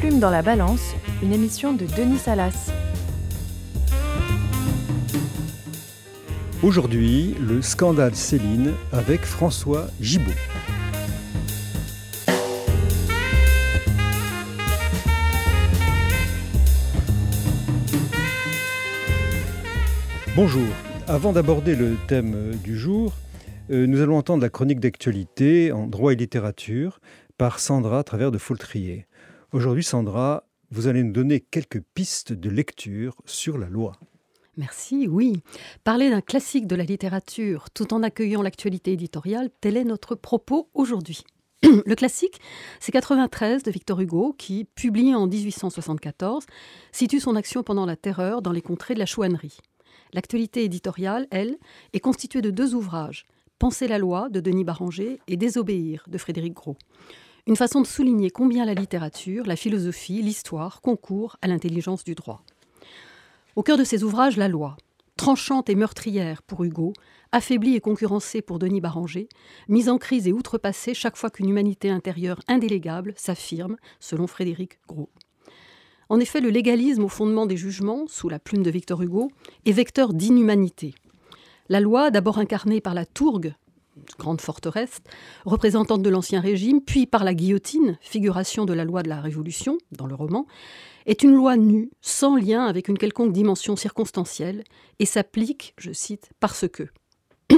Plume 0.00 0.18
dans 0.18 0.30
la 0.30 0.42
balance, 0.42 0.94
une 1.22 1.32
émission 1.32 1.72
de 1.72 1.86
Denis 1.86 2.18
Salas. 2.18 2.72
Aujourd'hui, 6.62 7.36
le 7.40 7.62
scandale 7.62 8.14
Céline 8.14 8.72
avec 8.92 9.22
François 9.22 9.86
Gibault. 10.00 10.30
Bonjour. 20.34 20.62
Avant 21.08 21.32
d'aborder 21.32 21.76
le 21.76 21.96
thème 22.08 22.52
du 22.64 22.78
jour, 22.78 23.12
euh, 23.70 23.86
nous 23.86 24.00
allons 24.00 24.16
entendre 24.16 24.42
la 24.42 24.48
chronique 24.48 24.80
d'actualité 24.80 25.72
en 25.72 25.86
droit 25.86 26.12
et 26.12 26.16
littérature 26.16 27.00
par 27.38 27.58
Sandra 27.58 28.02
travers 28.04 28.30
de 28.30 28.38
Foultrier. 28.38 29.06
Aujourd'hui, 29.52 29.84
Sandra, 29.84 30.48
vous 30.70 30.86
allez 30.86 31.02
nous 31.02 31.12
donner 31.12 31.40
quelques 31.40 31.82
pistes 31.82 32.32
de 32.32 32.48
lecture 32.48 33.16
sur 33.26 33.58
la 33.58 33.68
loi. 33.68 33.92
Merci, 34.56 35.06
oui. 35.06 35.42
Parler 35.84 36.08
d'un 36.08 36.22
classique 36.22 36.66
de 36.66 36.74
la 36.74 36.84
littérature 36.84 37.68
tout 37.68 37.92
en 37.92 38.02
accueillant 38.02 38.40
l'actualité 38.40 38.92
éditoriale, 38.92 39.50
tel 39.60 39.76
est 39.76 39.84
notre 39.84 40.14
propos 40.14 40.70
aujourd'hui. 40.72 41.22
Le 41.62 41.94
classique, 41.94 42.40
c'est 42.80 42.92
93 42.92 43.62
de 43.62 43.70
Victor 43.70 44.00
Hugo, 44.00 44.34
qui, 44.38 44.64
publié 44.64 45.14
en 45.14 45.26
1874, 45.26 46.46
situe 46.90 47.20
son 47.20 47.36
action 47.36 47.62
pendant 47.62 47.84
la 47.84 47.96
terreur 47.96 48.40
dans 48.40 48.52
les 48.52 48.62
contrées 48.62 48.94
de 48.94 49.00
la 49.00 49.06
chouannerie. 49.06 49.58
L'actualité 50.14 50.64
éditoriale, 50.64 51.26
elle, 51.30 51.58
est 51.92 52.00
constituée 52.00 52.40
de 52.40 52.50
deux 52.50 52.74
ouvrages, 52.74 53.26
Penser 53.62 53.86
la 53.86 53.98
loi 53.98 54.28
de 54.28 54.40
Denis 54.40 54.64
Barranger 54.64 55.20
et 55.28 55.36
Désobéir 55.36 56.02
de 56.08 56.18
Frédéric 56.18 56.52
Gros. 56.52 56.76
Une 57.48 57.56
façon 57.56 57.80
de 57.80 57.86
souligner 57.86 58.30
combien 58.30 58.64
la 58.64 58.74
littérature, 58.74 59.44
la 59.46 59.56
philosophie, 59.56 60.22
l'histoire 60.22 60.80
concourent 60.80 61.36
à 61.42 61.48
l'intelligence 61.48 62.04
du 62.04 62.14
droit. 62.14 62.44
Au 63.56 63.64
cœur 63.64 63.76
de 63.76 63.82
ces 63.82 64.04
ouvrages, 64.04 64.36
la 64.36 64.46
loi, 64.46 64.76
tranchante 65.16 65.68
et 65.68 65.74
meurtrière 65.74 66.42
pour 66.42 66.62
Hugo, 66.62 66.92
affaiblie 67.32 67.74
et 67.74 67.80
concurrencée 67.80 68.42
pour 68.42 68.60
Denis 68.60 68.80
Barranger, 68.80 69.28
mise 69.68 69.88
en 69.88 69.98
crise 69.98 70.28
et 70.28 70.32
outrepassée 70.32 70.94
chaque 70.94 71.16
fois 71.16 71.30
qu'une 71.30 71.48
humanité 71.48 71.90
intérieure 71.90 72.40
indélégable 72.46 73.12
s'affirme, 73.16 73.76
selon 73.98 74.28
Frédéric 74.28 74.78
Gros. 74.86 75.10
En 76.08 76.20
effet, 76.20 76.40
le 76.40 76.50
légalisme 76.50 77.02
au 77.02 77.08
fondement 77.08 77.46
des 77.46 77.56
jugements, 77.56 78.04
sous 78.06 78.28
la 78.28 78.38
plume 78.38 78.62
de 78.62 78.70
Victor 78.70 79.02
Hugo, 79.02 79.32
est 79.66 79.72
vecteur 79.72 80.12
d'inhumanité. 80.12 80.94
La 81.68 81.80
loi, 81.80 82.12
d'abord 82.12 82.38
incarnée 82.38 82.80
par 82.80 82.94
la 82.94 83.04
tourgue, 83.04 83.54
grande 84.18 84.40
forteresse, 84.40 85.00
représentante 85.44 86.02
de 86.02 86.10
l'Ancien 86.10 86.40
Régime, 86.40 86.80
puis 86.80 87.06
par 87.06 87.24
la 87.24 87.34
guillotine, 87.34 87.98
figuration 88.00 88.64
de 88.64 88.72
la 88.72 88.84
loi 88.84 89.02
de 89.02 89.08
la 89.08 89.20
Révolution, 89.20 89.78
dans 89.90 90.06
le 90.06 90.14
roman, 90.14 90.46
est 91.06 91.22
une 91.22 91.34
loi 91.34 91.56
nue, 91.56 91.90
sans 92.00 92.36
lien 92.36 92.64
avec 92.64 92.88
une 92.88 92.98
quelconque 92.98 93.32
dimension 93.32 93.76
circonstancielle, 93.76 94.64
et 94.98 95.06
s'applique, 95.06 95.74
je 95.78 95.92
cite, 95.92 96.30
parce 96.40 96.66
que. 96.68 96.84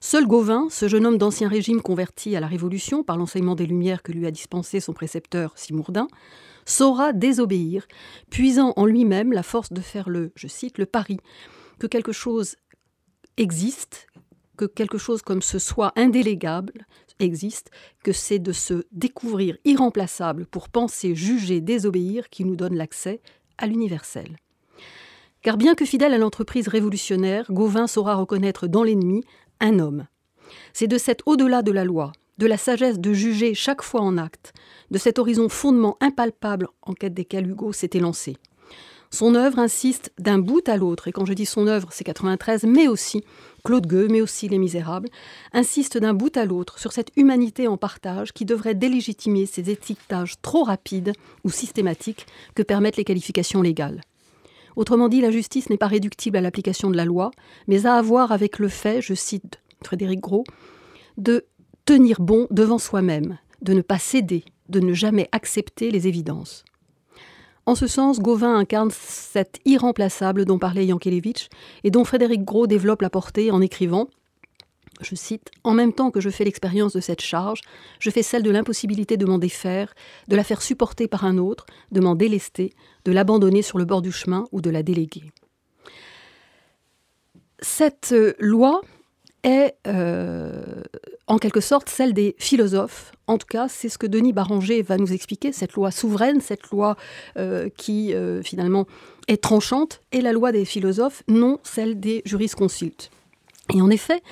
Seul 0.00 0.28
Gauvin, 0.28 0.68
ce 0.70 0.86
jeune 0.86 1.06
homme 1.06 1.18
d'Ancien 1.18 1.48
Régime 1.48 1.82
converti 1.82 2.36
à 2.36 2.40
la 2.40 2.46
Révolution 2.46 3.02
par 3.02 3.16
l'enseignement 3.16 3.56
des 3.56 3.66
Lumières 3.66 4.04
que 4.04 4.12
lui 4.12 4.26
a 4.26 4.30
dispensé 4.30 4.78
son 4.78 4.92
précepteur 4.92 5.52
Simourdin, 5.56 6.06
saura 6.64 7.12
désobéir, 7.12 7.88
puisant 8.30 8.74
en 8.76 8.86
lui-même 8.86 9.32
la 9.32 9.42
force 9.42 9.72
de 9.72 9.80
faire 9.80 10.08
le, 10.08 10.30
je 10.36 10.46
cite, 10.46 10.78
le 10.78 10.86
pari 10.86 11.18
que 11.80 11.88
quelque 11.88 12.12
chose 12.12 12.54
existe, 13.36 14.07
que 14.58 14.66
quelque 14.66 14.98
chose 14.98 15.22
comme 15.22 15.40
ce 15.40 15.58
soit 15.58 15.92
indélégable 15.96 16.86
existe, 17.20 17.70
que 18.04 18.12
c'est 18.12 18.38
de 18.38 18.52
se 18.52 18.84
découvrir 18.92 19.56
irremplaçable 19.64 20.44
pour 20.46 20.68
penser, 20.68 21.14
juger, 21.14 21.62
désobéir 21.62 22.28
qui 22.28 22.44
nous 22.44 22.56
donne 22.56 22.74
l'accès 22.74 23.22
à 23.56 23.66
l'universel. 23.66 24.36
Car 25.42 25.56
bien 25.56 25.74
que 25.74 25.84
fidèle 25.84 26.12
à 26.12 26.18
l'entreprise 26.18 26.68
révolutionnaire, 26.68 27.46
Gauvin 27.50 27.86
saura 27.86 28.16
reconnaître 28.16 28.66
dans 28.66 28.82
l'ennemi 28.82 29.24
un 29.60 29.78
homme. 29.78 30.06
C'est 30.72 30.88
de 30.88 30.98
cet 30.98 31.22
au-delà 31.26 31.62
de 31.62 31.72
la 31.72 31.84
loi, 31.84 32.12
de 32.38 32.46
la 32.46 32.56
sagesse 32.56 32.98
de 32.98 33.12
juger 33.12 33.54
chaque 33.54 33.82
fois 33.82 34.00
en 34.00 34.18
acte, 34.18 34.52
de 34.90 34.98
cet 34.98 35.18
horizon 35.18 35.48
fondement 35.48 35.96
impalpable 36.00 36.68
en 36.82 36.92
quête 36.92 37.14
desquels 37.14 37.48
Hugo 37.48 37.72
s'était 37.72 38.00
lancé. 38.00 38.36
Son 39.10 39.34
œuvre 39.34 39.58
insiste 39.58 40.12
d'un 40.18 40.38
bout 40.38 40.68
à 40.68 40.76
l'autre, 40.76 41.08
et 41.08 41.12
quand 41.12 41.24
je 41.24 41.32
dis 41.32 41.46
son 41.46 41.66
œuvre, 41.66 41.88
c'est 41.92 42.04
93, 42.04 42.64
mais 42.64 42.88
aussi 42.88 43.24
Claude 43.64 43.86
Gueux, 43.86 44.08
mais 44.08 44.20
aussi 44.20 44.48
Les 44.48 44.58
Misérables, 44.58 45.08
insiste 45.52 45.96
d'un 45.96 46.14
bout 46.14 46.36
à 46.36 46.44
l'autre 46.44 46.78
sur 46.78 46.92
cette 46.92 47.10
humanité 47.16 47.68
en 47.68 47.76
partage 47.76 48.32
qui 48.32 48.44
devrait 48.44 48.74
délégitimer 48.74 49.46
ces 49.46 49.70
étiquetages 49.70 50.34
trop 50.42 50.62
rapides 50.62 51.12
ou 51.44 51.50
systématiques 51.50 52.26
que 52.54 52.62
permettent 52.62 52.98
les 52.98 53.04
qualifications 53.04 53.62
légales. 53.62 54.02
Autrement 54.76 55.08
dit, 55.08 55.20
la 55.20 55.30
justice 55.30 55.70
n'est 55.70 55.78
pas 55.78 55.86
réductible 55.86 56.36
à 56.36 56.40
l'application 56.40 56.90
de 56.90 56.96
la 56.96 57.04
loi, 57.04 57.30
mais 57.66 57.86
à 57.86 57.94
avoir 57.94 58.30
avec 58.30 58.58
le 58.58 58.68
fait, 58.68 59.00
je 59.00 59.14
cite 59.14 59.58
Frédéric 59.82 60.20
Gros, 60.20 60.44
de 61.16 61.46
tenir 61.84 62.20
bon 62.20 62.46
devant 62.50 62.78
soi-même, 62.78 63.38
de 63.62 63.72
ne 63.72 63.80
pas 63.80 63.98
céder, 63.98 64.44
de 64.68 64.80
ne 64.80 64.92
jamais 64.92 65.28
accepter 65.32 65.90
les 65.90 66.06
évidences. 66.06 66.64
En 67.68 67.74
ce 67.74 67.86
sens, 67.86 68.18
Gauvin 68.18 68.56
incarne 68.56 68.90
cet 68.90 69.60
irremplaçable 69.66 70.46
dont 70.46 70.58
parlait 70.58 70.86
Yankelevitch 70.86 71.50
et 71.84 71.90
dont 71.90 72.02
Frédéric 72.02 72.42
Gros 72.42 72.66
développe 72.66 73.02
la 73.02 73.10
portée 73.10 73.50
en 73.50 73.60
écrivant 73.60 74.08
je 75.02 75.14
cite, 75.14 75.50
En 75.64 75.74
même 75.74 75.92
temps 75.92 76.10
que 76.10 76.18
je 76.18 76.30
fais 76.30 76.44
l'expérience 76.44 76.94
de 76.94 77.00
cette 77.00 77.20
charge, 77.20 77.60
je 78.00 78.08
fais 78.08 78.22
celle 78.22 78.42
de 78.42 78.50
l'impossibilité 78.50 79.18
de 79.18 79.26
m'en 79.26 79.36
défaire, 79.36 79.92
de 80.28 80.34
la 80.34 80.44
faire 80.44 80.62
supporter 80.62 81.08
par 81.08 81.26
un 81.26 81.36
autre, 81.36 81.66
de 81.92 82.00
m'en 82.00 82.14
délester, 82.14 82.72
de 83.04 83.12
l'abandonner 83.12 83.60
sur 83.60 83.76
le 83.76 83.84
bord 83.84 84.00
du 84.00 84.12
chemin 84.12 84.46
ou 84.50 84.62
de 84.62 84.70
la 84.70 84.82
déléguer. 84.82 85.30
Cette 87.60 88.14
loi, 88.38 88.80
est 89.42 89.74
euh, 89.86 90.82
en 91.26 91.38
quelque 91.38 91.60
sorte 91.60 91.88
celle 91.88 92.12
des 92.12 92.34
philosophes. 92.38 93.12
En 93.26 93.38
tout 93.38 93.46
cas, 93.46 93.68
c'est 93.68 93.88
ce 93.88 93.98
que 93.98 94.06
Denis 94.06 94.32
Barranger 94.32 94.82
va 94.82 94.96
nous 94.96 95.12
expliquer, 95.12 95.52
cette 95.52 95.74
loi 95.74 95.90
souveraine, 95.90 96.40
cette 96.40 96.70
loi 96.70 96.96
euh, 97.36 97.68
qui 97.76 98.14
euh, 98.14 98.42
finalement 98.42 98.86
est 99.28 99.42
tranchante, 99.42 100.00
est 100.12 100.20
la 100.20 100.32
loi 100.32 100.52
des 100.52 100.64
philosophes, 100.64 101.22
non 101.28 101.58
celle 101.62 102.00
des 102.00 102.22
jurisconsultes. 102.24 103.10
Et 103.74 103.82
en 103.82 103.90
effet, 103.90 104.22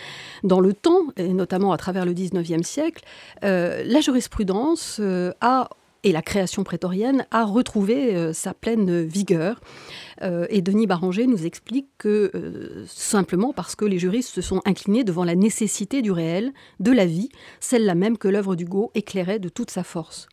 dans 0.45 0.61
le 0.61 0.73
temps, 0.73 1.09
et 1.19 1.29
notamment 1.29 1.73
à 1.73 1.77
travers 1.77 2.07
le 2.07 2.15
XIXe 2.15 2.67
siècle, 2.67 3.05
la 3.43 4.01
jurisprudence 4.01 4.99
a 5.43 5.69
et 6.07 6.13
la 6.13 6.23
création 6.23 6.63
prétorienne 6.63 7.27
a 7.33 7.45
retrouvé 7.45 8.15
euh, 8.15 8.33
sa 8.33 8.55
pleine 8.55 9.03
vigueur. 9.03 9.61
Euh, 10.23 10.47
et 10.51 10.63
Denis 10.63 10.87
Barranger 10.87 11.27
nous 11.27 11.45
explique 11.45 11.89
que 11.99 12.31
euh, 12.33 12.85
simplement 12.87 13.53
parce 13.53 13.75
que 13.75 13.85
les 13.85 13.99
juristes 13.99 14.33
se 14.33 14.41
sont 14.41 14.63
inclinés 14.65 15.03
devant 15.03 15.25
la 15.25 15.35
nécessité 15.35 16.03
du 16.03 16.13
réel, 16.13 16.53
de 16.79 16.93
la 16.93 17.07
vie, 17.07 17.29
celle-là 17.59 17.97
même 17.97 18.19
que 18.19 18.29
l'œuvre 18.29 18.55
d'Hugo 18.55 18.93
éclairait 18.95 19.41
de 19.41 19.49
toute 19.49 19.73
sa 19.73 19.83
force. 19.83 20.29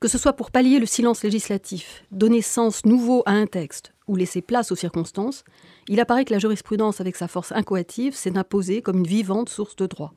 Que 0.00 0.08
ce 0.08 0.18
soit 0.18 0.32
pour 0.32 0.50
pallier 0.50 0.80
le 0.80 0.86
silence 0.86 1.22
législatif, 1.22 2.04
donner 2.10 2.42
sens 2.42 2.84
nouveau 2.84 3.22
à 3.26 3.30
un 3.30 3.46
texte 3.46 3.92
ou 4.08 4.16
laisser 4.16 4.42
place 4.42 4.72
aux 4.72 4.76
circonstances, 4.76 5.44
il 5.88 6.00
apparaît 6.00 6.24
que 6.24 6.32
la 6.32 6.40
jurisprudence, 6.40 7.00
avec 7.00 7.14
sa 7.14 7.28
force 7.28 7.52
incoative, 7.52 8.16
s'est 8.16 8.36
imposée 8.36 8.82
comme 8.82 8.98
une 8.98 9.06
vivante 9.06 9.50
source 9.50 9.76
de 9.76 9.86
droit. 9.86 10.14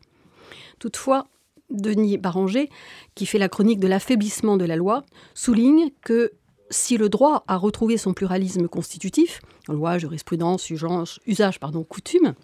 Toutefois, 0.79 1.27
Denis 1.69 2.17
Barranger, 2.17 2.69
qui 3.15 3.25
fait 3.25 3.37
la 3.37 3.49
chronique 3.49 3.79
de 3.79 3.87
l'affaiblissement 3.87 4.57
de 4.57 4.65
la 4.65 4.75
loi, 4.75 5.03
souligne 5.33 5.89
que 6.01 6.31
si 6.69 6.97
le 6.97 7.09
droit 7.09 7.43
a 7.47 7.57
retrouvé 7.57 7.97
son 7.97 8.13
pluralisme 8.13 8.67
constitutif, 8.67 9.41
loi, 9.67 9.97
jurisprudence, 9.97 10.69
usage, 10.69 11.19
usage 11.25 11.59
pardon, 11.59 11.83
coutume, 11.83 12.35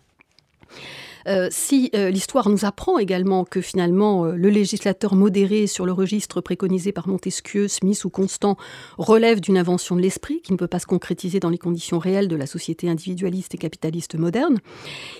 euh, 1.27 1.48
si 1.50 1.89
euh, 1.95 2.10
l'histoire 2.10 2.50
nous 2.50 2.66
apprend 2.66 3.00
également 3.00 3.45
que 3.45 3.62
finalement 3.62 4.25
euh, 4.25 4.36
le 4.36 4.50
législateur 4.50 5.16
modéré 5.16 5.66
sur 5.66 5.86
le 5.86 5.92
registre 5.92 6.39
préconisé 6.42 6.92
par 6.92 7.07
Montesquieu, 7.07 7.68
Smith 7.68 8.06
ou 8.06 8.10
Constant 8.10 8.57
relève 8.98 9.39
d'une 9.39 9.57
invention 9.57 9.95
de 9.95 10.01
l'esprit 10.01 10.42
qui 10.42 10.51
ne 10.51 10.57
peut 10.57 10.68
pas 10.68 10.80
se 10.80 10.86
concrétiser 10.86 11.39
dans 11.39 11.50
les 11.50 11.57
conditions 11.57 11.98
réelles 11.98 12.27
de 12.27 12.36
la 12.36 12.45
société 12.45 12.89
individualiste 12.89 13.56
et 13.56 13.57
capitaliste 13.57 14.16
moderne, 14.16 14.60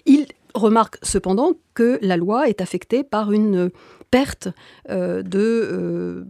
il 0.06 0.28
remarque 0.54 0.98
cependant 1.02 1.54
que 1.74 1.98
la 2.02 2.18
loi 2.18 2.50
est 2.50 2.62
affectée 2.62 3.04
par 3.04 3.32
une 3.32 3.72
perte 4.10 4.48
de, 4.88 6.24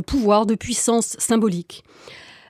pouvoir, 0.00 0.46
de 0.46 0.54
puissance 0.56 1.14
symbolique. 1.18 1.84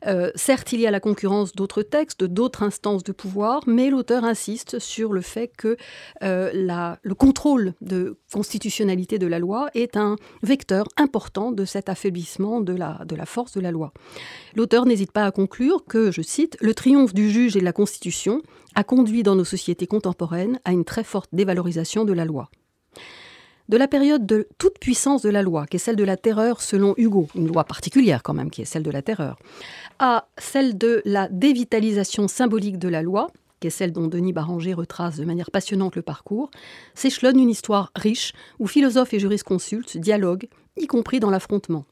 Euh, 0.07 0.31
certes, 0.35 0.73
il 0.73 0.81
y 0.81 0.87
a 0.87 0.91
la 0.91 1.01
concurrence 1.01 1.53
d'autres 1.53 1.83
textes, 1.83 2.25
d'autres 2.25 2.63
instances 2.63 3.05
de 3.05 3.13
pouvoir, 3.13 3.63
mais 3.67 3.91
l'auteur 3.91 4.25
insiste 4.25 4.79
sur 4.79 5.13
le 5.13 5.21
fait 5.21 5.53
que 5.57 5.77
euh, 6.23 6.97
le 7.03 7.15
contrôle 7.15 7.75
de 7.81 8.19
constitutionnalité 8.33 9.19
de 9.19 9.27
la 9.27 9.39
loi 9.39 9.69
est 9.75 9.97
un 9.97 10.17
vecteur 10.43 10.87
important 10.97 11.53
de 11.53 11.65
cet 11.65 11.89
affaiblissement 11.89 12.61
de 12.61 12.75
la, 12.75 13.05
de 13.07 13.17
la 13.17 13.27
force 13.27 13.53
de 13.53 13.61
la 13.61 13.71
loi. 13.71 13.93
L'auteur 14.57 14.87
n'hésite 14.87 15.13
pas 15.13 15.25
à 15.25 15.31
conclure 15.31 15.85
que, 15.85 16.11
je 16.11 16.23
cite, 16.23 16.57
le 16.61 16.75
triomphe 16.75 17.15
du 17.15 17.31
juge 17.31 17.57
et 17.57 17.61
de 17.61 17.65
la 17.65 17.73
Constitution 17.73 18.43
a 18.75 18.85
conduit 18.85 19.23
dans 19.23 19.37
nos 19.37 19.45
sociétés 19.45 19.87
contemporaines 19.87 20.59
à 20.65 20.73
une 20.73 20.85
très 20.85 21.05
forte 21.05 21.31
dévalorisation 21.33 22.05
de 22.05 22.13
la 22.13 22.25
loi. 22.25 22.51
De 23.73 23.79
la 23.79 23.89
période 23.89 24.27
de 24.27 24.49
toute 24.59 24.79
puissance 24.79 25.23
de 25.23 25.31
la 25.31 25.41
loi, 25.41 25.67
qui 25.67 25.77
est 25.77 25.79
celle 25.79 25.97
de 25.97 26.05
la 26.05 26.19
terreur 26.19 26.61
selon 26.61 26.93
Hugo, 26.99 27.29
une 27.35 27.47
loi 27.47 27.65
particulière 27.65 28.23
quand 28.23 28.35
même, 28.35 28.51
qui 28.51 28.61
est 28.61 28.67
celle 28.67 28.83
de 28.83 28.91
la 28.91 29.01
terreur, 29.01 29.39
à 29.99 30.29
celle 30.37 30.77
de 30.77 31.01
la 31.07 31.27
dévitalisation 31.31 32.29
symbolique 32.29 32.79
de 32.79 32.89
la 32.89 33.01
loi, 33.01 33.31
qui 33.61 33.69
est 33.69 33.71
celle 33.71 33.91
dont 33.91 34.09
Denis 34.09 34.35
Baranger 34.35 34.75
retrace 34.75 35.17
de 35.17 35.25
manière 35.25 35.51
passionnante 35.51 35.97
le 35.97 36.03
parcours, 36.03 36.51
s'échelonne 36.93 37.41
une 37.41 37.49
histoire 37.49 37.93
riche 37.97 38.35
où 38.59 38.67
philosophes 38.67 39.15
et 39.15 39.19
jurisconsultes 39.19 39.97
dialoguent, 39.97 40.49
y 40.77 40.87
compris 40.87 41.19
dans 41.19 41.31
l'affrontement. 41.31 41.87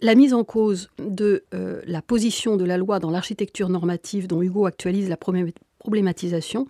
La 0.00 0.14
mise 0.14 0.34
en 0.34 0.44
cause 0.44 0.88
de 1.00 1.42
euh, 1.52 1.82
la 1.84 2.00
position 2.00 2.56
de 2.56 2.64
la 2.64 2.76
loi 2.76 3.00
dans 3.00 3.10
l'architecture 3.10 3.70
normative 3.70 4.28
dont 4.28 4.40
Hugo 4.40 4.66
actualise 4.66 5.08
la 5.08 5.16
problématisation 5.16 6.68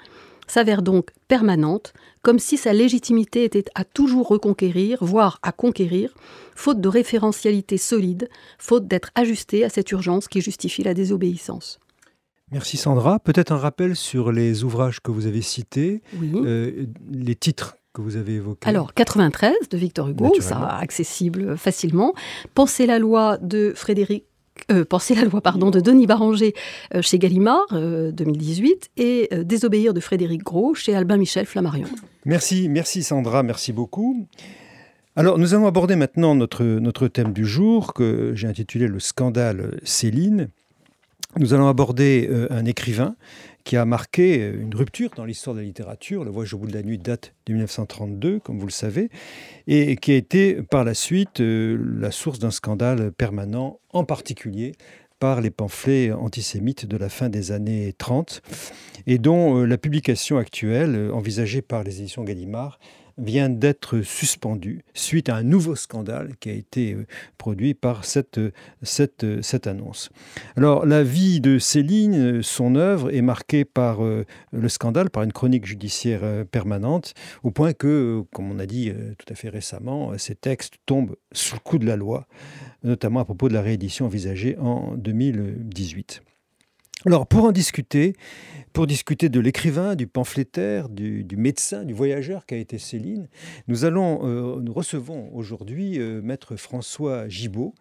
s'avère 0.48 0.82
donc 0.82 1.10
permanente, 1.28 1.92
comme 2.22 2.38
si 2.38 2.56
sa 2.56 2.72
légitimité 2.72 3.44
était 3.44 3.64
à 3.74 3.84
toujours 3.84 4.28
reconquérir, 4.28 4.98
voire 5.04 5.38
à 5.42 5.52
conquérir, 5.52 6.14
faute 6.54 6.80
de 6.80 6.88
référentialité 6.88 7.78
solide, 7.78 8.28
faute 8.58 8.88
d'être 8.88 9.10
ajustée 9.14 9.64
à 9.64 9.68
cette 9.68 9.90
urgence 9.92 10.28
qui 10.28 10.40
justifie 10.40 10.82
la 10.82 10.94
désobéissance. 10.94 11.78
Merci 12.50 12.76
Sandra. 12.78 13.18
Peut-être 13.18 13.52
un 13.52 13.58
rappel 13.58 13.94
sur 13.94 14.32
les 14.32 14.64
ouvrages 14.64 15.00
que 15.00 15.10
vous 15.10 15.26
avez 15.26 15.42
cités, 15.42 16.02
euh, 16.22 16.86
les 17.10 17.34
titres 17.34 17.76
que 17.92 18.00
vous 18.00 18.16
avez 18.16 18.34
évoqués. 18.34 18.68
Alors, 18.68 18.94
93 18.94 19.54
de 19.70 19.76
Victor 19.76 20.08
Hugo, 20.08 20.32
ça 20.40 20.76
accessible 20.78 21.58
facilement. 21.58 22.14
Penser 22.54 22.86
la 22.86 22.98
loi 22.98 23.38
de 23.38 23.72
Frédéric 23.74 24.24
euh, 24.70 24.84
Penser 24.84 25.14
la 25.14 25.24
loi 25.24 25.40
pardon, 25.40 25.70
de 25.70 25.80
Denis 25.80 26.06
Baranger 26.06 26.54
euh, 26.94 27.02
chez 27.02 27.18
Gallimard, 27.18 27.66
2018, 27.70 28.90
et 28.96 29.28
Désobéir 29.44 29.94
de 29.94 30.00
Frédéric 30.00 30.42
Gros 30.42 30.74
chez 30.74 30.94
Albin 30.94 31.16
Michel 31.16 31.46
Flammarion. 31.46 31.88
Merci, 32.24 32.68
merci 32.68 33.02
Sandra, 33.02 33.42
merci 33.42 33.72
beaucoup. 33.72 34.26
Alors, 35.16 35.36
nous 35.36 35.52
allons 35.52 35.66
aborder 35.66 35.96
maintenant 35.96 36.36
notre, 36.36 36.62
notre 36.62 37.08
thème 37.08 37.32
du 37.32 37.44
jour, 37.44 37.92
que 37.92 38.32
j'ai 38.36 38.46
intitulé 38.46 38.86
Le 38.86 39.00
scandale 39.00 39.80
Céline. 39.82 40.48
Nous 41.36 41.54
allons 41.54 41.68
aborder 41.68 42.28
euh, 42.30 42.46
un 42.50 42.64
écrivain 42.64 43.16
qui 43.68 43.76
a 43.76 43.84
marqué 43.84 44.40
euh, 44.40 44.62
une 44.62 44.74
rupture 44.74 45.10
dans 45.14 45.26
l'histoire 45.26 45.54
de 45.54 45.60
la 45.60 45.66
littérature. 45.66 46.24
Le 46.24 46.30
Voyage 46.30 46.54
au 46.54 46.58
bout 46.58 46.68
de 46.68 46.72
la 46.72 46.82
nuit 46.82 46.96
date 46.96 47.34
de 47.44 47.52
1932, 47.52 48.40
comme 48.40 48.58
vous 48.58 48.66
le 48.66 48.72
savez, 48.72 49.10
et 49.66 49.96
qui 49.96 50.12
a 50.12 50.14
été 50.14 50.62
par 50.62 50.84
la 50.84 50.94
suite 50.94 51.40
euh, 51.42 51.78
la 52.00 52.10
source 52.10 52.38
d'un 52.38 52.50
scandale 52.50 53.12
permanent, 53.12 53.78
en 53.92 54.04
particulier 54.04 54.72
par 55.18 55.42
les 55.42 55.50
pamphlets 55.50 56.12
antisémites 56.12 56.86
de 56.86 56.96
la 56.96 57.10
fin 57.10 57.28
des 57.28 57.52
années 57.52 57.92
30, 57.98 58.40
et 59.06 59.18
dont 59.18 59.62
la 59.64 59.76
publication 59.76 60.38
actuelle, 60.38 61.10
envisagée 61.12 61.60
par 61.60 61.82
les 61.84 62.00
éditions 62.00 62.24
Gallimard, 62.24 62.78
vient 63.18 63.48
d'être 63.48 64.00
suspendu 64.00 64.84
suite 64.94 65.28
à 65.28 65.36
un 65.36 65.42
nouveau 65.42 65.76
scandale 65.76 66.34
qui 66.40 66.50
a 66.50 66.52
été 66.52 66.94
euh, 66.94 67.06
produit 67.36 67.74
par 67.74 68.04
cette, 68.04 68.40
cette, 68.82 69.42
cette 69.42 69.66
annonce. 69.66 70.10
Alors 70.56 70.86
la 70.86 71.02
vie 71.02 71.40
de 71.40 71.58
Céline, 71.58 72.42
son 72.42 72.76
œuvre 72.76 73.12
est 73.12 73.22
marquée 73.22 73.64
par 73.64 74.04
euh, 74.04 74.24
le 74.52 74.68
scandale, 74.68 75.10
par 75.10 75.22
une 75.22 75.32
chronique 75.32 75.66
judiciaire 75.66 76.20
euh, 76.22 76.44
permanente, 76.44 77.14
au 77.42 77.50
point 77.50 77.72
que, 77.72 78.22
comme 78.32 78.50
on 78.50 78.58
a 78.58 78.66
dit 78.66 78.92
tout 79.18 79.26
à 79.32 79.34
fait 79.34 79.48
récemment, 79.48 80.16
ces 80.18 80.34
textes 80.34 80.74
tombent 80.86 81.16
sous 81.32 81.56
le 81.56 81.60
coup 81.60 81.78
de 81.78 81.86
la 81.86 81.96
loi, 81.96 82.26
notamment 82.82 83.20
à 83.20 83.24
propos 83.24 83.48
de 83.48 83.54
la 83.54 83.62
réédition 83.62 84.06
envisagée 84.06 84.56
en 84.58 84.94
2018. 84.96 86.22
Alors, 87.06 87.28
pour 87.28 87.44
en 87.44 87.52
discuter, 87.52 88.16
pour 88.72 88.88
discuter 88.88 89.28
de 89.28 89.38
l'écrivain, 89.38 89.94
du 89.94 90.08
pamphlétaire, 90.08 90.88
du, 90.88 91.24
médecin, 91.36 91.84
du 91.84 91.94
voyageur 91.94 92.44
qu'a 92.44 92.56
été 92.56 92.78
Céline, 92.78 93.28
nous 93.68 93.84
allons, 93.84 94.20
euh, 94.24 94.60
nous 94.60 94.72
recevons 94.72 95.30
aujourd'hui 95.32 96.00
euh, 96.00 96.20
Maître 96.20 96.56
François 96.56 97.28
Gibaud, 97.28 97.72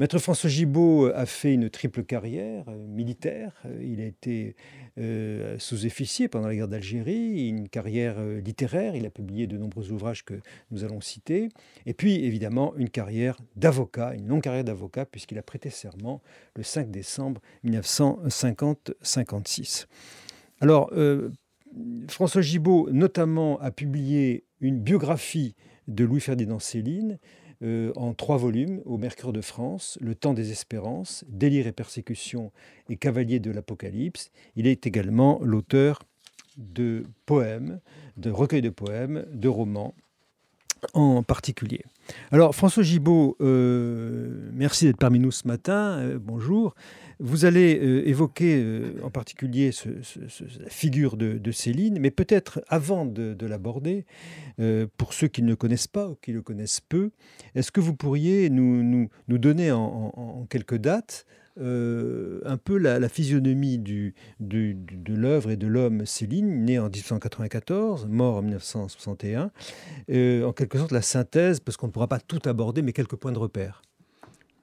Maître 0.00 0.18
François 0.18 0.48
Gibault 0.48 1.10
a 1.14 1.26
fait 1.26 1.52
une 1.52 1.68
triple 1.68 2.02
carrière 2.04 2.64
euh, 2.68 2.86
militaire. 2.86 3.52
Euh, 3.66 3.84
il 3.84 4.00
a 4.00 4.06
été 4.06 4.56
euh, 4.96 5.58
sous-officier 5.58 6.26
pendant 6.26 6.48
la 6.48 6.54
guerre 6.54 6.68
d'Algérie, 6.68 7.46
une 7.46 7.68
carrière 7.68 8.18
littéraire. 8.18 8.96
Il 8.96 9.04
a 9.04 9.10
publié 9.10 9.46
de 9.46 9.58
nombreux 9.58 9.92
ouvrages 9.92 10.24
que 10.24 10.40
nous 10.70 10.84
allons 10.84 11.02
citer. 11.02 11.50
Et 11.84 11.92
puis, 11.92 12.24
évidemment, 12.24 12.74
une 12.78 12.88
carrière 12.88 13.36
d'avocat, 13.56 14.14
une 14.14 14.26
longue 14.26 14.40
carrière 14.40 14.64
d'avocat, 14.64 15.04
puisqu'il 15.04 15.36
a 15.36 15.42
prêté 15.42 15.68
serment 15.68 16.22
le 16.56 16.62
5 16.62 16.90
décembre 16.90 17.42
1950-56. 17.66 19.84
Alors, 20.62 20.90
François 22.08 22.40
Gibault, 22.40 22.88
notamment, 22.90 23.60
a 23.60 23.70
publié 23.70 24.46
une 24.62 24.80
biographie 24.80 25.54
de 25.88 26.04
Louis-Ferdinand 26.04 26.58
Céline 26.58 27.18
euh, 27.62 27.92
en 27.96 28.14
trois 28.14 28.38
volumes 28.38 28.80
au 28.86 28.96
Mercure 28.96 29.32
de 29.32 29.40
France, 29.40 29.98
Le 30.00 30.14
temps 30.14 30.34
des 30.34 30.50
espérances, 30.50 31.24
Délire 31.28 31.66
et 31.66 31.72
persécution 31.72 32.52
et 32.88 32.96
Cavalier 32.96 33.38
de 33.38 33.50
l'Apocalypse. 33.50 34.30
Il 34.56 34.66
est 34.66 34.86
également 34.86 35.40
l'auteur 35.42 36.02
de 36.56 37.04
poèmes, 37.26 37.80
de 38.16 38.30
recueils 38.30 38.62
de 38.62 38.70
poèmes, 38.70 39.26
de 39.32 39.48
romans 39.48 39.94
en 40.94 41.22
particulier. 41.22 41.84
Alors 42.32 42.54
François 42.54 42.82
Gibault, 42.82 43.36
euh, 43.40 44.48
merci 44.52 44.86
d'être 44.86 44.96
parmi 44.96 45.18
nous 45.18 45.30
ce 45.30 45.46
matin. 45.46 45.98
Euh, 45.98 46.18
bonjour. 46.20 46.74
Vous 47.22 47.44
allez 47.44 47.78
euh, 47.78 48.08
évoquer 48.08 48.62
euh, 48.64 48.94
en 49.02 49.10
particulier 49.10 49.72
la 50.58 50.70
figure 50.70 51.18
de, 51.18 51.52
Céline, 51.52 51.98
mais 52.00 52.10
peut-être 52.10 52.62
avant 52.66 53.04
de, 53.04 53.46
l'aborder, 53.46 54.06
euh, 54.58 54.86
pour 54.96 55.12
ceux 55.12 55.28
qui 55.28 55.42
ne 55.42 55.48
le 55.48 55.56
connaissent 55.56 55.86
pas 55.86 56.08
ou 56.08 56.14
qui 56.14 56.32
le 56.32 56.40
connaissent 56.40 56.80
peu, 56.80 57.10
est-ce 57.54 57.72
que 57.72 57.80
vous 57.80 57.94
pourriez 57.94 58.48
nous, 58.48 59.10
donner 59.28 59.70
en, 59.70 60.46
quelques 60.48 60.78
dates 60.78 61.26
un 61.58 62.56
peu 62.56 62.78
la, 62.78 63.08
physionomie 63.10 63.78
de 63.78 65.14
l'œuvre 65.14 65.50
et 65.50 65.56
de 65.56 65.66
l'homme 65.66 66.06
Céline, 66.06 66.64
né 66.64 66.78
en 66.78 66.88
1894, 66.88 68.06
mort 68.06 68.36
en 68.36 68.42
1961, 68.42 69.50
en 70.08 70.52
quelque 70.54 70.78
sorte 70.78 70.92
la 70.92 71.02
synthèse, 71.02 71.60
parce 71.60 71.76
qu'on 71.76 71.88
ne 71.88 71.92
pourra 71.92 72.08
pas 72.08 72.20
tout 72.20 72.40
aborder, 72.46 72.80
mais 72.80 72.94
quelques 72.94 73.16
points 73.16 73.32
de 73.32 73.38
repère. 73.38 73.82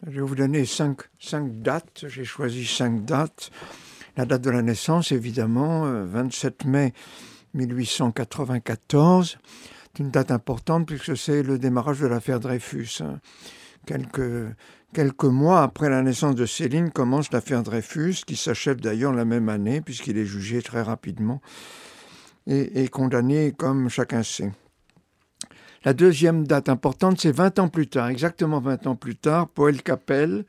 Je 0.05 0.11
vais 0.11 0.21
vous 0.21 0.35
donner 0.35 0.65
cinq, 0.65 1.01
dates. 1.31 2.05
J'ai 2.07 2.23
choisi 2.23 2.65
cinq 2.65 3.03
dates. 3.03 3.49
La 4.15 4.25
date 4.25 4.43
de 4.43 4.51
la 4.51 4.61
naissance, 4.61 5.11
évidemment, 5.11 5.85
27 6.05 6.65
euh, 6.65 6.69
mai 6.69 6.93
1894. 7.55 9.37
C'est 9.93 10.03
une 10.03 10.11
date 10.11 10.31
importante 10.31 10.85
puisque 10.85 11.17
c'est 11.17 11.41
le 11.41 11.57
démarrage 11.57 11.99
de 11.99 12.07
l'affaire 12.07 12.39
Dreyfus. 12.39 13.01
Hein. 13.01 13.19
Quelques, 14.93 15.23
mois 15.23 15.63
après 15.63 15.89
la 15.89 16.03
naissance 16.03 16.35
de 16.35 16.45
Céline 16.45 16.91
commence 16.91 17.31
l'affaire 17.31 17.63
Dreyfus, 17.63 18.17
qui 18.25 18.35
s'achève 18.35 18.79
d'ailleurs 18.79 19.13
la 19.13 19.25
même 19.25 19.49
année 19.49 19.81
puisqu'il 19.81 20.17
est 20.17 20.25
jugé 20.25 20.61
très 20.61 20.81
rapidement 20.81 21.41
et 22.45 22.87
condamné 22.87 23.51
comme 23.51 23.89
chacun 23.89 24.23
sait. 24.23 24.51
La 25.85 25.93
deuxième 25.93 26.45
date 26.45 26.69
importante, 26.69 27.19
c'est 27.19 27.31
20 27.31 27.59
ans 27.59 27.67
plus 27.69 27.87
tard, 27.87 28.09
exactement 28.09 28.59
20 28.59 28.87
ans 28.87 28.95
plus 28.95 29.15
tard, 29.15 29.47
Poel 29.47 29.81
Capelle, 29.81 30.45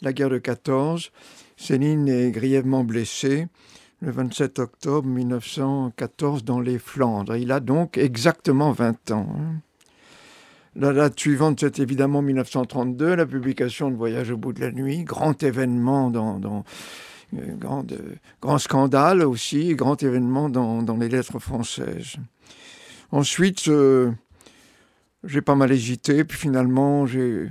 la 0.00 0.12
guerre 0.12 0.30
de 0.30 0.38
14. 0.38 1.10
Céline 1.56 2.08
est 2.08 2.30
grièvement 2.30 2.84
blessée 2.84 3.46
le 4.02 4.10
27 4.10 4.58
octobre 4.58 5.06
1914 5.06 6.44
dans 6.44 6.60
les 6.60 6.78
Flandres. 6.78 7.36
Il 7.36 7.52
a 7.52 7.60
donc 7.60 7.96
exactement 7.96 8.72
20 8.72 9.12
ans. 9.12 9.28
Hein. 9.38 9.60
La 10.74 10.92
date 10.92 11.20
suivante, 11.20 11.60
c'est 11.60 11.78
évidemment 11.78 12.22
1932, 12.22 13.14
la 13.14 13.26
publication 13.26 13.90
de 13.90 13.96
Voyage 13.96 14.30
au 14.30 14.38
bout 14.38 14.52
de 14.52 14.60
la 14.60 14.72
nuit, 14.72 15.04
grand 15.04 15.40
événement 15.42 16.10
dans, 16.10 16.40
euh, 17.34 17.38
grand, 17.58 17.92
euh, 17.92 18.16
grand, 18.40 18.58
scandale 18.58 19.22
aussi, 19.22 19.74
grand 19.74 20.02
événement 20.02 20.48
dans, 20.48 20.96
les 20.98 21.08
lettres 21.08 21.38
françaises. 21.38 22.16
Ensuite, 23.12 23.70
j'ai 25.24 25.40
pas 25.40 25.54
mal 25.54 25.72
hésité, 25.72 26.24
puis 26.24 26.38
finalement, 26.38 27.06
je 27.06 27.48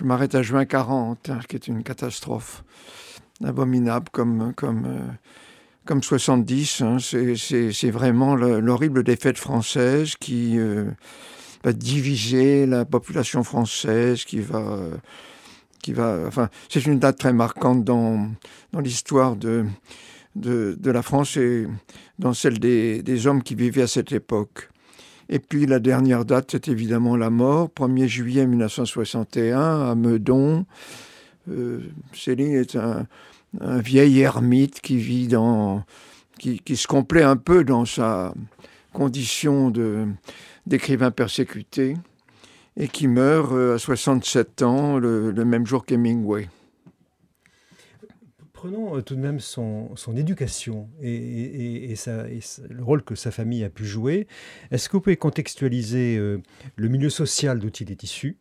m'arrête 0.00 0.34
à 0.34 0.42
juin 0.42 0.64
40, 0.64 1.30
hein, 1.30 1.40
qui 1.48 1.56
est 1.56 1.68
une 1.68 1.82
catastrophe 1.82 2.64
abominable 3.44 4.08
comme, 4.12 4.52
comme, 4.54 4.84
euh, 4.86 5.12
comme 5.84 6.02
70. 6.02 6.82
Hein. 6.82 6.96
c'est 7.00 7.90
vraiment 7.90 8.34
l'horrible 8.34 9.02
défaite 9.02 9.38
française 9.38 10.14
qui 10.18 10.58
euh, 10.58 10.84
va 11.64 11.72
diviser 11.72 12.66
la 12.66 12.84
population 12.84 13.42
française, 13.44 14.24
qui 14.24 14.40
va. 14.40 14.78
qui 15.82 15.92
va 15.92 16.18
enfin, 16.26 16.48
c'est 16.68 16.86
une 16.86 16.98
date 16.98 17.18
très 17.18 17.32
marquante 17.32 17.84
dans, 17.84 18.30
dans 18.72 18.80
l'histoire 18.80 19.36
de, 19.36 19.64
de, 20.36 20.76
de, 20.78 20.90
la 20.90 21.02
France 21.02 21.36
et 21.36 21.66
dans 22.18 22.32
celle 22.32 22.58
des, 22.58 23.02
des 23.02 23.26
hommes 23.26 23.42
qui 23.42 23.54
vivaient 23.54 23.82
à 23.82 23.86
cette 23.88 24.12
époque. 24.12 24.71
Et 25.32 25.38
puis 25.38 25.64
la 25.64 25.78
dernière 25.78 26.26
date, 26.26 26.50
c'est 26.50 26.68
évidemment 26.68 27.16
la 27.16 27.30
mort, 27.30 27.70
1er 27.74 28.06
juillet 28.06 28.46
1961 28.46 29.90
à 29.90 29.94
Meudon. 29.94 30.66
Euh, 31.50 31.80
Céline 32.12 32.52
est 32.52 32.76
un, 32.76 33.06
vieil 33.58 34.20
ermite 34.20 34.82
qui 34.82 34.98
vit 34.98 35.28
dans, 35.28 35.84
qui, 36.38 36.76
se 36.76 36.86
complaît 36.86 37.22
un 37.22 37.36
peu 37.36 37.64
dans 37.64 37.86
sa, 37.86 38.34
conditions 38.92 39.72
d'écrivain 40.66 41.10
persécuté 41.10 41.94
et 42.76 42.88
qui 42.88 43.08
meurt 43.08 43.52
à 43.52 43.78
67 43.78 44.60
ans 44.60 44.98
le, 44.98 45.32
même 45.46 45.66
jour 45.66 45.86
qu'Hemingway. 45.86 46.50
Prenons 48.62 49.02
tout 49.02 49.16
de 49.16 49.20
même 49.20 49.40
son, 49.40 49.90
éducation 50.16 50.88
et, 51.02 51.96
le 52.70 52.84
rôle 52.84 53.02
que 53.02 53.16
sa 53.16 53.32
famille 53.32 53.64
a 53.64 53.70
pu 53.70 53.84
jouer. 53.84 54.28
Est-ce 54.70 54.88
que 54.88 54.92
vous 54.92 55.00
pouvez 55.00 55.16
contextualiser 55.16 56.16
le 56.76 56.88
milieu 56.88 57.10
social 57.10 57.58
dont 57.58 57.70
il 57.70 57.90
est 57.90 58.04
issu 58.04 58.36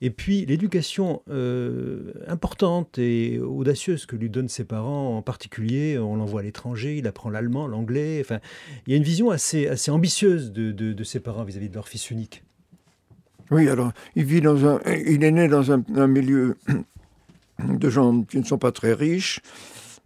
et 0.00 0.10
puis 0.10 0.46
l'éducation 0.46 1.22
euh, 1.30 2.12
importante 2.26 2.98
et 2.98 3.38
audacieuse 3.38 4.04
que 4.04 4.16
lui 4.16 4.30
donnent 4.30 4.48
ses 4.48 4.64
parents, 4.64 5.18
en 5.18 5.22
particulier, 5.22 5.96
on 5.96 6.16
l'envoie 6.16 6.40
à 6.40 6.42
l'étranger, 6.42 6.96
il 6.96 7.06
apprend 7.06 7.30
l'allemand, 7.30 7.68
l'anglais. 7.68 8.18
Enfin, 8.20 8.40
il 8.86 8.92
y 8.92 8.94
a 8.94 8.96
une 8.96 9.04
vision 9.04 9.30
assez, 9.30 9.68
assez 9.68 9.92
ambitieuse 9.92 10.50
de, 10.50 10.72
de, 10.72 11.04
ses 11.04 11.20
parents 11.20 11.44
vis-à-vis 11.44 11.68
de 11.68 11.74
leur 11.74 11.86
fils 11.86 12.10
unique. 12.10 12.42
Oui, 13.52 13.68
alors 13.68 13.92
il 14.16 14.24
vit 14.24 14.40
dans 14.40 14.66
un, 14.66 14.80
il 14.86 15.22
est 15.22 15.30
né 15.30 15.46
dans 15.46 15.70
un, 15.70 16.06
milieu 16.08 16.56
de 17.68 17.90
gens 17.90 18.22
qui 18.22 18.38
ne 18.38 18.44
sont 18.44 18.58
pas 18.58 18.72
très 18.72 18.92
riches, 18.92 19.40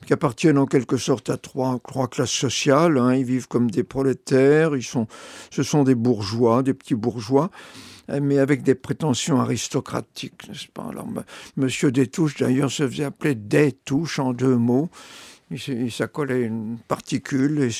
qui 0.06 0.12
appartiennent 0.12 0.58
en 0.58 0.66
quelque 0.66 0.96
sorte 0.96 1.30
à 1.30 1.36
trois, 1.36 1.80
trois 1.86 2.08
classes 2.08 2.30
sociales. 2.30 2.98
Hein. 2.98 3.14
Ils 3.14 3.24
vivent 3.24 3.48
comme 3.48 3.70
des 3.70 3.82
prolétaires, 3.82 4.76
ils 4.76 4.82
sont, 4.82 5.06
ce 5.50 5.62
sont 5.62 5.84
des 5.84 5.94
bourgeois, 5.94 6.62
des 6.62 6.74
petits 6.74 6.94
bourgeois. 6.94 7.50
Euh, 8.10 8.20
mais 8.22 8.38
avec 8.38 8.62
des 8.62 8.74
prétentions 8.74 9.40
aristocratiques, 9.40 10.48
n'est-ce 10.48 10.68
pas? 10.68 10.86
Alors, 10.90 11.08
Monsieur 11.56 11.90
Détouche, 11.90 12.36
d'ailleurs, 12.36 12.70
se 12.70 12.88
faisait 12.88 13.04
appeler 13.04 13.34
Détouche 13.34 14.18
en 14.18 14.32
deux 14.32 14.56
mots. 14.56 14.88
Il, 15.50 15.92
s'accolait 15.92 16.42
une 16.42 16.76
particule. 16.88 17.70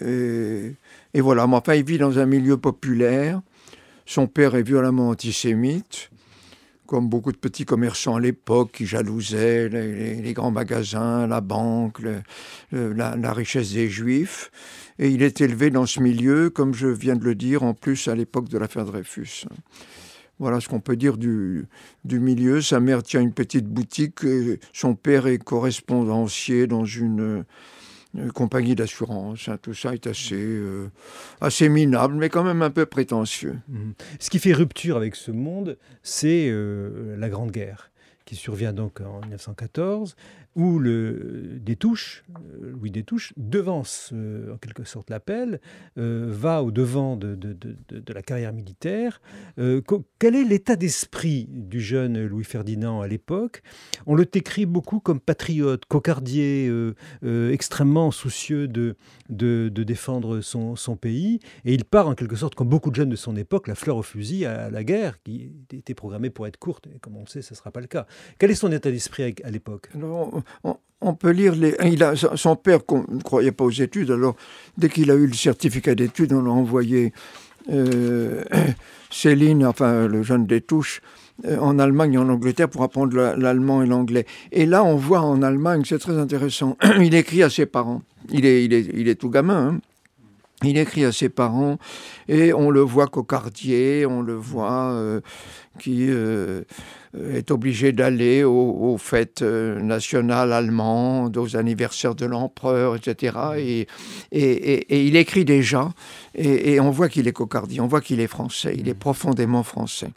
Et, 0.00 0.74
et, 1.14 1.20
voilà, 1.20 1.46
mais 1.46 1.56
enfin, 1.56 1.74
il 1.74 1.84
vit 1.84 1.98
dans 1.98 2.18
un 2.18 2.26
milieu 2.26 2.58
populaire. 2.58 3.40
Son 4.04 4.26
père 4.26 4.54
est 4.54 4.62
violemment 4.62 5.08
antisémite 5.10 6.10
comme 6.88 7.10
beaucoup 7.10 7.32
de 7.32 7.36
petits 7.36 7.66
commerçants 7.66 8.16
à 8.16 8.20
l'époque 8.20 8.72
qui 8.72 8.86
jalousaient 8.86 9.68
les, 9.68 10.32
grands 10.32 10.50
magasins, 10.50 11.26
la 11.26 11.42
banque, 11.42 12.00
la, 12.72 13.32
richesse 13.34 13.74
des 13.74 13.90
juifs. 13.90 14.50
Et 14.98 15.10
il 15.10 15.22
est 15.22 15.42
élevé 15.42 15.68
dans 15.68 15.84
ce 15.84 16.00
milieu, 16.00 16.48
comme 16.48 16.72
je 16.72 16.88
viens 16.88 17.14
de 17.14 17.24
le 17.24 17.34
dire, 17.34 17.62
en 17.62 17.74
plus 17.74 18.08
à 18.08 18.14
l'époque 18.14 18.48
de 18.48 18.56
l'affaire 18.56 18.86
Dreyfus. 18.86 19.44
Voilà 20.38 20.60
ce 20.60 20.68
qu'on 20.70 20.80
peut 20.80 20.96
dire 20.96 21.18
du, 21.18 21.66
du, 22.06 22.20
milieu. 22.20 22.62
Sa 22.62 22.80
mère 22.80 23.02
tient 23.02 23.20
une 23.20 23.34
petite 23.34 23.66
boutique, 23.66 24.24
et 24.24 24.58
son 24.72 24.94
père 24.94 25.26
est 25.26 25.44
correspondancier 25.44 26.66
dans 26.66 26.86
une 26.86 27.44
compagnie 28.34 28.74
d'assurance. 28.74 29.48
Hein. 29.48 29.58
tout 29.60 29.74
ça 29.74 29.94
est 29.94 30.06
assez, 30.06 30.34
euh, 30.36 30.90
assez 31.40 31.68
minable, 31.68 32.14
mais 32.14 32.28
quand 32.28 32.44
même 32.44 32.62
un 32.62 32.70
peu 32.70 32.86
prétentieux. 32.86 33.58
Mmh. 33.68 33.90
Ce 34.18 34.30
qui 34.30 34.38
fait 34.38 34.52
rupture 34.52 34.96
avec 34.96 35.16
ce 35.16 35.30
monde, 35.30 35.76
c'est 36.02 36.48
euh, 36.50 37.16
la 37.16 37.28
Grande 37.28 37.50
Guerre 37.50 37.90
qui 38.28 38.36
survient 38.36 38.74
donc 38.74 39.00
en 39.00 39.20
1914, 39.22 40.14
où 40.58 40.80
le 40.80 41.60
Détouche, 41.60 42.24
euh, 42.36 42.72
Louis 42.72 42.90
Détouche, 42.90 43.32
devance 43.36 44.10
euh, 44.12 44.52
en 44.52 44.56
quelque 44.56 44.82
sorte 44.82 45.08
l'appel, 45.08 45.60
euh, 45.98 46.26
va 46.28 46.64
au 46.64 46.72
devant 46.72 47.16
de, 47.16 47.36
de, 47.36 47.52
de, 47.54 48.12
la 48.12 48.22
carrière 48.22 48.52
militaire. 48.52 49.20
quel 49.56 50.34
est 50.34 50.42
l'état 50.42 50.74
d'esprit 50.74 51.46
du 51.48 51.80
jeune 51.80 52.26
Louis 52.26 52.42
Ferdinand 52.42 53.00
à 53.00 53.06
l'époque? 53.06 53.62
On 54.06 54.16
le 54.16 54.24
décrit 54.24 54.66
beaucoup 54.66 54.98
comme 54.98 55.20
patriote, 55.20 55.84
cocardier, 55.84 56.72
extrêmement 57.52 58.10
soucieux 58.10 58.66
de, 58.66 58.96
de, 59.28 59.68
défendre 59.68 60.40
son, 60.40 60.74
son, 60.74 60.96
pays, 60.96 61.38
et 61.64 61.74
il 61.74 61.84
part 61.84 62.08
en 62.08 62.14
quelque 62.16 62.34
sorte, 62.34 62.56
comme 62.56 62.68
beaucoup 62.68 62.90
de 62.90 62.96
jeunes 62.96 63.10
de 63.10 63.16
son 63.16 63.36
époque, 63.36 63.68
la 63.68 63.76
fleur 63.76 63.96
au 63.96 64.02
fusil 64.02 64.44
à 64.44 64.70
la 64.70 64.82
guerre, 64.82 65.22
qui 65.22 65.52
était 65.72 65.94
programmée 65.94 66.30
pour 66.30 66.48
être 66.48 66.56
courte, 66.56 66.88
et 66.88 66.98
comme 66.98 67.16
on 67.16 67.20
le 67.20 67.26
sait, 67.26 67.42
ce 67.42 67.54
ne 67.54 67.56
sera 67.56 67.70
pas 67.70 67.80
le 67.80 67.86
cas. 67.86 68.06
Quel 68.38 68.50
est 68.50 68.56
son 68.56 68.72
état 68.72 68.90
d'esprit 68.90 69.34
à 69.44 69.50
l'époque? 69.50 69.90
On, 71.00 71.14
peut 71.14 71.30
lire 71.30 71.54
les. 71.54 71.76
Il 71.84 72.02
a, 72.02 72.14
son 72.16 72.56
père 72.56 72.80
ne 72.90 73.22
croyait 73.22 73.52
pas 73.52 73.64
aux 73.64 73.70
études, 73.70 74.10
alors 74.10 74.34
dès 74.76 74.88
qu'il 74.88 75.10
a 75.10 75.14
eu 75.14 75.26
le 75.26 75.34
certificat 75.34 75.94
d'études, 75.94 76.32
on 76.32 76.42
l'a 76.42 76.50
envoyé 76.50 77.12
euh, 77.70 78.42
Céline, 79.10 79.64
enfin 79.64 80.08
le 80.08 80.22
jeune 80.22 80.46
des 80.46 80.60
touches, 80.60 81.00
euh, 81.46 81.58
en 81.58 81.78
Allemagne 81.78 82.14
et 82.14 82.18
en 82.18 82.28
Angleterre 82.28 82.68
pour 82.68 82.82
apprendre 82.82 83.16
l'allemand 83.36 83.82
et 83.82 83.86
l'anglais. 83.86 84.26
Et 84.50 84.66
là, 84.66 84.82
on 84.82 84.96
voit 84.96 85.20
en 85.20 85.42
Allemagne, 85.42 85.82
c'est 85.86 85.98
très 85.98 86.18
intéressant, 86.18 86.76
il 87.00 87.14
écrit 87.14 87.42
à 87.42 87.50
ses 87.50 87.66
parents. 87.66 88.02
Il 88.30 88.44
est, 88.44 88.64
il 88.64 88.74
est, 88.74 88.88
il 88.92 89.08
est 89.08 89.14
tout 89.14 89.30
gamin. 89.30 89.68
Hein. 89.68 89.80
Il 90.64 90.76
écrit 90.76 91.04
à 91.04 91.12
ses 91.12 91.28
parents 91.28 91.78
et 92.26 92.52
on 92.52 92.70
le 92.70 92.80
voit 92.80 93.06
cocardier, 93.06 94.04
on 94.06 94.22
le 94.22 94.34
voit 94.34 94.90
euh, 94.90 95.20
qui 95.78 96.06
euh, 96.08 96.62
est 97.32 97.50
obligé 97.50 97.92
d'aller 97.92 98.44
aux, 98.44 98.96
fêtes 98.98 99.42
euh, 99.42 99.80
nationales 99.80 100.52
allemandes, 100.52 101.36
aux 101.36 101.56
anniversaires 101.56 102.14
de 102.14 102.26
l'empereur, 102.26 102.96
etc. 102.96 103.36
Et, 103.56 103.86
et, 104.32 105.06
il 105.06 105.16
écrit 105.16 105.44
déjà 105.44 105.90
et, 106.34 106.80
on 106.80 106.90
voit 106.90 107.08
qu'il 107.08 107.26
est 107.28 107.32
cocardier, 107.32 107.80
on 107.80 107.86
voit 107.86 108.00
qu'il 108.00 108.20
est 108.20 108.26
français, 108.26 108.74
il 108.76 108.88
est 108.88 108.94
profondément 108.94 109.62
français. 109.62 110.08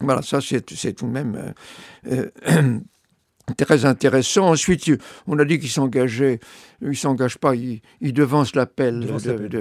Voilà, 0.00 0.22
ça 0.22 0.38
c'est 0.40 0.62
tout 0.92 1.06
de 1.06 1.10
même 1.10 1.54
très 3.56 3.84
intéressant. 3.84 4.50
Ensuite, 4.50 4.90
on 5.26 5.38
a 5.38 5.44
dit 5.44 5.58
qu'il 5.58 5.70
s'engageait, 5.70 6.38
il 6.80 6.96
s'engage 6.96 7.38
pas, 7.38 7.54
il, 7.54 7.80
devance 8.12 8.54
l'appel 8.54 9.06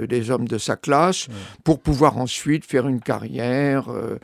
des 0.08 0.32
hommes 0.32 0.48
de 0.48 0.58
sa 0.58 0.76
classe 0.76 1.28
pour 1.64 1.80
pouvoir 1.80 2.18
ensuite 2.18 2.66
faire 2.66 2.88
une 2.88 3.00
carrière 3.00 3.90
euh, 3.90 4.18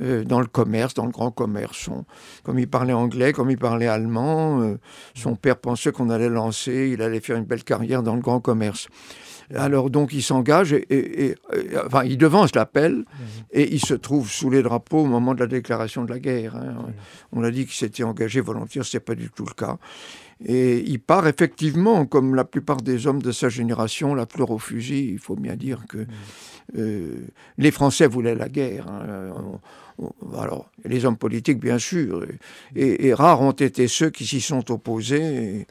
euh, 0.00 0.24
dans 0.24 0.40
le 0.40 0.46
commerce, 0.46 0.94
dans 0.94 1.06
le 1.06 1.12
grand 1.12 1.30
commerce. 1.30 1.88
comme 2.42 2.58
il 2.58 2.68
parlait 2.68 2.92
anglais, 2.92 3.32
comme 3.32 3.50
il 3.50 3.58
parlait 3.58 3.86
allemand, 3.86 4.60
euh, 4.60 4.78
son 5.14 5.36
père 5.36 5.56
pensait 5.56 5.92
qu'on 5.92 6.10
allait 6.10 6.28
lancer, 6.28 6.90
il 6.92 7.02
allait 7.02 7.20
faire 7.20 7.36
une 7.36 7.44
belle 7.44 7.64
carrière 7.64 8.02
dans 8.02 8.14
le 8.14 8.20
grand 8.22 8.40
commerce. 8.40 8.88
Alors 9.54 9.90
donc 9.90 10.12
il 10.12 10.22
s'engage 10.22 10.72
et, 10.72 11.34
enfin 11.84 12.04
il 12.04 12.16
devance 12.16 12.54
l'appel 12.54 13.04
et 13.50 13.74
il 13.74 13.84
se 13.84 13.92
trouve 13.92 14.30
sous 14.30 14.48
les 14.48 14.62
drapeaux 14.62 15.00
au 15.00 15.06
moment 15.06 15.34
de 15.34 15.40
la 15.40 15.46
déclaration 15.46 16.04
de 16.04 16.10
la 16.10 16.18
guerre. 16.18 16.56
Hein. 16.56 16.86
On 17.32 17.42
a 17.44 17.50
dit 17.50 17.66
qu'il 17.66 17.74
s'était 17.74 18.04
engagé 18.04 18.40
volontaire, 18.40 18.84
ce 18.84 18.96
n'est 18.96 19.02
pas 19.02 19.14
du 19.14 19.30
tout 19.30 19.44
le 19.44 19.52
cas. 19.52 19.78
Et 20.44 20.78
il 20.80 21.00
part 21.00 21.26
effectivement, 21.26 22.06
comme 22.06 22.34
la 22.34 22.44
plupart 22.44 22.78
des 22.78 23.06
hommes 23.06 23.22
de 23.22 23.32
sa 23.32 23.48
génération, 23.48 24.14
la 24.14 24.26
fleur 24.26 24.50
au 24.50 24.58
fusil. 24.58 25.10
Il 25.12 25.18
faut 25.18 25.36
bien 25.36 25.56
dire 25.56 25.84
que 25.88 25.98
mhm. 25.98 26.06
euh, 26.78 27.26
les 27.58 27.70
Français 27.70 28.06
voulaient 28.06 28.34
la 28.34 28.48
guerre. 28.48 28.86
Hein. 28.88 29.60
alors, 30.38 30.70
les 30.84 31.04
hommes 31.04 31.16
politiques, 31.16 31.60
bien 31.60 31.78
sûr. 31.78 32.26
Et, 32.74 33.14
rares 33.14 33.42
ont 33.42 33.52
été 33.52 33.88
ceux 33.88 34.10
qui 34.10 34.26
s'y 34.26 34.40
sont 34.40 34.70
opposés. 34.70 35.66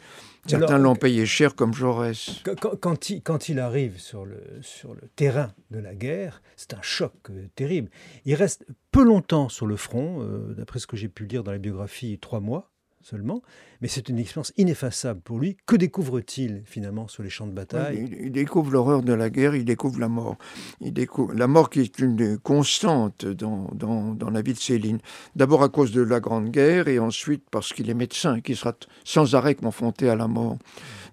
Certains 0.47 0.79
l'ont 0.79 0.95
payé 0.95 1.25
cher 1.27 1.53
comme 1.53 1.73
Jaurès. 1.73 2.41
Quand, 2.81 3.09
il, 3.09 3.21
quand 3.21 3.47
il, 3.47 3.59
arrive 3.59 3.99
sur 3.99 4.25
le, 4.25 4.41
sur 4.61 4.95
le, 4.95 5.01
terrain 5.15 5.53
de 5.69 5.77
la 5.77 5.93
guerre, 5.93 6.41
c'est 6.55 6.73
un 6.73 6.81
choc 6.81 7.13
euh, 7.29 7.45
terrible. 7.55 7.91
Il 8.25 8.33
reste 8.33 8.65
peu 8.91 9.03
longtemps 9.03 9.49
sur 9.49 9.67
le 9.67 9.75
front, 9.75 10.23
euh, 10.23 10.55
d'après 10.57 10.79
ce 10.79 10.87
que 10.87 10.97
j'ai 10.97 11.09
pu 11.09 11.25
lire 11.25 11.43
dans 11.43 11.51
la 11.51 11.59
biographie, 11.59 12.17
trois 12.19 12.39
mois 12.39 12.70
seulement, 13.03 13.41
mais 13.81 13.87
c'est 13.87 14.09
une 14.09 14.19
expérience 14.19 14.53
ineffaçable 14.57 15.21
pour 15.21 15.39
lui. 15.39 15.57
Que 15.65 15.75
découvre-t-il 15.75 16.63
finalement 16.65 17.07
sur 17.07 17.23
les 17.23 17.29
champs 17.29 17.47
de 17.47 17.53
bataille? 17.53 18.09
il, 18.19 18.31
découvre 18.31 18.71
l'horreur 18.71 19.03
de 19.03 19.13
la 19.13 19.29
guerre, 19.29 19.55
il 19.55 19.65
découvre 19.65 19.99
la 19.99 20.07
mort. 20.07 20.37
Il 20.79 20.93
découvre 20.93 21.33
la 21.33 21.47
mort 21.47 21.69
qui 21.69 21.81
est 21.81 21.99
une 21.99 22.37
constante 22.37 23.25
dans, 23.25 23.69
dans, 23.73 24.13
dans 24.13 24.29
la 24.29 24.41
vie 24.41 24.53
de 24.53 24.59
Céline. 24.59 24.99
D'abord 25.35 25.63
à 25.63 25.69
cause 25.69 25.91
de 25.91 26.01
la 26.01 26.19
Grande 26.19 26.49
Guerre 26.49 26.87
et 26.87 26.99
ensuite 26.99 27.43
parce 27.51 27.73
qu'il 27.73 27.89
est 27.89 27.95
médecin, 27.95 28.41
qui 28.41 28.55
sera 28.55 28.73
sans 29.03 29.35
arrêt 29.35 29.55
confronté 29.55 30.09
à 30.09 30.15
la 30.15 30.27
mort. 30.27 30.57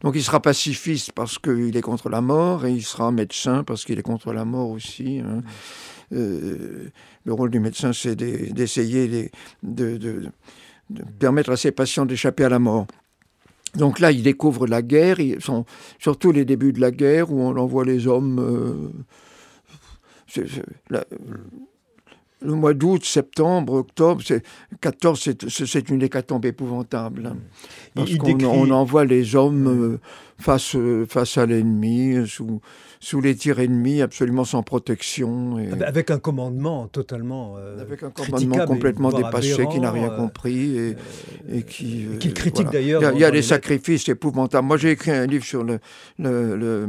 Donc 0.02 0.14
il 0.14 0.22
sera 0.22 0.40
pacifiste 0.40 1.12
parce 1.12 1.38
qu'il 1.38 1.76
est 1.76 1.82
contre 1.82 2.08
la 2.08 2.20
mort 2.20 2.66
et 2.66 2.72
il 2.72 2.84
sera 2.84 3.10
médecin 3.10 3.64
parce 3.64 3.84
qu'il 3.84 3.98
est 3.98 4.02
contre 4.02 4.32
la 4.32 4.44
mort 4.44 4.70
aussi. 4.70 5.20
Hein. 5.20 5.42
Euh, 6.12 6.88
le 7.24 7.32
rôle 7.32 7.50
du 7.50 7.60
médecin, 7.60 7.92
c'est 7.92 8.16
d'essayer 8.16 9.30
de, 9.62 9.96
de, 9.96 9.96
de 9.98 10.30
permettre 11.18 11.50
à 11.50 11.56
ses 11.56 11.72
patients 11.72 12.06
d'échapper 12.06 12.44
à 12.44 12.48
la 12.48 12.58
mort. 12.58 12.86
Donc 13.74 14.00
là, 14.00 14.10
il 14.12 14.22
découvre 14.22 14.66
la 14.66 14.82
guerre, 14.82 15.20
ils 15.20 15.40
sont 15.42 15.64
surtout 15.98 16.32
les 16.32 16.44
débuts 16.44 16.72
de 16.72 16.80
la 16.80 16.90
guerre 16.90 17.30
où 17.30 17.40
on 17.40 17.56
envoie 17.56 17.84
les 17.84 18.06
hommes. 18.06 18.38
Euh, 20.36 20.42
le 22.40 22.54
mois 22.54 22.74
d'août, 22.74 23.04
septembre, 23.04 23.74
octobre, 23.74 24.22
14, 24.80 25.30
c'est 25.48 25.88
une 25.90 26.02
hécatombe 26.02 26.44
épouvantable. 26.44 27.34
Parce 27.94 28.16
qu'on 28.16 28.44
on 28.44 28.70
envoie 28.70 29.04
les 29.04 29.34
hommes 29.34 29.66
euh, 29.66 30.00
face, 30.38 30.76
euh, 30.76 31.04
face 31.06 31.36
à 31.36 31.46
l'ennemi, 31.46 32.26
sous, 32.28 32.60
sous 33.00 33.20
les 33.20 33.34
tirs 33.36 33.60
ennemis, 33.60 34.02
absolument 34.02 34.44
sans 34.44 34.62
protection. 34.62 35.58
Et... 35.58 35.70
Avec 35.82 36.10
un 36.10 36.18
commandement 36.18 36.88
totalement. 36.88 37.54
Euh, 37.58 37.80
avec 37.80 38.02
un 38.02 38.10
commandement 38.10 38.66
complètement 38.66 39.12
dépassé, 39.12 39.66
qui 39.70 39.80
n'a 39.80 39.90
rien 39.90 40.12
euh, 40.12 40.16
compris 40.16 40.76
et, 40.78 40.96
et 41.52 41.62
qui. 41.62 42.06
Euh, 42.06 42.16
qui 42.18 42.32
critique 42.32 42.70
d'ailleurs. 42.70 43.02
Il 43.14 43.20
y 43.20 43.24
a, 43.24 43.30
des 43.30 43.42
sacrifices 43.42 44.08
épouvantables. 44.08 44.66
Moi, 44.66 44.76
j'ai 44.76 44.92
écrit 44.92 45.10
un 45.10 45.26
livre 45.26 45.44
sur 45.44 45.62
le, 45.62 45.78
le, 46.18 46.56
le 46.56 46.88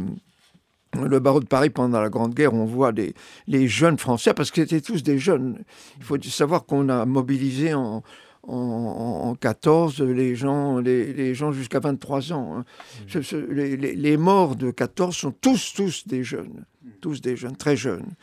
barreau 1.19 1.39
de 1.39 1.45
Paris 1.45 1.69
pendant 1.69 2.01
la 2.01 2.09
Grande 2.09 2.33
Guerre, 2.33 2.53
on 2.53 2.65
voit 2.65 2.91
les, 2.91 3.13
les 3.47 3.67
jeunes 3.67 3.97
Français, 3.97 4.33
parce 4.33 4.51
que 4.51 4.61
c'était 4.61 4.81
tous 4.81 5.03
des 5.03 5.19
jeunes. 5.19 5.63
Il 5.97 6.03
faut 6.03 6.21
savoir 6.21 6.65
qu'on 6.65 6.89
a 6.89 7.05
mobilisé 7.05 7.73
en, 7.73 8.03
en, 8.43 9.35
14 9.35 10.01
les 10.01 10.35
gens, 10.35 10.79
les, 10.79 11.33
gens 11.35 11.51
jusqu'à 11.51 11.79
23 11.79 12.33
ans. 12.33 12.57
Hein. 12.57 12.65
Mmh. 13.13 13.37
les, 13.51 13.77
les, 13.77 14.17
morts 14.17 14.55
de 14.55 14.71
14 14.71 15.15
sont 15.15 15.31
tous, 15.31 15.73
tous 15.75 16.07
des 16.07 16.23
jeunes, 16.23 16.65
tous 17.01 17.21
des 17.21 17.35
jeunes, 17.35 17.55
très 17.55 17.75
jeunes. 17.75 18.15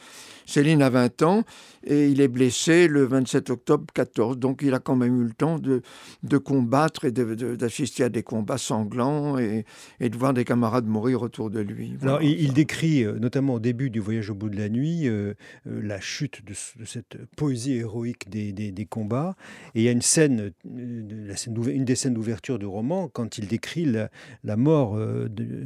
Céline 0.47 0.83
a 0.83 0.91
20 0.91 1.23
ans 1.23 1.45
et 1.87 2.09
il 2.09 2.21
est 2.21 2.29
blessé 2.29 2.89
le 2.89 3.05
27 3.05 3.51
octobre 3.51 3.87
14. 3.95 4.39
Donc 4.39 4.61
il 4.63 4.75
a 4.75 4.79
quand 4.79 4.97
même 4.97 5.21
eu 5.21 5.25
le 5.25 5.33
temps 5.33 5.59
de, 5.59 5.83
de 6.23 6.39
combattre 6.39 7.05
et 7.05 7.13
d'assister 7.13 8.05
à 8.05 8.09
des 8.09 8.23
combats 8.23 8.59
sanglants 8.59 9.39
et, 9.39 9.65
et, 10.01 10.09
de 10.09 10.17
voir 10.17 10.35
des 10.35 10.45
camarades 10.45 10.87
mourir 10.87 11.23
autour 11.23 11.51
de 11.51 11.61
lui. 11.61 11.97
Il, 12.23 12.53
décrit 12.53 13.05
euh, 13.05 13.19
notamment 13.19 13.55
au 13.55 13.61
début 13.61 13.91
du 13.91 14.01
voyage 14.01 14.31
au 14.31 14.35
bout 14.35 14.49
de 14.49 14.57
la 14.57 14.69
nuit 14.69 15.09
euh, 15.09 15.35
euh, 15.67 15.81
la 15.83 16.01
chute 16.01 16.45
de, 16.45 16.55
cette 16.85 17.19
poésie 17.37 17.75
héroïque 17.75 18.29
des, 18.29 18.53
des, 18.53 18.87
combats. 18.87 19.37
Et 19.75 19.81
il 19.81 19.85
y 19.85 19.89
a 19.89 19.93
une 19.93 20.03
scène, 20.03 20.53
une 20.65 21.85
des 21.85 21.95
scènes 21.95 22.15
d'ouverture 22.15 22.59
du 22.59 22.67
roman 22.67 23.09
quand 23.09 23.39
il 23.39 23.47
décrit 23.47 23.85
la, 23.85 24.11
la 24.45 24.57
mort 24.57 24.99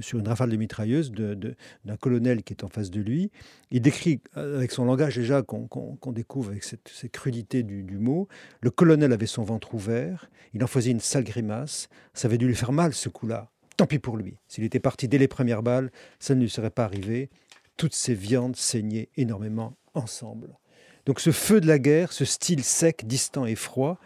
sur 0.01 0.19
une 0.19 0.29
rafale 0.29 0.51
de 0.51 0.57
mitrailleuse 0.57 1.13
d'un 1.13 1.97
colonel 1.97 2.43
qui 2.43 2.53
est 2.55 2.65
en 2.65 2.69
face 2.69 2.91
de 2.91 3.01
lui. 3.01 3.31
Il 3.71 3.83
décrit 3.83 4.21
avec 4.35 4.70
son 4.73 4.85
langage 4.85 5.17
déjà 5.17 5.43
qu'on 5.43 6.13
découvre 6.13 6.51
avec 6.51 6.65
cette, 6.65 6.91
crudité 7.13 7.63
du, 7.63 7.99
mot. 7.99 8.29
Le 8.61 8.71
colonel 8.71 9.13
avait 9.13 9.27
son 9.27 9.43
ventre 9.43 9.75
ouvert, 9.75 10.31
il 10.55 10.63
en 10.65 10.67
faisait 10.67 10.91
une 10.91 11.01
sale 11.01 11.25
grimace, 11.25 11.89
ça 12.15 12.29
avait 12.29 12.39
dû 12.39 12.47
lui 12.47 12.55
faire 12.55 12.73
mal 12.73 12.95
ce 12.95 13.09
coup-là. 13.09 13.51
Tant 13.77 13.87
pis 13.87 13.99
pour 13.99 14.17
lui. 14.17 14.37
S'il 14.49 14.65
était 14.65 14.81
parti 14.81 15.09
dès 15.09 15.19
les 15.19 15.29
premières 15.29 15.63
balles, 15.63 15.91
ça 16.19 16.35
ne 16.35 16.41
lui 16.41 16.51
serait 16.51 16.71
pas 16.71 16.85
arrivé. 16.85 17.31
Toutes 17.77 17.95
ces 17.95 18.15
viandes 18.15 18.57
saignaient 18.57 19.09
énormément 19.17 19.77
ensemble. 19.95 20.59
Donc 21.07 21.21
ce 21.21 21.31
feu 21.31 21.61
de 21.61 21.67
la 21.67 21.79
guerre, 21.79 22.13
ce 22.13 22.25
style 22.25 22.63
sec, 22.63 23.07
distant 23.07 23.47
et 23.47 23.55
froid, 23.55 23.99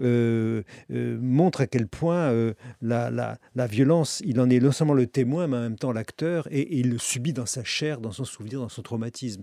euh, 0.00 0.62
euh, 0.90 1.18
montre 1.20 1.62
à 1.62 1.66
quel 1.66 1.88
point 1.88 2.30
euh, 2.30 2.54
la, 2.82 3.10
la, 3.10 3.66
violence, 3.66 4.22
il 4.24 4.38
en 4.40 4.50
est 4.50 4.60
non 4.60 4.72
seulement 4.72 4.94
le 4.94 5.06
témoin, 5.06 5.46
mais 5.46 5.56
en 5.56 5.60
même 5.60 5.78
temps 5.78 5.92
l'acteur, 5.92 6.46
et, 6.50 6.78
il 6.78 6.90
le 6.90 6.98
subit 6.98 7.32
dans 7.32 7.46
sa 7.46 7.64
chair, 7.64 8.00
dans 8.00 8.12
son 8.12 8.24
souvenir, 8.24 8.60
dans 8.60 8.68
son 8.68 8.82
traumatisme. 8.82 9.42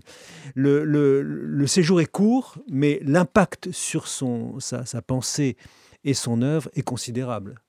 Le, 0.54 0.84
le, 0.84 1.66
séjour 1.66 2.00
est 2.00 2.06
court, 2.06 2.56
mais 2.70 3.00
l'impact 3.02 3.72
sur 3.72 4.06
son, 4.06 4.60
sa, 4.60 4.84
sa, 4.86 5.02
pensée 5.02 5.56
et 6.04 6.14
son 6.14 6.42
œuvre 6.42 6.70
est 6.74 6.82
considérable. 6.82 7.60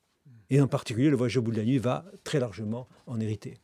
Et 0.51 0.62
en 0.62 0.68
particulier, 0.68 1.10
le 1.10 1.15
voyage 1.15 1.38
au 1.38 1.42
bout 1.42 1.51
de 1.51 1.58
la 1.58 1.65
nuit 1.65 1.80
va 1.80 2.06
très 2.24 2.39
largement 2.39 2.88
en 3.08 3.20
hériter. 3.20 3.58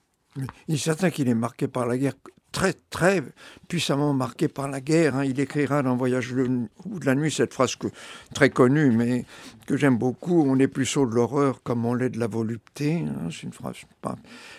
Il 0.68 0.75
est 0.75 0.78
certain 0.78 1.10
qu'il 1.12 1.28
est 1.28 1.36
marqué 1.36 1.68
par 1.68 1.86
la 1.86 1.98
guerre 1.98 2.16
très, 2.51 2.74
très 2.89 3.24
puissamment 3.67 4.13
marqué 4.13 4.48
par 4.48 4.67
la 4.67 4.81
guerre. 4.81 5.15
Hein. 5.15 5.25
Il 5.25 5.39
écrira 5.39 5.81
dans 5.84 5.96
Voyage 5.96 6.34
au 6.34 6.89
bout 6.89 7.00
de 7.00 7.05
la 7.05 7.15
nuit 7.15 7.31
cette 7.31 7.53
phrase 7.53 7.75
que, 7.75 7.88
très 8.34 8.50
connue, 8.50 8.91
mais 8.91 9.25
que 9.65 9.77
j'aime 9.77 9.98
beaucoup. 9.98 10.43
On 10.46 10.60
est 10.60 10.67
plus 10.67 10.86
saut 10.86 11.05
de 11.05 11.15
l'horreur 11.15 11.63
comme 11.63 11.86
on 11.86 11.93
l'est 11.93 12.10
de 12.10 12.20
la 12.20 12.27
volupté. 12.27 13.05
Hein. 13.08 13.29
C'est 13.31 13.43
une 13.43 13.53
phrase 13.53 13.77
pas 14.01 14.17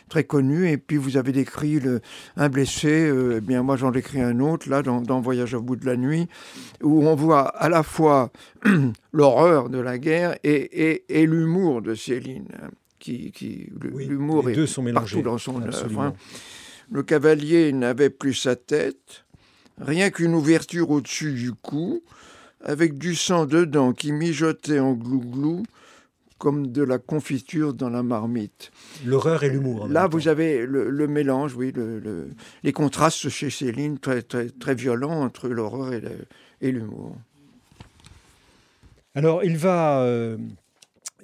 très 0.09 0.25
connue. 0.25 0.71
Et 0.71 0.79
puis 0.79 0.97
vous 0.97 1.17
avez 1.17 1.33
décrit 1.33 1.81
le, 1.81 2.01
un 2.37 2.49
blessé. 2.49 3.09
Euh, 3.09 3.37
eh 3.39 3.41
bien, 3.41 3.63
moi, 3.63 3.77
j'en 3.77 3.91
décris 3.91 4.21
un 4.21 4.41
autre, 4.41 4.69
là, 4.69 4.83
dans, 4.83 5.01
dans, 5.01 5.21
Voyage 5.21 5.55
au 5.55 5.61
bout 5.61 5.77
de 5.77 5.87
la 5.87 5.97
nuit, 5.97 6.29
où 6.83 7.07
on 7.07 7.15
voit 7.15 7.49
à 7.49 7.69
la 7.69 7.83
fois 7.83 8.33
l'horreur 9.13 9.69
de 9.69 9.79
la 9.79 9.99
guerre 9.99 10.37
et, 10.43 11.05
et, 11.09 11.27
l'humour 11.27 11.83
de 11.83 11.95
Céline. 11.95 12.49
Hein, 12.61 12.71
qui, 12.99 13.33
qui 13.33 13.69
l'humour 13.81 14.49
est 14.49 14.67
sont 14.67 14.85
partout 14.85 15.23
dans 15.23 15.37
son 15.37 15.61
œuvre. 15.61 16.15
Le 16.93 17.03
cavalier 17.03 17.73
n'avait 17.73 18.11
plus 18.11 18.35
sa 18.35 18.55
tête, 18.55 19.25
rien 19.81 20.11
qu'une 20.11 20.35
ouverture 20.35 20.91
au-dessus 20.91 21.33
du 21.33 21.53
cou, 21.53 22.03
avec 22.63 22.99
du 22.99 23.15
sang 23.15 23.47
dedans 23.47 23.95
qui 23.95 24.13
mijotait 24.13 24.79
en 24.79 24.93
glouglou 24.93 25.63
comme 26.37 26.67
de 26.67 26.83
la 26.83 26.99
confiture 26.99 27.73
dans 27.73 27.89
la 27.89 28.03
marmite. 28.03 28.73
L'horreur 29.07 29.43
et 29.43 29.49
l'humour. 29.49 29.89
Là, 29.89 30.07
vous 30.07 30.29
avez 30.29 30.67
le, 30.67 31.07
mélange, 31.07 31.55
oui, 31.55 31.73
le, 31.73 32.29
les 32.63 32.73
contrastes 32.73 33.29
chez 33.29 33.49
Céline 33.49 33.99
très, 33.99 34.23
très, 34.23 34.51
très 34.51 34.75
violents 34.75 35.23
entre 35.23 35.49
l'horreur 35.49 35.93
et 36.61 36.73
l'humour. 36.73 37.17
Alors, 39.15 39.45
il 39.45 39.57
va 39.57 40.01
euh, 40.01 40.37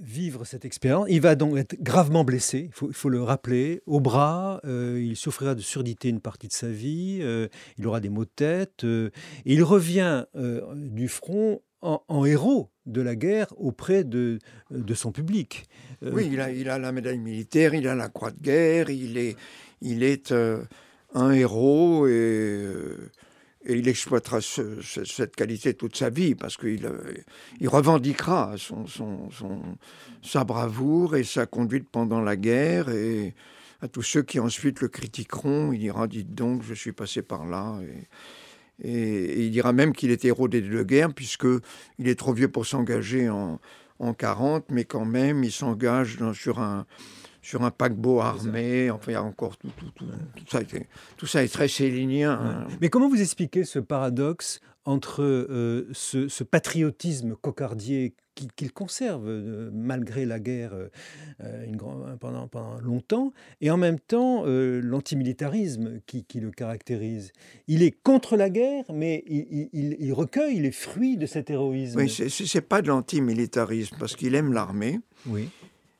vivre 0.00 0.44
cette 0.44 0.64
expérience. 0.64 1.06
Il 1.08 1.20
va 1.20 1.34
donc 1.34 1.56
être 1.56 1.80
gravement 1.82 2.24
blessé, 2.24 2.70
il 2.80 2.92
faut, 2.92 3.08
le 3.08 3.22
rappeler, 3.22 3.82
au 3.87 4.00
bras. 4.00 4.61
Euh, 4.64 5.00
il 5.02 5.16
souffrira 5.16 5.54
de 5.54 5.61
surdité 5.61 6.08
une 6.08 6.20
partie 6.20 6.48
de 6.48 6.52
sa 6.52 6.68
vie. 6.68 7.18
Euh, 7.22 7.48
il 7.78 7.87
aura 7.87 8.00
des 8.00 8.08
maux 8.08 8.24
de 8.24 8.30
tête. 8.34 8.84
Euh, 8.84 9.11
et 9.44 9.54
il 9.54 9.62
revient 9.62 10.24
du 10.74 11.08
front 11.08 11.61
en, 11.80 12.24
héros 12.24 12.70
de 12.87 13.00
la 13.00 13.14
guerre 13.14 13.52
auprès 13.56 14.04
de, 14.04 14.38
son 14.94 15.12
public. 15.12 15.64
oui, 16.02 16.28
il 16.32 16.40
a, 16.40 16.50
il 16.50 16.68
a 16.68 16.78
la 16.78 16.92
médaille 16.92 17.18
militaire, 17.18 17.74
il 17.74 17.87
a 17.87 17.94
la 17.94 18.08
croix 18.08 18.30
de 18.30 18.40
guerre, 18.40 18.90
il 18.90 19.16
est, 19.18 19.37
il 19.80 20.02
est 20.02 20.32
un 21.14 21.30
héros 21.30 22.06
et 22.08 22.94
et 23.68 23.74
il 23.74 23.87
exploitera 23.87 24.40
cette 24.40 25.37
qualité 25.37 25.74
toute 25.74 25.94
sa 25.94 26.09
vie 26.09 26.35
parce 26.35 26.57
qu'il 26.57 26.87
euh, 26.87 27.12
revendiquera 27.66 28.54
son, 28.57 28.87
sa 30.22 30.44
bravoure 30.44 31.16
et 31.16 31.22
sa 31.22 31.44
conduite 31.44 31.87
pendant 31.92 32.22
la 32.22 32.37
guerre. 32.37 32.88
Et 32.88 33.35
à 33.83 33.88
tous 33.88 34.02
ceux 34.02 34.22
qui 34.22 34.40
ensuite 34.40 34.81
le 34.81 34.88
critiqueront, 34.88 35.72
il 35.72 35.81
dira 35.81 36.09
Dites 36.09 36.35
donc, 36.35 36.62
je 36.62 36.72
suis 36.72 36.92
passé 36.92 37.20
par 37.20 37.44
là. 37.44 37.78
Et, 38.83 39.44
il 39.44 39.50
dira 39.50 39.74
même 39.74 39.92
qu'il 39.92 40.12
est 40.12 40.24
héros 40.24 40.48
des 40.48 40.62
deux 40.62 40.85
guerres, 40.85 41.12
puisqu'il 41.12 42.09
est 42.09 42.18
trop 42.18 42.33
vieux 42.33 42.48
pour 42.48 42.64
s'engager 42.64 43.28
en, 43.28 43.61
en 43.98 44.14
40, 44.14 44.66
mais 44.70 44.85
quand 44.85 45.04
même, 45.04 45.44
il 45.44 45.52
s'engage 45.52 46.16
sur 46.33 46.61
un, 46.61 46.87
sur 47.48 47.64
un 47.64 47.70
paquebot 47.70 48.20
armé. 48.20 48.90
Enfin, 48.90 49.12
il 49.12 49.14
y 49.14 49.16
a 49.16 49.22
encore 49.22 49.56
tout, 49.56 49.70
tout, 49.78 49.90
tout, 49.96 50.04
ça, 50.50 50.61
tout 51.16 51.26
ça 51.26 51.42
est 51.42 51.48
très 51.48 51.66
célinien. 51.66 52.32
Hein. 52.32 52.66
Mais 52.82 52.90
comment 52.90 53.08
vous 53.08 53.22
expliquez 53.22 53.64
ce 53.64 53.78
paradoxe 53.78 54.61
entre 54.84 55.22
euh, 55.22 55.88
ce, 55.92 56.44
patriotisme 56.44 57.37
cocardier 57.37 58.14
qu'il 58.54 58.72
conserve 58.72 59.24
euh, 59.26 59.70
malgré 59.72 60.24
la 60.26 60.38
guerre 60.38 60.72
euh, 60.74 61.64
une 61.66 61.78
pendant, 62.20 62.48
pendant, 62.48 62.80
longtemps, 62.80 63.32
et 63.62 63.70
en 63.70 63.78
même 63.78 63.98
temps 63.98 64.44
l'antimilitarisme 64.46 66.00
qui, 66.06 66.24
qui, 66.24 66.40
le 66.40 66.50
caractérise? 66.50 67.32
Il 67.66 67.82
est 67.82 67.92
contre 68.02 68.37
la 68.37 68.50
guerre, 68.50 68.84
mais 68.92 69.24
il, 69.26 69.70
il, 69.72 69.96
il 69.98 70.12
recueille 70.12 70.61
les 70.61 70.72
fruits 70.72 71.16
de 71.16 71.24
cet 71.24 71.48
héroïsme. 71.48 71.98
Oui, 71.98 72.11
c'est 72.11 72.61
pas 72.61 72.82
de 72.82 72.88
l'antimilitarisme, 72.88 73.96
parce 73.98 74.16
qu'il 74.16 74.34
aime 74.34 74.52
l'armée. 74.52 75.00
Oui 75.26 75.48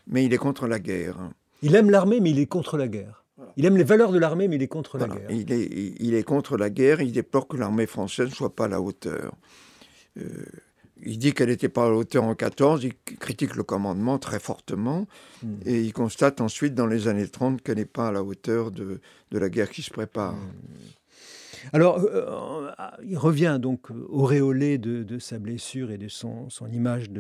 mais 0.09 0.25
il 0.25 0.33
est 0.33 0.39
contre 0.39 0.67
la 0.67 0.79
guerre. 0.79 1.17
Il 1.63 1.75
aime 1.75 1.91
l'armée, 1.91 2.21
mais 2.21 2.31
il 2.31 2.39
est 2.39 2.47
contre 2.47 2.77
la 2.77 2.89
guerre. 2.89 3.25
Il 3.57 3.65
aime 3.65 3.77
les 3.77 3.85
valeurs 3.85 4.13
de 4.13 4.19
l'armée, 4.19 4.49
mais 4.49 4.57
il 4.57 4.63
est 4.63 4.69
contre 4.69 4.99
la 4.99 5.07
guerre. 5.07 5.31
Il 5.31 5.53
est, 5.53 5.95
il 6.01 6.15
est, 6.15 6.23
contre 6.23 6.57
la 6.57 6.71
guerre, 6.71 7.01
il 7.01 7.13
déplore 7.13 7.47
que 7.47 7.57
l'armée 7.57 7.87
française 7.87 8.29
ne 8.29 8.35
soit 8.35 8.55
pas 8.55 8.65
à 8.65 8.69
la 8.69 8.81
hauteur. 8.81 9.33
Euh, 10.19 10.25
il 11.03 11.19
dit 11.19 11.33
qu'elle 11.33 11.49
n'était 11.49 11.69
pas 11.69 11.87
à 11.87 11.91
la 11.91 11.97
hauteur 11.97 12.25
en 12.25 12.35
14, 12.35 12.83
il 12.83 12.95
critique 13.19 13.55
le 13.55 13.63
commandement 13.63 14.19
très 14.19 14.41
fortement, 14.41 15.07
hmm. 15.43 15.55
et 15.65 15.81
il 15.81 15.93
constate 15.93 16.41
ensuite 16.41 16.75
dans 16.75 16.87
les 16.87 17.07
années 17.07 17.29
30 17.29 17.63
qu'elle 17.63 17.77
n'est 17.77 17.85
pas 17.85 18.09
à 18.09 18.13
la 18.13 18.25
hauteur 18.25 18.73
de, 18.73 19.01
de, 19.31 19.39
la 19.39 19.49
guerre 19.49 19.71
qui 19.71 19.83
se 19.83 19.91
prépare. 19.91 20.35
Hmm. 20.35 20.51
Alors, 21.73 21.99
euh, 21.99 22.71
euh, 22.79 22.91
il 23.05 23.19
revient 23.19 23.59
donc 23.61 23.91
auréolé 23.91 24.79
de, 24.79 25.19
sa 25.19 25.39
blessure 25.39 25.91
et 25.91 25.99
de 25.99 26.09
son, 26.09 26.49
image 26.73 27.11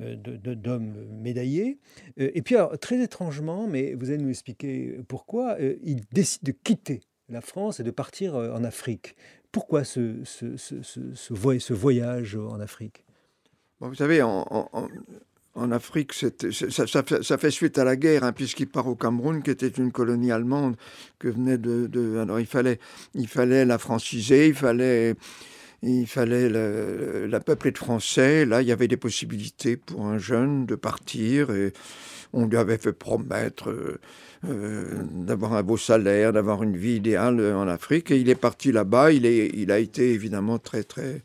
euh, 0.00 0.16
d'homme 0.16 0.94
médaillé. 1.10 1.78
Et 2.16 2.42
puis, 2.42 2.56
très 2.80 3.02
étrangement, 3.02 3.66
mais 3.66 3.94
vous 3.94 4.10
allez 4.10 4.22
nous 4.22 4.30
expliquer 4.30 4.98
pourquoi, 5.08 5.56
il 5.82 6.02
décide 6.12 6.42
de 6.42 6.52
quitter 6.52 7.00
la 7.28 7.40
France 7.40 7.80
et 7.80 7.82
de 7.82 7.90
partir 7.90 8.34
en 8.34 8.64
Afrique. 8.64 9.16
Pourquoi 9.52 9.84
ce, 9.84 10.22
voyage 11.72 12.36
en 12.36 12.60
Afrique? 12.60 13.04
Vous 13.80 13.94
savez, 13.94 14.22
en 14.22 14.88
Afrique, 15.70 16.12
ça, 16.12 17.38
fait 17.38 17.50
suite 17.50 17.78
à 17.78 17.84
la 17.84 17.96
guerre, 17.96 18.24
hein, 18.24 18.32
puisqu'il 18.32 18.68
part 18.68 18.86
au 18.86 18.94
Cameroun, 18.94 19.42
qui 19.42 19.50
était 19.50 19.68
une 19.68 19.92
colonie 19.92 20.30
allemande, 20.30 20.76
que 21.18 21.28
venait 21.28 21.58
de. 21.58 22.18
alors 22.18 22.40
il 22.40 22.46
fallait, 22.46 22.78
il 23.14 23.28
fallait 23.28 23.64
la 23.64 23.78
franciser, 23.78 24.48
il 24.48 24.54
fallait, 24.54 25.14
il 25.82 26.06
fallait 26.06 26.48
la 26.48 27.40
peupler 27.40 27.70
de 27.70 27.78
français. 27.78 28.44
Là, 28.44 28.62
il 28.62 28.68
y 28.68 28.72
avait 28.72 28.88
des 28.88 28.96
possibilités 28.96 29.76
pour 29.76 30.06
un 30.06 30.18
jeune 30.18 30.66
de 30.66 30.74
partir, 30.74 31.48
on 32.32 32.46
lui 32.46 32.56
avait 32.56 32.78
fait 32.78 32.92
promettre 32.92 33.70
euh, 33.70 33.98
euh, 34.44 35.02
d'avoir 35.10 35.54
un 35.54 35.62
beau 35.62 35.76
salaire, 35.76 36.32
d'avoir 36.32 36.62
une 36.62 36.76
vie 36.76 36.96
idéale 36.96 37.40
en 37.54 37.66
Afrique, 37.66 38.10
et 38.10 38.18
il 38.18 38.28
est 38.28 38.34
parti 38.34 38.72
là-bas. 38.72 39.12
Il, 39.12 39.24
il 39.24 39.70
a 39.72 39.78
été 39.78 40.12
évidemment 40.12 40.58
très, 40.58 40.82
très, 40.82 41.22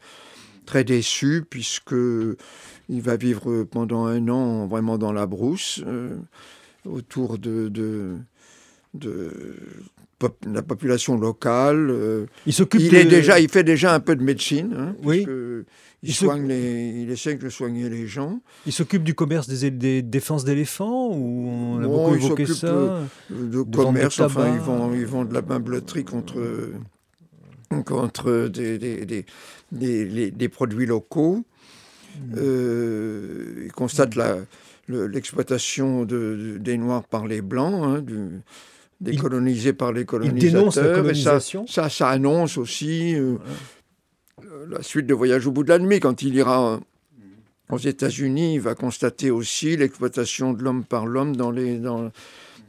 très 0.66 0.84
déçu, 0.84 1.44
puisque 1.50 1.96
il 2.92 3.02
va 3.02 3.16
vivre 3.16 3.64
pendant 3.64 4.06
un 4.06 4.28
an 4.28 4.68
vraiment 4.68 4.98
dans 4.98 5.14
la 5.14 5.26
brousse, 5.26 5.82
euh, 5.88 6.18
autour 6.86 7.38
de, 7.38 7.70
de 7.70 8.18
la 10.46 10.62
population 10.62 11.18
locale. 11.18 11.90
Euh, 11.90 12.26
il 12.46 12.54
s'occupe. 12.54 12.82
Il 12.82 12.94
est 12.94 13.06
déjà, 13.06 13.40
il 13.40 13.50
fait 13.50 13.64
déjà 13.64 13.94
un 13.96 14.00
peu 14.00 14.16
de 14.16 14.24
médecine. 14.24 14.76
Hein, 14.78 14.96
oui. 15.04 15.26
Il, 16.04 16.16
soigne 16.16 16.48
les, 16.48 17.04
il 17.04 17.12
essaie 17.12 17.36
de 17.36 17.50
soigner 17.50 17.88
les 17.88 18.08
gens. 18.08 18.42
Il 18.66 18.74
s'occupe 18.74 19.04
du 19.04 19.14
commerce 19.14 19.48
des, 19.48 19.70
des 19.70 20.02
défenses 20.02 20.44
d'éléphants 20.44 21.10
ou 21.12 21.48
on 21.48 21.80
a 21.80 21.88
beaucoup 21.88 22.16
évoqué 22.16 22.48
ça 22.48 23.02
De, 23.30 23.62
commerce, 23.62 24.20
enfin 24.20 24.52
ils 24.52 24.60
vont, 24.60 24.92
ils 24.94 25.28
de 25.30 25.34
la 25.34 25.44
meubleterie 25.44 26.04
contre 26.04 26.42
contre 27.86 28.48
des, 28.48 28.80
des, 28.80 29.26
des, 29.72 30.32
des 30.32 30.50
produits 30.50 30.88
locaux. 30.88 31.46
Hmm. 32.20 32.36
Euh, 32.38 33.64
il 33.66 33.72
constate 33.72 34.16
l'exploitation 34.88 36.06
de, 36.06 36.58
des 36.60 36.78
Noirs 36.78 37.04
par 37.04 37.28
les 37.28 37.42
Blancs, 37.42 37.84
hein, 37.84 38.02
du, 38.02 38.42
décolonisés 39.00 39.74
par 39.74 39.92
les 39.92 40.06
colonisateurs. 40.06 41.10
et 41.10 41.16
ça, 41.16 41.40
ça, 41.40 41.90
ça, 41.90 42.10
annonce 42.10 42.58
aussi 42.58 43.16
euh, 43.16 43.38
la 44.70 44.82
suite 44.84 45.08
de 45.08 45.14
Voyage 45.14 45.48
au 45.48 45.52
bout 45.52 45.64
de 45.64 45.70
la 45.70 45.80
nuit. 45.80 46.00
Quand 46.00 46.22
il 46.22 46.36
ira 46.36 46.80
aux 47.70 47.78
États-Unis, 47.78 48.56
il 48.56 48.62
va 48.62 48.76
constater 48.76 49.32
aussi 49.32 49.78
l'exploitation 49.78 50.54
de 50.54 50.64
l'homme 50.64 50.84
par 50.84 51.06
l'homme 51.06 51.36
dans 51.36 51.52
les, 51.52 51.78
dans, 51.78 52.12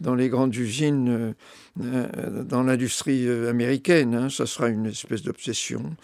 dans 0.01 0.15
les 0.15 0.29
grandes 0.29 0.55
usines, 0.57 1.35
euh, 1.83 2.45
dans 2.45 2.63
l'industrie 2.63 3.29
américaine. 3.29 4.15
Hein. 4.15 4.31
Ça 4.31 4.47
sera 4.47 4.69
une 4.69 4.87
espèce 4.87 5.23
d'obsession. 5.23 5.95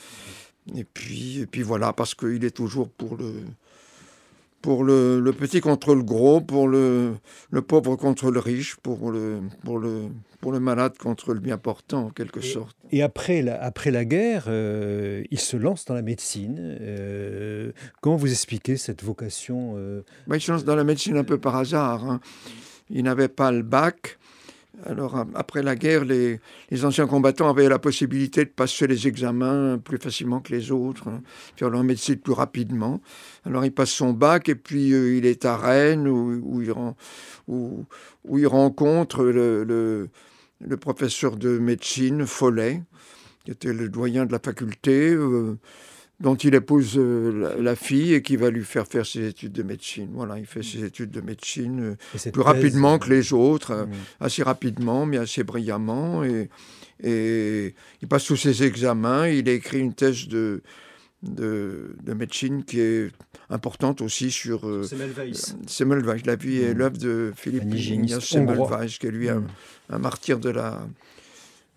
Et 0.77 0.85
puis, 0.85 1.41
et 1.41 1.47
puis 1.47 1.63
voilà, 1.63 1.93
parce 1.93 2.15
qu'il 2.15 2.45
est 2.45 2.55
toujours 2.55 2.89
pour 2.89 3.17
le, 3.17 3.33
pour 4.63 4.85
le, 4.85 5.31
petit 5.39 5.61
contre 5.61 5.95
le 5.95 6.03
gros, 6.03 6.41
pour 6.41 6.69
le, 6.69 7.15
le, 7.51 7.63
pauvre 7.63 7.97
contre 7.97 8.31
le 8.31 8.41
riche, 8.41 8.77
pour 8.77 9.11
le, 9.11 9.41
pour, 9.65 9.79
le, 9.79 10.09
pour 10.41 10.53
le 10.53 10.61
malade 10.61 10.99
contre 10.99 11.33
le 11.33 11.41
bien 11.41 11.59
portant, 11.59 12.07
en 12.07 12.11
quelque 12.11 12.41
sorte. 12.41 12.77
Et 12.91 13.03
après 13.03 13.43
la, 13.43 13.63
après 13.63 13.91
la 13.91 14.05
guerre, 14.05 14.45
euh, 14.49 15.23
il 15.31 15.39
se 15.39 15.57
lance 15.57 15.85
dans 15.85 15.95
la 15.95 16.03
médecine. 16.03 16.57
Euh, 16.61 17.73
comment 18.01 18.17
vous 18.17 18.31
expliquez 18.31 18.77
cette 18.77 19.03
vocation 19.03 19.75
euh... 19.77 20.03
Bah, 20.27 20.37
il 20.37 20.41
se 20.41 20.51
lance 20.51 20.65
dans 20.65 20.77
la 20.77 20.85
médecine 20.85 21.17
un 21.17 21.25
peu 21.25 21.39
par 21.39 21.57
hasard. 21.57 22.05
Hein. 22.05 22.21
Il 22.91 23.05
n'avait 23.05 23.29
pas 23.29 23.53
le 23.53 23.63
bac. 23.63 24.19
Alors, 24.85 25.25
après 25.35 25.63
la 25.63 25.75
guerre, 25.75 26.05
les, 26.05 26.41
anciens 26.85 27.07
combattants 27.07 27.49
avaient 27.49 27.69
la 27.69 27.79
possibilité 27.79 28.45
de 28.45 28.51
passer 28.51 28.87
les 28.87 29.09
examens 29.09 29.79
plus 29.79 29.99
facilement 29.99 30.41
que 30.41 30.53
les 30.53 30.71
autres, 30.71 31.09
hein, 31.09 31.21
faire 31.57 31.71
leur 31.71 31.83
médecine 31.83 32.17
plus 32.17 32.33
rapidement. 32.33 33.01
Alors, 33.45 33.65
il 33.65 33.73
passe 33.73 33.91
son 33.91 34.13
bac 34.13 34.49
et 34.49 34.55
puis 34.55 34.93
euh, 34.93 35.17
il 35.17 35.27
est 35.27 35.45
à 35.45 35.57
Rennes 35.57 36.07
où, 36.07 36.63
il, 36.63 38.47
rencontre 38.47 39.25
le, 39.25 40.09
professeur 40.81 41.37
de 41.37 41.59
médecine, 41.59 42.25
Follet, 42.25 42.83
qui 43.45 43.51
était 43.51 43.73
le 43.73 43.89
doyen 43.89 44.27
de 44.27 44.33
la 44.33 44.39
faculté. 44.39 45.11
Euh, 45.11 45.59
dont 46.21 46.35
il 46.35 46.55
épouse 46.55 46.95
euh, 46.97 47.61
la, 47.61 47.77
fille 47.77 48.15
et 48.15 48.23
qui 48.23 48.37
va 48.37 48.51
lui 48.51 48.65
faire 48.65 48.87
faire 48.87 49.07
ses 49.07 49.29
études 49.29 49.53
de 49.53 49.63
médecine. 49.63 50.09
Voilà, 50.13 50.39
il 50.39 50.47
fait 50.47 50.63
ses 50.63 50.85
études 50.85 51.11
de 51.11 51.21
médecine 51.21 51.97
euh, 52.17 52.31
plus 52.31 52.43
rapidement 52.43 52.99
que 52.99 53.09
les 53.09 53.33
autres, 53.33 53.71
euh, 53.71 53.87
assez 54.21 54.43
rapidement, 54.43 55.07
mais 55.07 55.19
assez 55.19 55.45
brillamment. 55.45 56.25
Et, 56.25 56.51
et, 57.03 57.75
il 58.03 58.09
passe 58.09 58.25
tous 58.25 58.37
ses 58.37 58.65
examens. 58.65 59.29
Il 59.29 59.49
a 59.49 59.53
écrit 59.53 59.79
une 59.79 59.95
thèse 59.95 60.27
de, 60.27 60.63
de, 61.23 61.95
médecine 62.15 62.65
qui 62.65 62.81
est 62.81 63.13
importante 63.49 64.01
aussi 64.01 64.33
sur 64.33 64.63
Semmelweis. 65.67 66.23
la 66.25 66.35
vie 66.35 66.59
et 66.59 66.75
mm. 66.75 66.79
l'œuvre 66.79 66.99
de 66.99 67.33
Philippe 67.37 67.73
Semmelweis, 68.21 68.99
qui 68.99 69.07
est 69.07 69.13
lui 69.13 69.29
un, 69.29 69.41
mm. 69.41 69.49
un 69.91 69.99
martyr 69.99 70.41
de 70.41 70.51
la 70.51 70.81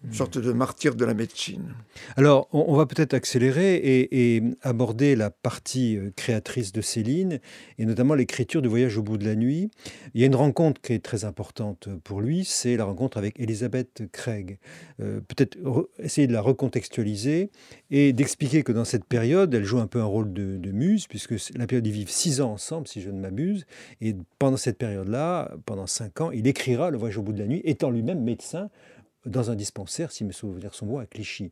une 0.03 0.13
sorte 0.13 0.37
de 0.37 0.51
martyr 0.51 0.95
de 0.95 1.05
la 1.05 1.13
médecine. 1.13 1.75
Alors, 2.17 2.47
on, 2.51 2.75
va 2.75 2.85
peut-être 2.85 3.13
accélérer 3.13 3.75
et, 3.75 4.41
aborder 4.63 5.15
la 5.15 5.29
partie 5.29 5.95
euh, 5.97 6.11
créatrice 6.15 6.71
de 6.71 6.81
Céline, 6.81 7.39
et 7.77 7.85
notamment 7.85 8.15
l'écriture 8.15 8.61
du 8.61 8.67
voyage 8.67 8.97
au 8.97 9.03
bout 9.03 9.17
de 9.17 9.25
la 9.25 9.35
nuit. 9.35 9.69
Il 10.13 10.21
y 10.21 10.23
a 10.23 10.27
une 10.27 10.35
rencontre 10.35 10.81
qui 10.81 10.93
est 10.93 11.03
très 11.03 11.23
importante 11.23 11.89
pour 12.03 12.21
lui, 12.21 12.45
c'est 12.45 12.77
la 12.77 12.85
rencontre 12.85 13.17
avec 13.17 13.39
Elisabeth 13.39 14.03
Craig. 14.11 14.57
Euh, 14.99 15.21
peut-être 15.21 15.57
essayer 15.99 16.25
de 16.25 16.33
la 16.33 16.41
recontextualiser 16.41 17.51
et 17.91 18.13
d'expliquer 18.13 18.63
que 18.63 18.71
dans 18.71 18.85
cette 18.85 19.05
période, 19.05 19.53
elle 19.53 19.65
joue 19.65 19.79
un 19.79 19.87
peu 19.87 20.01
un 20.01 20.05
rôle 20.05 20.33
de, 20.33 20.57
de 20.57 20.71
muse, 20.71 21.05
puisque 21.07 21.35
la 21.55 21.67
période, 21.67 21.85
ils 21.85 21.93
vivent 21.93 22.09
six 22.09 22.41
ans 22.41 22.53
ensemble, 22.53 22.87
si 22.87 23.01
je 23.01 23.11
ne 23.11 23.19
m'abuse, 23.19 23.65
et 24.01 24.15
pendant 24.39 24.57
cette 24.57 24.77
période-là, 24.79 25.51
pendant 25.65 25.85
cinq 25.85 26.21
ans, 26.21 26.31
il 26.31 26.47
écrira 26.47 26.89
le 26.89 26.97
voyage 26.97 27.17
au 27.17 27.21
bout 27.21 27.33
de 27.33 27.39
la 27.39 27.47
nuit, 27.47 27.61
étant 27.65 27.91
lui-même 27.91 28.21
médecin 28.21 28.69
dans 29.25 29.51
un 29.51 29.55
dispensaire, 29.55 30.11
si 30.11 30.23
mes 30.23 30.33
souvenirs 30.33 30.73
sont 30.73 30.85
bons, 30.85 30.99
à 30.99 31.05
Clichy. 31.05 31.51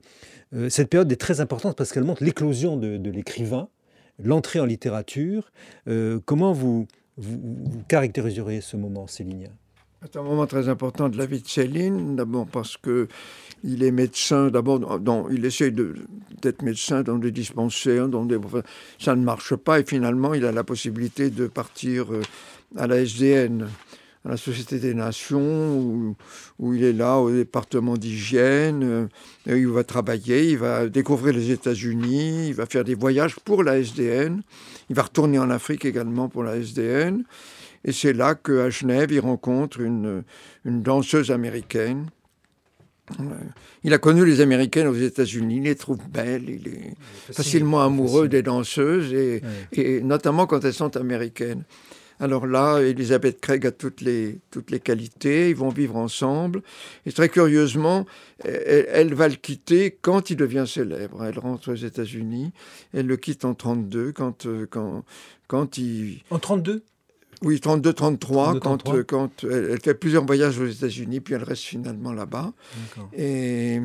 Euh, 0.53 0.69
cette 0.69 0.89
période 0.89 1.11
est 1.11 1.17
très 1.17 1.41
importante 1.41 1.77
parce 1.77 1.91
qu'elle 1.91 2.03
montre 2.03 2.23
l'éclosion 2.23 2.77
de, 2.77 3.09
l'écrivain, 3.09 3.69
l'entrée 4.23 4.59
en 4.59 4.65
littérature. 4.65 5.51
Euh, 5.87 6.19
comment 6.25 6.51
vous, 6.51 6.87
vous, 7.17 7.83
caractériseriez 7.87 8.61
ce 8.61 8.77
moment, 8.77 9.07
Céline? 9.07 9.49
C'est 10.01 10.17
un 10.17 10.23
moment 10.23 10.47
très 10.47 10.69
important 10.69 11.09
de 11.09 11.17
la 11.17 11.25
vie 11.25 11.41
de 11.41 11.47
Céline, 11.47 12.15
d'abord 12.15 12.47
parce 12.47 12.77
que 12.77 13.09
il 13.65 13.83
est 13.83 13.91
médecin, 13.91 14.49
d'abord, 14.49 14.79
il 15.29 15.43
essaye 15.43 15.73
d'être 15.73 16.61
médecin 16.61 17.03
dans 17.03 17.17
des 17.17 17.31
dispensaires, 17.31 18.07
ça 18.97 19.15
ne 19.17 19.23
marche 19.23 19.55
pas, 19.57 19.81
et 19.81 19.83
finalement, 19.83 20.33
il 20.33 20.45
a 20.45 20.53
la 20.53 20.63
possibilité 20.63 21.29
de 21.29 21.47
partir 21.47 22.13
euh, 22.13 22.21
à 22.77 22.87
la 22.87 23.01
SDN 23.01 23.67
à 24.25 24.29
la 24.29 24.37
Société 24.37 24.79
des 24.79 24.93
Nations, 24.93 26.15
où, 26.59 26.73
il 26.73 26.83
est 26.83 26.93
là 26.93 27.17
au 27.17 27.31
département 27.31 27.95
d'hygiène, 27.95 28.83
euh, 29.47 29.57
il 29.57 29.67
va 29.67 29.83
travailler, 29.83 30.51
il 30.51 30.57
va 30.57 30.87
découvrir 30.87 31.33
les 31.33 31.51
États-Unis, 31.51 32.49
il 32.49 32.53
va 32.53 32.65
faire 32.65 32.83
des 32.83 32.95
voyages 32.95 33.35
pour 33.37 33.63
la 33.63 33.79
SDN, 33.79 34.41
il 34.89 34.95
va 34.95 35.03
retourner 35.03 35.39
en 35.39 35.49
Afrique 35.49 35.85
également 35.85 36.27
pour 36.27 36.43
la 36.43 36.57
SDN, 36.57 37.23
et 37.85 37.93
c'est 37.93 38.11
là 38.11 38.35
qu'à 38.35 38.69
Genève, 38.69 39.09
il 39.11 39.21
rencontre 39.21 39.79
une, 39.79 40.23
une 40.65 40.81
danseuse 40.81 41.31
américaine. 41.31 42.09
Il 43.83 43.93
a 43.93 43.97
connu 43.97 44.23
les 44.23 44.41
Américaines 44.41 44.87
aux 44.87 44.93
États-Unis, 44.93 45.57
il 45.57 45.63
les 45.63 45.75
trouve 45.75 45.97
belles, 46.09 46.47
il 46.47 46.67
est 46.67 46.93
facilement 47.33 47.81
amoureux 47.81 48.27
des 48.27 48.43
danseuses, 48.43 49.13
et, 49.13 49.41
et 49.71 50.01
notamment 50.01 50.45
quand 50.45 50.63
elles 50.65 50.73
sont 50.73 50.95
américaines. 50.97 51.63
Alors 52.19 52.47
là, 52.47 52.79
Elisabeth 52.79 53.39
Craig 53.39 53.65
a 53.65 53.71
toutes 53.71 54.01
les, 54.01 54.39
toutes 54.51 54.71
les 54.71 54.79
qualités, 54.79 55.49
ils 55.49 55.55
vont 55.55 55.69
vivre 55.69 55.95
ensemble. 55.95 56.61
Et 57.05 57.11
très 57.11 57.29
curieusement, 57.29 58.05
elle, 58.43 59.13
va 59.13 59.27
le 59.27 59.35
quitter 59.35 59.97
quand 60.01 60.29
il 60.29 60.35
devient 60.35 60.65
célèbre. 60.67 61.23
Elle 61.23 61.39
rentre 61.39 61.71
aux 61.71 61.75
États-Unis, 61.75 62.51
elle 62.93 63.07
le 63.07 63.17
quitte 63.17 63.45
en 63.45 63.53
32 63.53 64.11
quand, 64.11 64.45
euh, 64.45 64.67
quand, 64.69 65.03
quand 65.47 65.77
il... 65.77 66.21
En 66.29 66.39
32 66.39 66.83
oui, 67.41 67.55
32-33, 67.55 68.59
quand, 68.59 68.89
euh, 68.89 69.03
quand 69.03 69.45
elle, 69.45 69.79
fait 69.81 69.93
plusieurs 69.93 70.25
voyages 70.25 70.59
aux 70.59 70.65
États-Unis, 70.65 71.21
puis 71.21 71.35
elle 71.35 71.43
reste 71.43 71.63
finalement 71.63 72.11
là-bas. 72.11 72.51
Et 73.13 73.79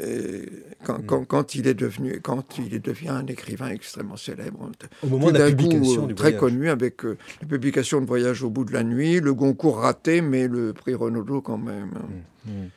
euh, 0.00 0.44
mm. 0.88 1.24
quand, 1.26 1.54
il 1.54 1.66
est 1.66 1.74
devenu, 1.74 2.20
quand 2.20 2.58
il 2.58 2.80
devient 2.80 3.10
un 3.10 3.26
écrivain 3.26 3.68
extrêmement 3.68 4.16
célèbre, 4.16 4.70
au 5.02 5.06
moment 5.06 5.30
de 5.30 5.38
la 5.38 5.46
publication 5.46 6.08
euh, 6.08 6.14
très 6.14 6.36
connu 6.36 6.68
avec 6.68 7.04
euh, 7.04 7.16
la 7.40 7.46
publication 7.46 8.00
de 8.00 8.06
Voyage 8.06 8.42
au 8.42 8.50
bout 8.50 8.64
de 8.64 8.72
la 8.72 8.82
nuit, 8.82 9.20
le 9.20 9.34
Goncourt 9.34 9.78
raté, 9.78 10.20
mais 10.20 10.48
le 10.48 10.72
prix 10.72 10.94
Renaudot 10.94 11.42
quand 11.42 11.58
même. 11.58 11.92
Mm. 12.46 12.50
Mm. 12.50 12.68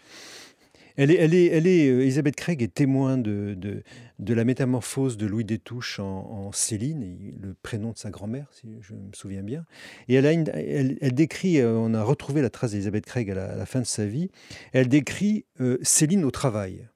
Elle 0.99 1.12
est, 1.12 1.15
elle 1.15 1.34
est, 1.36 1.45
elle 1.45 1.67
est, 1.67 1.86
Elisabeth 1.86 2.36
Craig 2.36 2.63
est 2.63 2.73
témoin 2.73 3.19
de, 3.19 3.53
de, 3.56 3.84
de 4.17 4.34
la 4.34 4.43
métamorphose 4.43 5.15
de 5.15 5.27
Louis 5.27 5.45
Détouche 5.45 5.99
en, 5.99 6.51
Céline, 6.51 7.36
le 7.39 7.53
prénom 7.53 7.91
de 7.91 7.99
sa 7.99 8.10
grand-mère, 8.10 8.47
si 8.51 8.67
je 8.82 8.93
me 8.93 9.13
souviens 9.13 9.43
bien. 9.43 9.63
Et 10.08 10.15
elle, 10.15 10.25
a 10.25 10.32
elle, 10.32 10.97
elle, 10.99 11.13
décrit, 11.13 11.63
on 11.63 11.93
a 11.93 12.01
retrouvé 12.01 12.41
la 12.41 12.49
trace 12.49 12.71
d'Elisabeth 12.71 13.06
Craig 13.06 13.30
à 13.30 13.56
la, 13.56 13.65
fin 13.67 13.80
de 13.80 13.86
sa 13.86 14.08
vie, 14.08 14.32
elle 14.73 14.88
décrit 14.88 15.45
Céline 15.84 16.25
au 16.25 16.32
travail 16.32 16.88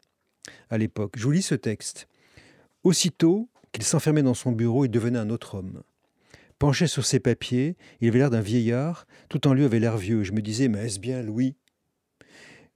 à 0.71 0.77
l'époque. 0.77 1.13
Je 1.17 1.23
vous 1.23 1.31
lis 1.31 1.41
ce 1.41 1.55
texte. 1.55 2.07
Aussitôt 2.83 3.49
qu'il 3.71 3.83
s'enfermait 3.83 4.23
dans 4.23 4.33
son 4.33 4.51
bureau, 4.51 4.85
il 4.85 4.89
devenait 4.89 5.19
un 5.19 5.29
autre 5.29 5.55
homme. 5.55 5.83
Penché 6.57 6.87
sur 6.87 7.05
ses 7.05 7.19
papiers, 7.19 7.75
il 7.99 8.07
avait 8.07 8.19
l'air 8.19 8.29
d'un 8.29 8.41
vieillard, 8.41 9.07
tout 9.29 9.47
en 9.47 9.53
lui 9.53 9.65
avait 9.65 9.79
l'air 9.79 9.97
vieux. 9.97 10.23
Je 10.23 10.31
me 10.31 10.41
disais, 10.41 10.67
mais 10.67 10.85
est-ce 10.85 10.99
bien 10.99 11.21
Louis 11.21 11.55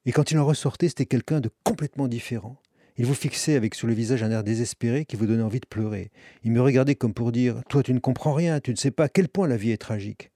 Et 0.06 0.12
quand 0.12 0.32
il 0.32 0.38
en 0.38 0.46
ressortait, 0.46 0.90
c'était 0.90 1.06
quelqu'un 1.06 1.40
de 1.40 1.50
complètement 1.64 2.08
différent. 2.08 2.58
Il 2.98 3.06
vous 3.06 3.14
fixait 3.14 3.56
avec 3.56 3.76
sur 3.76 3.88
le 3.88 3.94
visage 3.94 4.24
un 4.24 4.32
air 4.32 4.44
désespéré 4.44 5.06
qui 5.06 5.18
vous 5.18 5.26
donnait 5.26 5.44
envie 5.44 5.60
de 5.60 5.68
pleurer. 5.68 6.12
Il 6.44 6.52
me 6.52 6.62
regardait 6.62 6.96
comme 6.96 7.14
pour 7.14 7.32
dire 7.32 7.62
Toi, 7.70 7.84
tu 7.84 7.94
ne 7.94 8.00
comprends 8.00 8.34
rien, 8.34 8.60
tu 8.60 8.72
ne 8.72 8.78
sais 8.78 8.92
pas 8.92 9.06
à 9.06 9.10
quel 9.10 9.28
point 9.28 9.48
la 9.48 9.58
vie 9.58 9.72
est 9.72 9.78
tragique. 9.78 10.32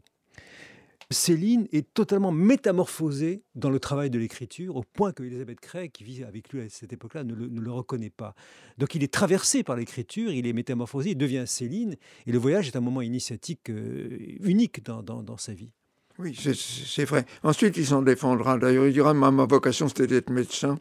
Céline 1.12 1.68
est 1.72 1.92
totalement 1.92 2.32
métamorphosée 2.32 3.42
dans 3.56 3.72
le 3.72 3.80
travail 3.80 4.12
de 4.12 4.20
l'écriture, 4.20 4.76
au 4.76 4.84
point 4.84 5.12
que 5.12 5.24
Elisabeth 5.24 5.60
Craig, 5.60 5.92
qui 5.92 6.04
vit 6.04 6.24
avec 6.24 6.54
lui 6.54 6.62
à 6.62 6.70
cette 6.70 6.94
époque-là, 6.94 7.24
ne, 7.24 7.34
le, 7.34 7.72
reconnaît 7.72 8.12
pas. 8.12 8.36
Donc 8.78 8.94
il 8.94 9.04
est 9.04 9.12
traversé 9.12 9.64
par 9.64 9.76
l'écriture, 9.76 10.32
il 10.32 10.46
est 10.46 10.54
métamorphosé, 10.54 11.12
il 11.12 11.18
devient 11.18 11.46
Céline, 11.48 11.96
et 12.28 12.32
le 12.32 12.38
voyage 12.38 12.68
est 12.68 12.76
un 12.76 12.82
moment 12.82 13.02
initiatique 13.02 13.72
euh, 13.72 14.20
unique 14.42 14.84
dans, 14.86 15.38
sa 15.38 15.54
vie. 15.54 15.72
Oui, 16.20 16.38
c'est 16.38 17.06
vrai. 17.06 17.26
Ensuite, 17.42 17.78
il 17.78 17.88
s'en 17.88 18.04
défendra. 18.04 18.60
D'ailleurs, 18.60 18.86
il 18.86 18.94
dira 18.94 19.16
ma, 19.16 19.32
ma 19.32 19.46
vocation, 19.46 19.88
c'était 19.88 20.06
d'être 20.06 20.30
médecin. 20.30 20.78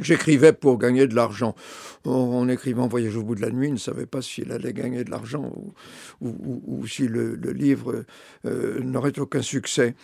J'écrivais 0.00 0.52
pour 0.52 0.78
gagner 0.78 1.06
de 1.06 1.14
l'argent. 1.14 1.54
En 2.04 2.48
écrivant 2.48 2.86
Voyage 2.86 3.16
au 3.16 3.22
bout 3.22 3.34
de 3.34 3.40
la 3.40 3.50
nuit, 3.50 3.68
il 3.68 3.74
ne 3.74 3.78
savait 3.78 4.06
pas 4.06 4.22
s'il 4.22 4.52
allait 4.52 4.72
gagner 4.72 5.04
de 5.04 5.10
l'argent 5.10 5.52
ou, 6.20 6.86
si 6.86 7.08
le, 7.08 7.34
livre 7.52 8.04
euh, 8.44 8.80
n'aurait 8.80 9.18
aucun 9.18 9.42
succès. 9.42 9.94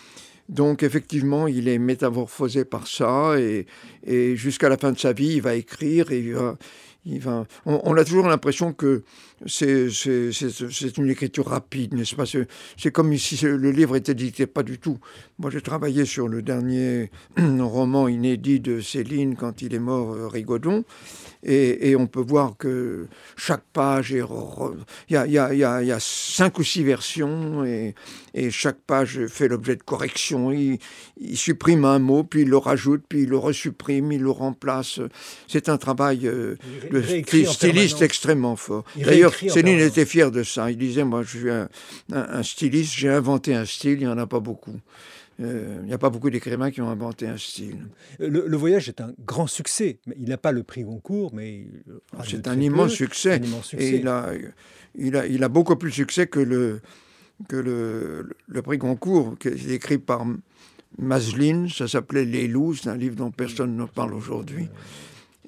Donc 0.49 0.83
effectivement, 0.83 1.47
il 1.47 1.69
est 1.69 1.79
métamorphosé 1.79 2.65
par 2.65 2.87
ça 2.87 3.35
et, 3.39 3.67
jusqu'à 4.37 4.69
la 4.69 4.77
fin 4.77 4.93
de 4.93 4.99
sa 4.99 5.13
vie, 5.13 5.35
il 5.35 5.43
va 5.43 5.55
écrire 5.55 6.13
et 6.13 6.21
il 7.05 7.21
va, 7.21 7.47
on, 7.65 7.97
a 7.97 8.05
toujours 8.05 8.27
l'impression 8.27 8.73
que 8.73 9.03
c'est 9.45 10.97
une 10.97 11.11
écriture 11.11 11.47
rapide, 11.47 11.95
n'est-ce 11.95 12.15
pas? 12.15 12.25
C'est 12.25 12.91
comme 12.91 13.17
si 13.17 13.39
le 13.45 13.71
livre 13.71 13.97
était 13.97 14.15
dicté, 14.15 14.47
pas 14.47 14.63
du 14.63 14.79
tout. 14.79 14.99
Moi, 15.39 15.51
j'ai 15.51 15.61
travaillé 15.61 16.07
sur 16.07 16.29
le 16.29 16.41
dernier 16.41 17.11
roman 17.37 18.09
inédit 18.09 18.61
de 18.61 18.81
Céline 18.81 19.37
quand 19.37 19.61
il 19.61 19.75
est 19.75 19.79
mort, 19.79 20.15
euh, 20.15 20.29
Rigaudon, 20.29 20.85
et, 21.49 21.95
on 21.97 22.07
peut 22.07 22.25
voir 22.27 22.57
que 22.57 23.07
chaque 23.37 23.63
page, 23.73 24.11
il 24.11 24.25
y 25.11 25.17
a, 25.17 25.27
y, 25.27 25.63
a, 25.93 26.01
cinq 26.01 26.59
ou 26.59 26.65
six 26.65 26.83
versions, 26.83 27.65
et, 27.65 27.95
chaque 28.51 28.79
page 28.87 29.27
fait 29.29 29.47
l'objet 29.49 29.77
de 29.77 29.83
corrections. 29.83 30.51
Il, 30.51 30.79
supprime 31.37 31.85
un 31.85 31.99
mot, 31.99 32.25
puis 32.25 32.43
il 32.43 32.49
le 32.49 32.57
rajoute, 32.57 33.05
puis 33.09 33.23
il 33.23 33.29
le 33.29 33.39
resupprime, 33.39 34.11
il 34.13 34.23
le 34.23 34.31
remplace. 34.31 35.01
C'est 35.47 35.69
un 35.69 35.79
travail 35.79 36.27
euh, 36.27 36.57
de 36.91 37.03
styliste 37.45 38.03
extrêmement 38.03 38.57
fort. 38.57 38.85
D'ailleurs, 38.97 39.26
Céline 39.31 39.81
était 39.81 40.07
fière 40.07 40.31
de 40.31 40.43
ça. 40.43 40.71
Il 40.71 40.79
disait, 40.79 41.05
moi, 41.05 41.23
je 41.23 41.39
suis 41.39 41.51
un 42.13 42.43
styliste, 42.43 42.95
j'ai 42.95 43.09
inventé 43.09 43.55
un 43.55 43.65
style, 43.65 43.93
il 43.93 43.99
n'y 44.01 44.07
en 44.07 44.19
a 44.19 44.27
pas 44.27 44.41
beaucoup. 44.41 44.81
Euh, 45.41 45.81
il 45.83 45.89
n'y 45.89 45.93
a 45.93 45.99
pas 45.99 46.09
beaucoup 46.09 46.31
d'écrivains 46.31 46.71
qui 46.71 46.81
ont 46.81 46.89
inventé 46.89 47.27
un 47.27 47.37
style. 47.37 47.87
Le, 48.19 48.57
voyage 48.57 48.89
est 48.89 49.01
un 49.01 49.13
grand 49.25 49.47
succès. 49.47 49.99
Il 50.19 50.29
n'a 50.31 50.39
pas 50.39 50.53
le 50.53 50.63
prix 50.63 50.83
Goncourt, 50.83 51.33
mais... 51.35 51.67
Ah, 52.17 52.23
c'est 52.27 52.49
un, 52.49 52.59
immense 52.59 52.93
succès. 52.93 53.41
Et 53.79 53.97
il 53.97 54.09
a, 54.09 54.31
il, 54.95 55.17
a, 55.17 55.27
il 55.27 55.45
a 55.45 55.49
beaucoup 55.49 55.77
plus 55.77 55.91
de 55.91 55.95
succès 55.95 56.27
que 56.27 56.41
le, 56.41 56.81
que 57.49 57.57
le, 57.57 58.31
le 58.47 58.63
prix 58.63 58.79
Goncourt, 58.79 59.37
qui 59.39 59.49
est 59.49 59.69
écrit 59.69 59.99
par 59.99 60.25
Maslin. 60.99 61.69
Ça 61.69 61.87
s'appelait 61.87 62.25
Les 62.25 62.49
loups. 62.49 62.75
C'est 62.75 62.89
un 62.89 62.97
livre 62.97 63.17
dont 63.17 63.31
personne 63.31 63.77
ne 63.77 63.85
parle 63.85 64.15
aujourd'hui. 64.15 64.69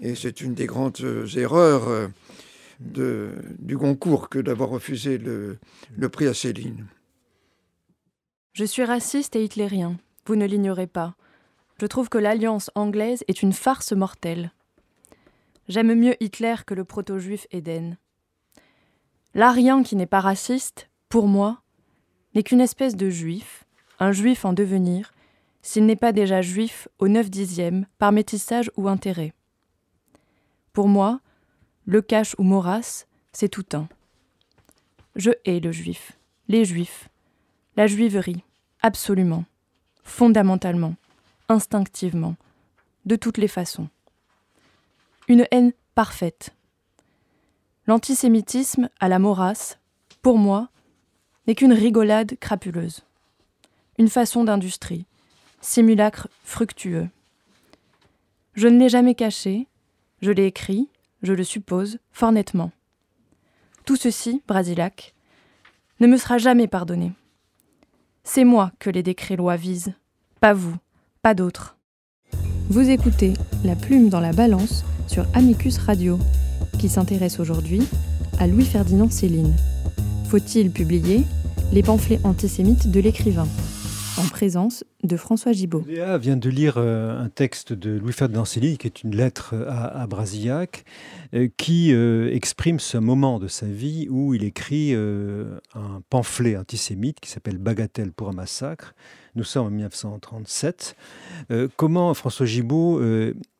Et 0.02 0.14
c'est 0.14 0.42
une 0.42 0.54
des 0.54 0.66
grandes 0.66 1.00
euh, 1.00 1.26
erreurs 1.34 1.88
euh, 1.88 2.08
de, 2.80 3.32
du 3.58 3.76
Goncourt 3.76 4.28
que 4.28 4.38
d'avoir 4.38 4.70
refusé 4.70 5.18
le, 5.18 5.58
prix 6.10 6.26
à 6.26 6.34
Céline. 6.34 6.86
Je 8.52 8.64
suis 8.64 8.84
raciste 8.84 9.36
et 9.36 9.44
hitlérien, 9.44 9.96
vous 10.26 10.36
ne 10.36 10.46
l'ignorez 10.46 10.86
pas. 10.86 11.14
Je 11.80 11.86
trouve 11.86 12.08
que 12.08 12.18
l'alliance 12.18 12.70
anglaise 12.74 13.24
est 13.28 13.42
une 13.42 13.52
farce 13.52 13.92
mortelle. 13.92 14.52
J'aime 15.68 15.94
mieux 15.94 16.16
Hitler 16.22 16.56
que 16.66 16.74
le 16.74 16.84
proto-juif 16.84 17.46
Éden. 17.50 17.96
L'arien 19.34 19.82
qui 19.82 19.94
n'est 19.94 20.06
pas 20.06 20.20
raciste, 20.20 20.88
pour 21.08 21.28
moi, 21.28 21.62
n'est 22.34 22.42
qu'une 22.42 22.60
espèce 22.60 22.96
de 22.96 23.10
juif, 23.10 23.64
un 24.00 24.12
juif 24.12 24.44
en 24.44 24.52
devenir, 24.52 25.12
s'il 25.62 25.86
n'est 25.86 25.96
pas 25.96 26.12
déjà 26.12 26.40
juif 26.40 26.88
au 26.98 27.08
9 27.08 27.30
dixième, 27.30 27.86
par 27.98 28.12
métissage 28.12 28.70
ou 28.76 28.88
intérêt. 28.88 29.34
Pour 30.72 30.88
moi, 30.88 31.20
le 31.88 32.02
cache 32.02 32.36
ou 32.38 32.44
Maurras, 32.44 33.06
c'est 33.32 33.48
tout 33.48 33.66
un. 33.72 33.88
Je 35.16 35.32
hais 35.44 35.58
le 35.58 35.72
juif, 35.72 36.12
les 36.46 36.64
juifs, 36.64 37.08
la 37.76 37.88
juiverie, 37.88 38.44
Absolument. 38.82 39.44
Fondamentalement. 40.04 40.94
Instinctivement. 41.48 42.36
De 43.06 43.16
toutes 43.16 43.38
les 43.38 43.48
façons. 43.48 43.88
Une 45.26 45.46
haine 45.50 45.72
parfaite. 45.94 46.54
L'antisémitisme 47.86 48.88
à 49.00 49.08
la 49.08 49.18
morasse, 49.18 49.78
pour 50.22 50.38
moi, 50.38 50.68
n'est 51.46 51.54
qu'une 51.54 51.72
rigolade 51.72 52.36
crapuleuse. 52.38 53.02
Une 53.98 54.08
façon 54.08 54.44
d'industrie. 54.44 55.06
Simulacre 55.60 56.28
fructueux. 56.44 57.08
Je 58.54 58.68
ne 58.68 58.78
l'ai 58.78 58.88
jamais 58.88 59.14
caché, 59.14 59.66
je 60.22 60.30
l'ai 60.30 60.46
écrit, 60.46 60.88
je 61.22 61.32
le 61.32 61.44
suppose, 61.44 61.98
fort 62.12 62.32
nettement. 62.32 62.70
Tout 63.84 63.96
ceci, 63.96 64.42
Brasilac, 64.46 65.14
ne 66.00 66.06
me 66.06 66.16
sera 66.16 66.38
jamais 66.38 66.66
pardonné. 66.66 67.12
C'est 68.24 68.44
moi 68.44 68.72
que 68.78 68.90
les 68.90 69.02
décrets-lois 69.02 69.56
visent, 69.56 69.94
pas 70.40 70.52
vous, 70.52 70.76
pas 71.22 71.34
d'autres. 71.34 71.76
Vous 72.68 72.90
écoutez 72.90 73.32
La 73.64 73.74
plume 73.74 74.10
dans 74.10 74.20
la 74.20 74.32
balance 74.32 74.84
sur 75.06 75.26
Amicus 75.34 75.78
Radio, 75.78 76.18
qui 76.78 76.88
s'intéresse 76.88 77.40
aujourd'hui 77.40 77.82
à 78.38 78.46
Louis-Ferdinand 78.46 79.10
Céline. 79.10 79.56
Faut-il 80.28 80.70
publier 80.70 81.24
les 81.72 81.82
pamphlets 81.82 82.20
antisémites 82.24 82.90
de 82.90 83.00
l'écrivain? 83.00 83.48
Présence 84.38 84.84
de 85.02 85.16
François 85.16 85.50
Gibaud. 85.50 85.82
Léa 85.88 86.16
vient 86.16 86.36
de 86.36 86.48
lire 86.48 86.74
euh, 86.76 87.20
un 87.20 87.28
texte 87.28 87.72
de 87.72 87.98
Louis-Ferdinand 87.98 88.44
Céline, 88.44 88.76
qui 88.76 88.86
est 88.86 89.02
une 89.02 89.16
lettre 89.16 89.56
à, 89.68 90.06
Brasillac, 90.06 90.84
euh, 91.34 91.48
qui 91.56 91.92
euh, 91.92 92.32
exprime 92.32 92.78
ce 92.78 92.98
moment 92.98 93.40
de 93.40 93.48
sa 93.48 93.66
vie 93.66 94.06
où 94.08 94.34
il 94.34 94.44
écrit 94.44 94.94
un 94.94 96.02
pamphlet 96.08 96.56
antisémite 96.56 97.18
qui 97.18 97.30
s'appelle 97.30 97.58
Bagatelle 97.58 98.12
pour 98.12 98.28
un 98.28 98.32
massacre. 98.32 98.94
Nous 99.34 99.42
sommes 99.42 99.66
en 99.66 99.70
1937. 99.70 100.94
comment 101.76 102.14
François 102.14 102.46
Gibaud 102.46 103.00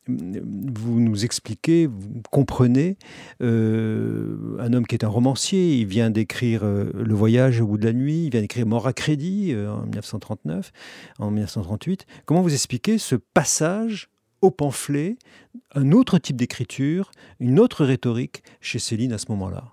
vous 0.09 1.01
nous 1.01 1.25
expliquez, 1.25 1.87
vous 1.87 2.23
comprenez, 2.31 2.97
euh, 3.43 4.57
un 4.59 4.73
homme 4.73 4.87
qui 4.87 4.95
est 4.95 5.05
un 5.05 5.09
romancier, 5.09 5.77
il 5.77 5.87
vient 5.87 6.11
d'écrire 6.11 6.65
euh, 6.65 6.91
Le 6.95 7.15
voyage 7.15 7.61
au 7.61 7.67
bout 7.67 7.79
de 7.79 7.85
la 7.85 7.93
nuit, 7.93 8.25
il 8.25 8.31
vient 8.31 8.41
d'écrire 8.41 8.67
Mort 8.67 8.87
à 8.87 8.93
crédit 8.93 9.53
euh, 9.53 9.71
en 9.71 9.83
1939, 9.83 10.73
en 11.19 11.31
1938. 11.31 12.07
Comment 12.25 12.41
vous 12.41 12.55
expliquez 12.55 12.99
ce 12.99 13.17
passage 13.17 14.09
au 14.41 14.51
pamphlet, 14.51 15.17
un 15.75 15.93
autre 15.93 16.19
type 16.19 16.37
d'écriture, 16.37 17.11
une 17.41 17.61
autre 17.61 17.85
rhétorique 17.85 18.43
chez 18.61 18.79
Céline 18.79 19.13
à 19.13 19.19
ce 19.19 19.27
moment-là? 19.31 19.65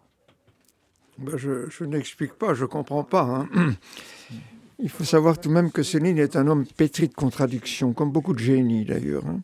Ben, 1.17 1.38
Je, 1.38 1.84
n'explique 1.86 2.34
pas, 2.34 2.54
je 2.54 2.63
ne 2.63 2.67
comprends 2.67 3.04
pas. 3.04 3.21
Hein. 3.21 3.74
Il 4.80 4.89
faut 4.89 5.06
savoir 5.06 5.39
tout 5.39 5.48
de 5.48 5.54
même 5.54 5.71
que 5.71 5.84
Céline 5.84 6.17
est 6.17 6.36
un 6.36 6.48
homme 6.48 6.65
pétri 6.65 7.08
de 7.08 7.13
contradictions, 7.13 7.93
comme 7.93 8.12
beaucoup 8.12 8.34
de 8.34 8.39
génies 8.39 8.84
d'ailleurs. 8.84 9.26
Hein. 9.26 9.39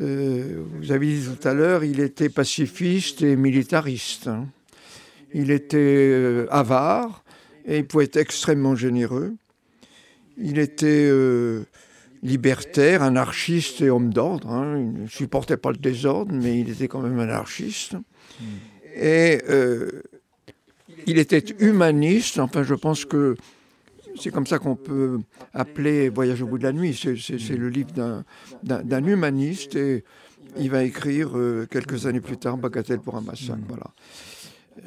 Euh, 0.00 0.62
vous 0.74 0.92
avez 0.92 1.06
dit 1.06 1.26
tout 1.26 1.48
à 1.48 1.54
l'heure, 1.54 1.84
il 1.84 2.00
était 2.00 2.28
pacifiste 2.28 3.22
et 3.22 3.36
militariste. 3.36 4.28
Il 5.32 5.50
était 5.50 5.76
euh, 5.78 6.46
avare 6.50 7.24
et 7.66 7.78
il 7.78 7.86
pouvait 7.86 8.04
être 8.04 8.16
extrêmement 8.16 8.76
généreux. 8.76 9.34
Il 10.38 10.58
était 10.58 11.08
euh, 11.10 11.64
libertaire, 12.22 13.02
anarchiste 13.02 13.80
et 13.80 13.90
homme 13.90 14.12
d'ordre. 14.12 14.50
Hein. 14.50 14.78
Il 14.78 15.02
ne 15.04 15.08
supportait 15.08 15.56
pas 15.56 15.70
le 15.70 15.78
désordre, 15.78 16.32
mais 16.34 16.60
il 16.60 16.68
était 16.70 16.88
quand 16.88 17.00
même 17.00 17.18
anarchiste. 17.18 17.94
Hmm. 17.94 18.44
Et 18.98 19.42
il 21.06 21.18
était 21.18 21.44
humaniste. 21.58 22.38
Enfin, 22.38 22.62
je 22.62 22.74
pense 22.74 23.04
que 23.04 23.36
c'est 24.18 24.30
comme 24.30 24.46
ça 24.46 24.58
qu'on 24.58 24.76
peut 24.76 25.18
appeler 25.54 26.08
Voyage 26.08 26.42
au 26.42 26.46
bout 26.46 26.58
de 26.58 26.64
la 26.64 26.72
nuit. 26.72 26.94
C'est 26.94 27.56
le 27.56 27.68
livre 27.68 27.90
d'un 28.62 29.04
humaniste 29.04 29.76
et 29.76 30.04
il 30.58 30.70
va 30.70 30.82
écrire 30.84 31.36
euh, 31.36 31.66
quelques 31.70 32.06
années 32.06 32.20
plus 32.20 32.36
tard 32.36 32.56
Bagatelle 32.56 33.00
pour 33.00 33.16
un 33.16 33.20
massacre. 33.20 33.58
Voilà. 33.68 33.90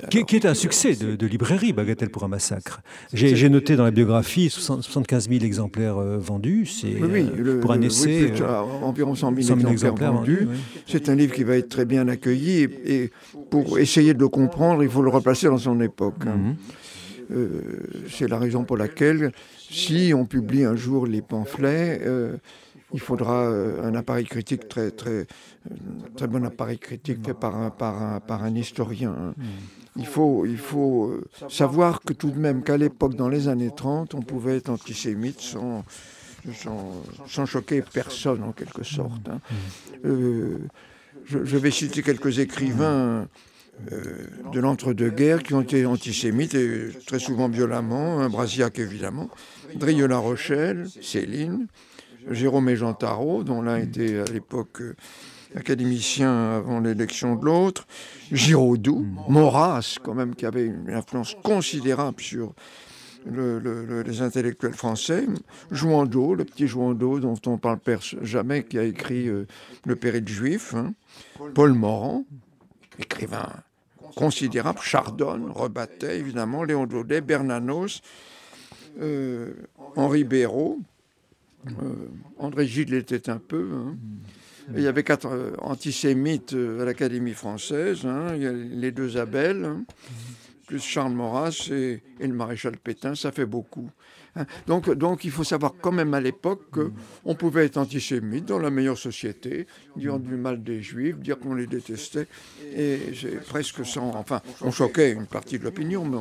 qui, 0.10 0.36
est 0.36 0.46
un 0.46 0.54
succès 0.54 0.96
de, 0.96 1.26
librairie, 1.26 1.74
Bagatelle 1.74 2.10
pour 2.10 2.24
un 2.24 2.28
massacre. 2.28 2.82
J'ai 3.14 3.50
noté 3.50 3.76
dans 3.76 3.84
la 3.84 3.92
biographie 3.92 4.50
75 4.50 5.30
000 5.30 5.44
exemplaires 5.44 5.98
euh, 5.98 6.18
vendus. 6.18 6.66
C'est 6.66 7.02
euh, 7.02 7.60
pour 7.62 7.74
un 7.74 7.82
essai. 7.82 8.32
environ 8.82 9.16
100 9.16 9.36
000, 9.42 9.70
exemplaires, 9.70 10.14
vendus. 10.14 10.48
C'est 10.88 11.10
un 11.10 11.16
livre 11.16 11.34
qui 11.34 11.44
va 11.44 11.56
être 11.56 11.70
très 11.70 11.86
bien 11.86 12.08
accueilli 12.08 12.68
et, 12.86 13.12
pour 13.50 13.80
essayer 13.80 14.14
de 14.14 14.20
le 14.20 14.30
comprendre, 14.30 14.84
il 14.84 14.90
faut 14.90 15.02
le 15.02 15.10
replacer 15.10 15.48
dans 15.48 15.58
son 15.58 15.80
époque. 15.82 16.26
Hein. 16.26 16.38
Mhm. 16.38 16.56
Euh, 17.32 17.62
c'est 18.10 18.28
la 18.28 18.38
raison 18.38 18.64
pour 18.64 18.78
laquelle, 18.78 19.32
si 19.58 20.14
on 20.16 20.26
publie 20.26 20.64
un 20.64 20.76
jour 20.76 21.06
les 21.06 21.22
pamphlets, 21.22 22.00
euh, 22.04 22.38
il 22.92 23.00
faudra 23.00 23.44
euh, 23.44 23.84
un 23.84 23.94
appareil 23.94 24.26
critique 24.26 24.68
très, 24.68 24.90
très, 24.92 25.28
très 26.16 26.28
bon 26.28 26.44
appareil 26.44 26.80
critique 26.80 27.20
fait 27.24 27.36
par 27.36 27.56
un, 27.56 27.70
par 27.70 28.02
un, 28.02 28.20
par 28.20 28.44
un 28.44 28.56
historien. 28.56 29.16
Hein. 29.18 29.34
Il 29.96 30.08
faut, 30.08 30.46
il 30.46 30.58
faut 30.58 31.20
savoir 31.50 32.02
que 32.02 32.14
tout 32.14 32.32
de 32.32 32.40
même 32.40 32.64
qu'à 32.64 32.78
l'époque, 32.78 33.16
dans 33.16 33.30
les 33.30 33.48
années 33.48 33.72
30, 33.76 34.16
on 34.16 34.22
pouvait 34.22 34.58
être 34.58 34.70
antisémite 34.70 35.42
sans, 35.42 35.84
sans, 37.28 37.46
choquer 37.46 37.82
personne 37.82 38.44
en 38.44 38.54
quelque 38.54 38.84
sorte. 38.84 39.28
Hein. 39.28 39.40
Je, 41.26 41.58
vais 41.58 41.72
citer 41.72 42.02
quelques 42.02 42.40
écrivains 42.40 43.28
de 44.52 44.60
l'entre-deux-guerres 44.60 45.44
qui 45.44 45.54
ont 45.54 45.62
été 45.62 45.86
antisémites, 45.86 46.54
et 46.54 46.90
très 47.06 47.20
souvent 47.20 47.50
violemment, 47.50 48.20
un 48.20 48.30
Brasiac 48.30 48.80
évidemment, 48.80 49.30
Drieux-La 49.76 50.18
Rochelle, 50.18 50.88
Céline, 51.02 51.68
Jérôme 52.30 52.70
et 52.70 52.76
Jean 52.76 52.94
Tarot, 52.94 53.44
dont 53.44 53.62
l'un 53.62 53.78
était 53.78 54.20
à 54.20 54.26
l'époque 54.26 54.82
euh, 54.82 54.96
académicien 55.56 56.58
avant 56.58 56.80
l'élection 56.80 57.36
de 57.36 57.46
l'autre, 57.46 57.88
Giraudoux, 58.32 59.06
Maurras, 59.28 59.98
quand 60.04 60.14
même, 60.14 60.36
qui 60.36 60.46
avait 60.46 60.66
une 60.66 60.90
influence 60.92 61.36
considérable 61.44 62.22
sur 62.22 62.54
les 63.26 64.22
intellectuels 64.22 64.74
français, 64.74 65.26
Jouandeau, 65.72 66.36
le 66.36 66.46
petit 66.46 66.68
Jouandeau 66.68 67.20
dont 67.20 67.40
on 67.48 67.58
parle 67.58 67.80
jamais, 68.22 68.64
qui 68.64 68.78
a 68.78 68.84
écrit 68.84 69.28
euh, 69.28 69.46
Le 69.86 69.96
Péril 69.96 70.28
juif, 70.28 70.74
hein. 70.74 70.94
Paul 71.54 71.74
Morand, 71.74 72.26
écrivain 72.98 73.50
considérable, 74.20 74.80
Chardonne, 74.82 75.50
Rebattet, 75.50 76.20
évidemment, 76.20 76.66
Léon 76.66 76.86
Daudet, 76.86 77.22
Bernanos, 77.22 78.02
euh, 79.00 79.54
Henri 79.96 80.26
Béraud, 80.26 80.80
euh, 81.68 81.94
André 82.38 82.68
Gide 82.68 82.90
l'était 82.90 83.30
un 83.30 83.38
peu. 83.38 83.70
Hein. 83.74 83.96
Il 84.76 84.84
y 84.84 84.88
avait 84.88 85.04
quatre 85.04 85.56
antisémites 85.60 86.54
à 86.54 86.84
l'Académie 86.84 87.34
française, 87.34 88.06
hein. 88.06 88.36
il 88.36 88.44
y 88.44 88.46
a 88.46 88.52
les 88.52 88.92
deux 88.92 89.18
Abel. 89.18 89.64
Hein 89.64 89.86
plus 90.70 90.84
Charles 90.84 91.14
Maurras 91.14 91.68
et, 91.72 92.00
le 92.20 92.28
maréchal 92.28 92.78
Pétain, 92.78 93.16
ça 93.16 93.32
fait 93.32 93.48
beaucoup. 93.48 93.90
Hein. 94.36 94.46
Donc, 94.68 94.90
donc 94.92 95.24
il 95.24 95.32
faut 95.32 95.44
savoir 95.44 95.74
quand 95.82 95.92
même 95.92 96.14
à 96.14 96.22
l'époque 96.22 96.62
qu'on 96.72 97.36
pouvait 97.36 97.66
être 97.66 97.78
antisémite 97.78 98.46
dans 98.46 98.60
la 98.60 98.70
meilleure 98.70 98.98
société, 98.98 99.68
dire 99.96 100.20
du 100.20 100.36
mal 100.36 100.64
des 100.64 100.82
juifs, 100.82 101.18
dire 101.18 101.40
qu'on 101.40 101.54
les 101.54 101.68
détestait, 101.68 102.28
et 102.76 103.00
c'est 103.20 103.44
presque 103.44 103.86
sans... 103.86 104.16
Enfin, 104.16 104.42
on 104.62 104.72
choquait 104.72 105.12
une 105.12 105.26
partie 105.26 105.60
de 105.60 105.64
l'opinion, 105.64 106.06
mais 106.06 106.18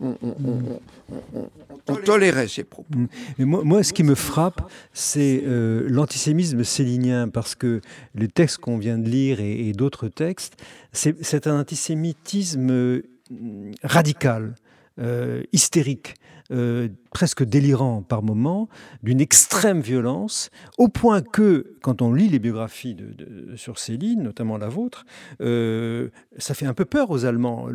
on, 0.00 1.96
tolérait 2.04 2.48
ces 2.48 2.64
propos. 2.64 2.96
Mm. 2.96 3.06
Mais 3.38 3.44
moi, 3.44 3.64
moi, 3.64 3.82
ce 3.82 3.92
qui 3.92 4.02
me 4.02 4.14
frappe, 4.14 4.70
c'est 4.92 5.42
euh, 5.46 5.86
l'antisémisme 5.88 6.64
célinien, 6.64 7.28
parce 7.28 7.54
que 7.54 7.80
les 8.14 8.28
textes 8.28 8.58
qu'on 8.58 8.78
vient 8.78 8.98
de 8.98 9.08
lire 9.08 9.40
et, 9.40 9.72
d'autres 9.72 10.08
textes, 10.08 10.56
c'est 10.92 11.46
un 11.46 11.60
antisémitisme 11.60 13.02
radical, 13.82 14.54
euh, 14.98 15.42
hystérique, 15.52 16.14
euh, 16.50 16.88
presque 17.10 17.42
délirant 17.42 18.02
par 18.02 18.22
moments, 18.22 18.68
d'une 19.02 19.20
extrême 19.20 19.80
violence, 19.80 20.50
au 20.78 20.88
point 20.88 21.20
que, 21.20 21.74
quand 21.82 22.00
on 22.00 22.12
lit 22.12 22.28
les 22.28 22.38
biographies 22.38 22.94
de, 22.94 23.54
sur 23.56 23.78
Céline, 23.78 24.22
notamment 24.22 24.56
la 24.56 24.68
vôtre, 24.68 25.04
euh, 25.40 26.08
ça 26.36 26.54
fait 26.54 26.66
un 26.66 26.74
peu 26.74 26.84
peur 26.84 27.10
aux 27.10 27.24
Allemands. 27.24 27.68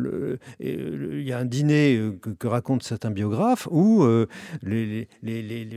Il 0.60 1.22
y 1.22 1.32
a 1.32 1.38
un 1.38 1.44
dîner 1.44 2.00
que, 2.38 2.46
racontent 2.46 2.84
certains 2.84 3.10
biographes 3.10 3.68
où 3.70 4.06
les, 4.62 5.08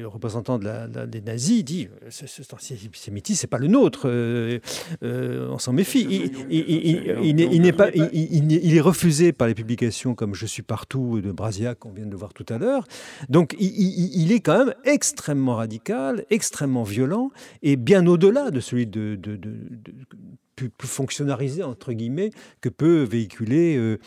représentants 0.06 0.60
de 0.60 0.66
la, 0.66 0.88
des 0.88 1.22
nazis 1.22 1.64
disent 1.64 1.90
cet 2.10 2.54
antisémitisme, 2.54 3.42
c'est 3.42 3.48
pas 3.48 3.58
le 3.58 3.68
nôtre, 3.68 4.08
on 5.04 5.58
s'en 5.58 5.74
méfie. 5.74 6.32
Il, 6.50 7.62
n'est 7.62 7.74
pas, 7.74 7.90
il, 7.94 8.76
est 8.76 8.82
refusé 8.82 9.34
par 9.34 9.48
les 9.48 9.56
publications 9.56 10.16
comme 10.16 10.36
Je 10.36 10.46
suis 10.46 10.64
partout 10.64 11.22
de 11.22 11.32
Brasiac, 11.32 11.80
qu'on 11.80 11.92
vient 11.92 12.06
de 12.06 12.16
voir 12.16 12.34
tout 12.34 12.46
à 12.50 12.58
l'heure. 12.58 12.87
Donc 13.30 13.56
il, 13.60 14.32
est 14.32 14.40
quand 14.40 14.66
même 14.66 14.74
extrêmement 14.84 15.56
radical, 15.56 16.26
extrêmement 16.30 16.84
violent, 16.84 17.32
et 17.62 17.76
bien 17.76 18.06
au-delà 18.08 18.52
de 18.52 18.60
celui 18.60 18.88
de, 18.88 19.20
plus, 20.56 20.88
fonctionnalisé, 20.88 21.64
entre 21.64 21.94
guillemets, 21.94 22.32
que 22.62 22.70
peut 22.70 23.04
véhiculer 23.04 23.78
euh, 23.78 24.00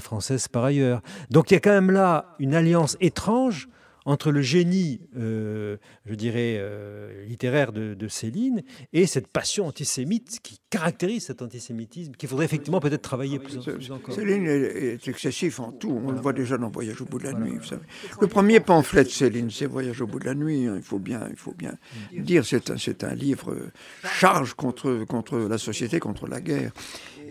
française 0.00 0.48
par 0.48 0.64
ailleurs. 0.64 1.02
Donc 1.30 1.50
il 1.50 1.54
y 1.54 1.56
a 1.56 1.60
quand 1.60 1.70
même 1.70 1.90
là 1.90 2.34
une 2.38 2.54
alliance 2.54 2.96
étrange 3.00 3.68
entre 4.04 4.30
le 4.30 4.42
génie, 4.42 5.00
euh, 5.16 5.76
je 6.06 6.14
dirais, 6.14 6.56
euh, 6.58 7.24
littéraire 7.26 7.72
de, 7.72 7.96
Céline 8.08 8.62
et 8.92 9.06
cette 9.06 9.28
passion 9.28 9.66
antisémite 9.66 10.40
qui 10.42 10.58
caractérise 10.70 11.26
cet 11.26 11.40
antisémitisme, 11.40 12.12
qu'il 12.12 12.28
faudrait 12.28 12.44
effectivement 12.44 12.80
peut-être 12.80 13.02
travailler 13.02 13.38
plus, 13.38 13.56
encore. 13.90 14.14
Céline 14.14 14.46
est, 14.46 15.06
excessif 15.08 15.60
en 15.60 15.72
tout. 15.72 16.00
On 16.04 16.10
le 16.10 16.20
voit 16.20 16.32
déjà 16.32 16.58
dans 16.58 16.68
Voyage 16.68 17.00
au 17.00 17.04
bout 17.04 17.18
de 17.18 17.24
la 17.24 17.32
nuit. 17.32 17.56
Vous 17.56 17.64
savez. 17.64 17.82
Le 18.20 18.26
premier 18.26 18.60
pamphlet 18.60 19.04
de 19.04 19.08
Céline, 19.08 19.50
c'est 19.50 19.66
Voyage 19.66 20.00
au 20.00 20.06
bout 20.06 20.18
de 20.18 20.24
la 20.24 20.34
nuit. 20.34 20.66
Hein. 20.66 20.74
il 20.76 20.82
faut 20.82 20.98
bien, 20.98 21.26
il 21.30 21.36
faut 21.36 21.54
bien 21.54 21.74
dire, 22.12 22.44
c'est 22.44 22.70
un, 22.70 22.76
c'est 22.76 23.04
un 23.04 23.14
livre 23.14 23.52
euh, 23.52 23.70
charge 24.04 24.54
contre, 24.54 25.04
contre 25.04 25.38
la 25.38 25.58
société, 25.58 26.00
contre 26.00 26.26
la 26.26 26.40
guerre. 26.40 26.72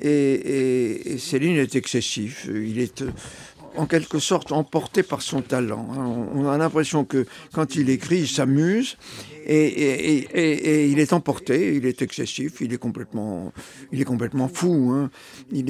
Et, 0.01 1.13
et 1.13 1.17
Céline 1.19 1.57
est 1.57 1.75
excessif. 1.75 2.47
Il 2.49 2.79
est 2.79 3.03
en 3.77 3.85
quelque 3.85 4.19
sorte 4.19 4.51
emporté 4.51 5.03
par 5.03 5.21
son 5.21 5.41
talent. 5.41 5.87
Hein. 5.93 6.27
On 6.33 6.47
a 6.47 6.57
l'impression 6.57 7.05
que 7.05 7.25
quand 7.53 7.75
il 7.75 7.89
écrit, 7.89 8.19
il 8.19 8.27
s'amuse 8.27 8.97
et, 9.45 10.91
il 10.91 10.99
est 10.99 11.13
emporté, 11.13 11.75
il 11.75 11.85
est 11.85 12.01
excessif, 12.01 12.61
il 12.61 12.73
est 12.73 12.77
complètement, 12.77 13.51
il 13.91 14.01
est 14.01 14.05
complètement 14.05 14.47
fou. 14.47 14.91
Hein. 14.93 15.09
Il, 15.51 15.69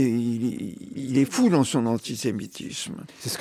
est, 1.17 1.25
fou 1.25 1.49
dans 1.49 1.63
son 1.63 1.85
antisémitisme. 1.85 2.95
C'est 3.19 3.29
ce 3.29 3.37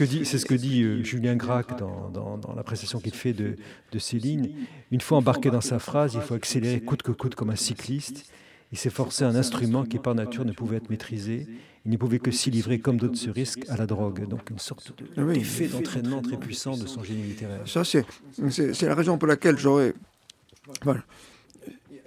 que 0.46 0.54
dit, 0.54 0.82
euh, 0.82 1.02
Julien 1.02 1.36
Gracq 1.36 1.78
dans, 1.78 2.10
dans, 2.10 2.54
l'appréciation 2.54 3.00
qu'il 3.00 3.14
fait 3.14 3.32
de, 3.32 3.56
de 3.92 3.98
Céline. 3.98 4.50
Une 4.90 5.00
fois 5.00 5.18
embarqué 5.18 5.50
dans 5.50 5.60
sa 5.60 5.78
phrase, 5.78 6.14
il 6.14 6.20
faut 6.20 6.34
accélérer 6.34 6.80
coûte 6.80 7.02
que 7.02 7.12
coûte 7.12 7.34
comme 7.34 7.50
un 7.50 7.56
cycliste. 7.56 8.24
Il 8.72 8.78
s'est 8.78 8.90
forcé 8.90 9.24
un 9.24 9.34
instrument 9.34 9.84
qui 9.84 9.98
par 9.98 10.14
nature 10.14 10.44
ne 10.44 10.52
pouvait 10.52 10.76
être 10.76 10.90
maîtrisé. 10.90 11.48
Il 11.86 11.92
ne 11.92 11.96
pouvait 11.96 12.18
que 12.18 12.30
s'y 12.30 12.50
livrer 12.50 12.78
comme 12.78 12.98
d'autres 12.98 13.16
se 13.16 13.30
risquent 13.30 13.68
à 13.68 13.76
la 13.76 13.86
drogue. 13.86 14.28
Donc 14.28 14.50
une 14.50 14.58
sorte 14.58 14.92
d'effet 15.16 15.68
d'entraînement 15.68 16.20
très 16.20 16.36
puissant 16.36 16.76
de 16.76 16.86
son 16.86 17.02
génie 17.02 17.22
littéraire. 17.22 17.62
Ça, 17.66 17.84
c'est, 17.84 18.04
c'est, 18.50 18.82
la 18.82 18.94
raison 18.94 19.16
pour 19.16 19.28
laquelle 19.28 19.58
j'aurais... 19.58 19.94
Voilà. 20.82 21.02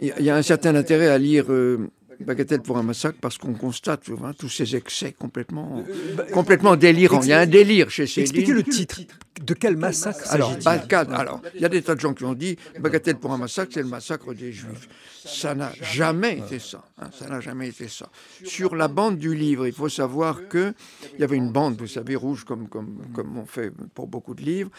Il 0.01 0.13
y 0.19 0.29
a 0.29 0.35
un 0.35 0.41
certain 0.41 0.75
intérêt 0.75 1.07
à 1.07 1.17
lire 1.17 1.45
euh, 1.49 1.89
Bagatelle 2.19 2.61
pour 2.61 2.77
un 2.77 2.83
massacre 2.83 3.17
parce 3.19 3.37
qu'on 3.37 3.53
constate 3.53 4.09
tous 4.37 4.49
ces 4.49 4.75
excès 4.75 5.11
complètement, 5.11 5.83
euh, 5.87 6.15
bah, 6.15 6.25
complètement 6.31 6.75
délirants. 6.75 7.21
Il 7.21 7.29
y 7.29 7.33
a 7.33 7.39
un 7.39 7.45
délire 7.45 7.89
chez 7.89 8.07
Céline. 8.07 8.23
Expliquez 8.23 8.53
le 8.53 8.63
titre. 8.63 9.01
De 9.41 9.55
quel 9.55 9.77
massacre 9.77 10.31
Alors, 10.31 10.55
alors, 10.65 11.41
il 11.55 11.61
y 11.61 11.65
a 11.65 11.69
des 11.69 11.81
tas 11.81 11.95
de 11.95 11.99
gens 11.99 12.13
qui 12.13 12.23
ont 12.23 12.35
dit 12.35 12.55
Bagatelle 12.79 13.17
pour 13.17 13.33
un 13.33 13.37
massacre, 13.37 13.71
c'est 13.73 13.81
le 13.81 13.87
massacre 13.87 14.31
des 14.33 14.51
Juifs. 14.51 14.87
Ça 15.25 15.55
n'a 15.55 15.71
jamais 15.81 16.37
été 16.37 16.59
ça. 16.59 16.85
Hein, 16.99 17.09
ça 17.11 17.27
n'a 17.27 17.39
jamais 17.39 17.69
été 17.69 17.87
ça. 17.87 18.09
Sur 18.43 18.75
la 18.75 18.87
bande 18.87 19.17
du 19.17 19.33
livre, 19.33 19.65
il 19.65 19.73
faut 19.73 19.89
savoir 19.89 20.47
que 20.49 20.73
il 21.15 21.21
y 21.21 21.23
avait 21.23 21.37
une 21.37 21.51
bande, 21.51 21.77
vous 21.79 21.87
savez, 21.87 22.15
rouge 22.15 22.43
comme, 22.43 22.69
comme, 22.69 23.07
comme 23.13 23.37
on 23.37 23.45
fait 23.45 23.71
pour 23.95 24.07
beaucoup 24.07 24.35
de 24.35 24.43
livres. 24.43 24.69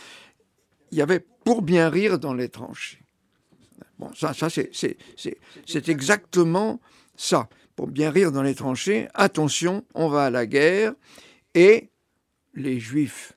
Il 0.93 0.99
y 0.99 1.03
avait 1.03 1.25
pour 1.45 1.63
bien 1.63 1.89
rire 1.89 2.21
dans 2.21 2.35
les 2.35 2.49
tranchées. 2.49 3.05
Bon, 3.99 4.13
ça, 4.15 4.35
ça 4.35 4.49
c'est 4.51 5.89
exactement 5.89 6.81
ça, 7.17 7.49
pour 7.77 7.89
bien 7.89 8.11
rire 8.11 8.33
dans 8.33 8.43
les 8.43 8.55
tranchées, 8.55 9.09
attention, 9.15 9.85
on 9.95 10.09
va 10.09 10.27
à 10.27 10.31
la 10.31 10.47
guerre, 10.47 10.95
et 11.55 11.91
les 12.55 12.79
juifs 12.79 13.35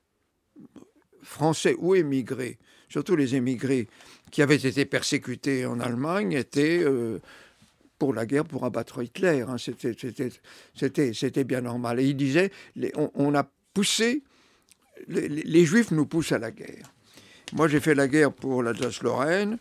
français 1.22 1.74
ou 1.78 1.94
émigrés, 1.94 2.58
surtout 2.88 3.16
les 3.16 3.34
émigrés 3.34 3.88
qui 4.30 4.42
avaient 4.42 4.56
été 4.56 4.84
persécutés 4.84 5.66
en 5.66 5.80
Allemagne, 5.80 6.32
étaient 6.32 6.80
euh, 6.82 7.18
pour 7.98 8.14
la 8.14 8.26
guerre, 8.26 8.44
pour 8.44 8.64
abattre 8.64 9.02
Hitler. 9.02 9.44
Hein. 9.46 9.56
C'était 9.58 11.44
bien 11.44 11.60
normal. 11.60 12.00
Et 12.00 12.04
il 12.04 12.16
disait, 12.16 12.50
on, 12.94 13.34
a 13.34 13.48
poussé, 13.74 14.22
les, 15.08 15.64
juifs 15.64 15.90
nous 15.90 16.06
poussent 16.06 16.32
à 16.32 16.38
la 16.38 16.50
guerre. 16.50 16.92
Moi, 17.54 17.68
j'ai 17.68 17.80
fait 17.80 17.94
la 17.94 18.08
guerre 18.08 18.32
pour 18.32 18.62
l'Alsace-Lorraine 18.62 19.58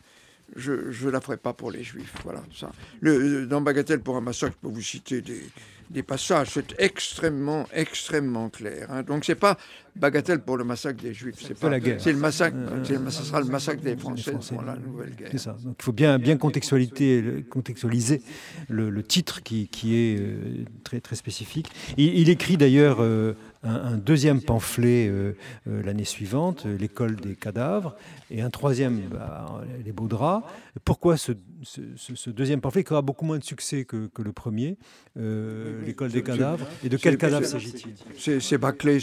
je 0.56 0.72
ne 0.72 1.12
la 1.12 1.22
ferai 1.22 1.38
pas 1.38 1.54
pour 1.54 1.72
les 1.72 1.84
juifs. 1.84 2.14
Voilà, 2.24 2.44
ça. 2.56 2.72
Le, 3.02 3.46
dans 3.46 3.62
Bagatelle 3.62 4.02
pour 4.02 4.18
un 4.18 4.22
massacre, 4.22 4.56
je 4.62 4.68
peux 4.68 4.74
vous 4.74 4.82
citer 4.82 5.22
des, 5.22 5.44
des 5.90 6.04
passages, 6.04 6.50
c'est 6.54 6.76
extrêmement, 6.80 7.66
extrêmement 7.74 8.50
clair. 8.50 8.88
Hein. 8.90 9.04
Donc 9.04 9.24
c'est 9.24 9.36
pas 9.36 9.58
bagatelle 9.96 10.42
pour 10.42 10.58
le 10.58 10.64
massacre 10.64 11.02
des 11.02 11.14
Juifs, 11.14 11.36
c'est 11.40 11.58
pas 11.58 11.70
la 11.70 11.80
guerre. 11.80 12.00
C'est 12.00 12.12
le 12.12 12.20
massacre, 12.20 12.56
ce 12.84 13.24
sera 13.24 13.40
le 13.40 13.48
massacre 13.48 13.82
des 13.82 13.96
Français, 13.96 14.34
pour 14.50 14.62
la 14.62 14.76
nouvelle 14.76 15.16
guerre. 15.16 15.30
C'est 15.32 15.38
ça. 15.38 15.56
Donc 15.64 15.76
il 15.80 15.84
faut 15.84 15.94
bien, 15.94 16.20
bien 16.20 16.38
contextualiser, 16.38 17.46
contextualiser 17.50 18.22
le, 18.70 19.04
titre 19.04 19.42
qui, 19.42 19.68
qui 19.70 19.96
est 19.96 20.20
euh, 20.20 20.66
très, 20.84 21.00
très 21.00 21.16
spécifique. 21.16 21.70
Il, 21.98 22.30
écrit 22.30 22.58
d'ailleurs 22.58 22.98
euh, 23.00 23.34
un, 23.68 23.98
deuxième 23.98 24.42
pamphlet 24.42 25.08
euh, 25.08 25.34
l'année 25.66 26.06
suivante, 26.06 26.66
l'école 26.66 27.16
des 27.18 27.36
cadavres, 27.36 27.96
et 28.32 28.42
un 28.42 28.50
troisième, 28.50 29.02
bah, 29.12 29.62
les 29.86 29.92
beaux 29.92 30.08
draps. 30.08 30.46
Pourquoi 30.86 31.18
ce, 31.18 31.34
ce, 31.64 32.30
deuxième 32.30 32.62
pamphlet 32.62 32.84
qui 32.84 32.94
aura 32.94 33.02
beaucoup 33.02 33.26
moins 33.26 33.38
de 33.38 33.44
succès 33.44 33.86
que, 33.86 34.08
que 34.08 34.22
le 34.22 34.32
premier 34.32 34.78
l'école 35.16 36.12
des 36.12 36.24
cadavres. 36.24 36.68
Et 36.84 36.90
de 36.90 36.98
quel 36.98 37.18
cadavre 37.18 37.46
s'agit-il? 37.46 38.42
C'est 38.42 38.58
bâclé. 38.58 39.00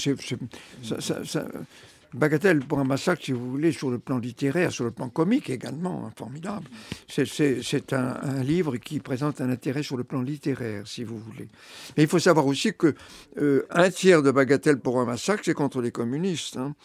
Bagatelle 2.14 2.60
pour 2.60 2.78
un 2.78 2.84
massacre, 2.84 3.24
si 3.24 3.32
vous 3.32 3.50
voulez, 3.50 3.72
sur 3.72 3.90
le 3.90 3.98
plan 3.98 4.18
littéraire, 4.18 4.70
sur 4.70 4.84
le 4.84 4.92
plan 4.92 5.08
comique 5.08 5.50
également, 5.50 6.06
hein, 6.06 6.12
formidable. 6.16 6.66
C'est 7.08 7.92
un, 7.92 8.42
livre 8.44 8.76
qui 8.76 9.00
présente 9.00 9.40
un 9.40 9.50
intérêt 9.50 9.82
sur 9.82 9.96
le 9.96 10.04
plan 10.04 10.22
littéraire, 10.22 10.86
si 10.86 11.02
vous 11.02 11.18
voulez. 11.18 11.48
Mais 11.96 12.04
il 12.04 12.08
faut 12.08 12.20
savoir 12.20 12.46
aussi 12.46 12.72
que 12.72 12.94
euh, 13.38 13.66
un 13.70 13.90
tiers 13.90 14.22
de 14.22 14.30
Bagatelle 14.30 14.78
pour 14.78 15.00
un 15.00 15.04
massacre, 15.04 15.42
c'est 15.44 15.54
contre 15.54 15.80
les 15.80 15.90
communistes. 15.90 16.56
Hein. 16.56 16.76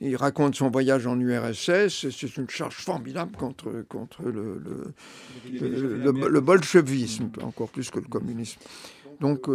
il 0.00 0.16
raconte 0.16 0.54
son 0.54 0.70
voyage 0.70 1.06
en 1.06 1.20
URSS. 1.20 2.08
C'est 2.10 2.36
une 2.38 2.48
charge 2.48 2.76
formidable 2.76 3.36
contre, 3.36 3.70
le, 4.24 4.94
bolchevisme, 6.40 7.30
encore 7.42 7.68
plus 7.68 7.90
que 7.90 7.98
le 7.98 8.08
communisme. 8.08 8.60
Donc, 9.20 9.46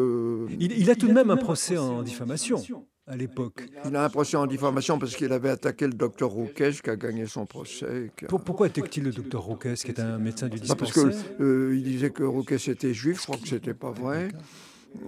il, 0.59 0.91
a 0.91 0.95
tout 0.95 1.07
de 1.07 1.13
même 1.13 1.31
un 1.31 1.37
procès 1.37 1.77
en 1.77 2.03
diffamation 2.03 2.61
à 3.07 3.15
l'époque. 3.15 3.63
Il 3.85 3.95
a 3.95 4.03
un 4.03 4.09
procès 4.09 4.37
en 4.37 4.47
diffamation 4.47 4.97
parce 4.97 5.15
qu'il 5.15 5.31
avait 5.31 5.49
attaqué 5.49 5.85
le 5.85 5.93
docteur 5.93 6.29
Rouquès 6.29 6.81
qui 6.81 6.89
a 6.89 6.95
gagné 6.95 7.27
son 7.27 7.45
procès. 7.45 8.11
Pourquoi 8.27 8.67
attaque-t-il 8.67 9.03
le 9.03 9.11
docteur 9.11 9.43
Rouquès 9.43 9.75
qui 9.75 9.91
est 9.91 9.99
un 9.99 10.17
médecin 10.17 10.47
du 10.47 10.59
dispensaire 10.59 11.05
bah, 11.05 11.11
Parce 11.11 11.23
qu'il 11.23 11.45
euh, 11.45 11.81
disait 11.81 12.09
que 12.09 12.23
Rouquès 12.23 12.67
était 12.67 12.93
juif, 12.93 13.19
je 13.19 13.23
crois 13.23 13.37
que 13.37 13.47
ce 13.47 13.55
n'était 13.55 13.73
pas 13.73 13.91
vrai. 13.91 14.29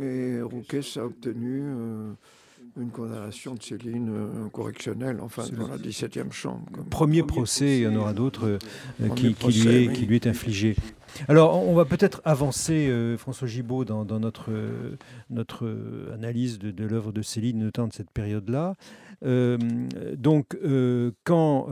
Et 0.01 0.41
Rouquès 0.41 0.97
a 0.97 1.05
obtenu 1.05 1.61
euh, 1.63 2.11
une 2.79 2.89
condamnation 2.89 3.55
de 3.55 3.63
Céline 3.63 4.09
euh, 4.09 4.49
correctionnelle, 4.49 5.19
enfin 5.21 5.43
dans 5.57 5.67
la 5.67 5.77
17e 5.77 6.31
chambre. 6.31 6.65
Premier 6.89 7.23
procès, 7.23 7.77
il 7.77 7.83
y 7.83 7.87
en 7.87 7.95
aura 7.95 8.13
d'autres 8.13 8.59
qui, 9.15 9.29
lui 9.29 9.67
est, 9.67 9.93
qui 9.93 10.05
lui 10.05 10.15
est 10.15 10.27
infligé. 10.27 10.75
Alors, 11.27 11.67
on 11.67 11.73
va 11.73 11.85
peut-être 11.85 12.21
avancer, 12.25 12.87
euh, 12.89 13.17
François 13.17 13.47
Gibaud, 13.47 13.85
dans, 13.85 14.05
notre, 14.19 14.51
notre 15.29 15.67
analyse 16.13 16.59
de, 16.59 16.71
de 16.71 16.85
l'œuvre 16.85 17.11
de 17.11 17.21
Céline, 17.21 17.59
notamment 17.59 17.87
de 17.87 17.93
cette 17.93 18.11
période-là. 18.11 18.75
Euh, 19.25 19.57
donc, 20.15 20.55
euh, 20.63 21.11
quand 21.23 21.67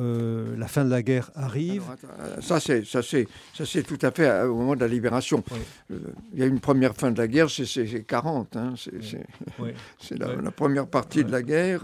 la 0.58 0.68
fin 0.68 0.86
de 0.86 0.90
la 0.90 1.04
guerre 1.04 1.32
arrive... 1.36 1.84
ça, 2.42 2.60
c'est, 2.60 2.86
ça, 2.86 3.02
c'est, 3.02 3.28
ça, 3.54 3.66
c'est 3.66 3.84
tout 3.84 4.00
à 4.02 4.12
fait 4.12 4.42
au 4.44 4.56
moment 4.56 4.76
de 4.76 4.82
la 4.82 4.88
libération. 4.88 5.44
il 5.90 6.40
y 6.40 6.44
a 6.44 6.46
une 6.46 6.60
première 6.60 6.96
fin 6.96 7.12
de 7.12 7.18
la 7.18 7.28
guerre, 7.28 7.50
c'est, 7.50 8.04
40. 8.04 8.56
Hein, 8.56 8.74
c'est, 8.78 10.18
la, 10.20 10.52
première 10.52 10.88
partie 10.88 11.24
de 11.24 11.32
la 11.32 11.42
guerre. 11.42 11.84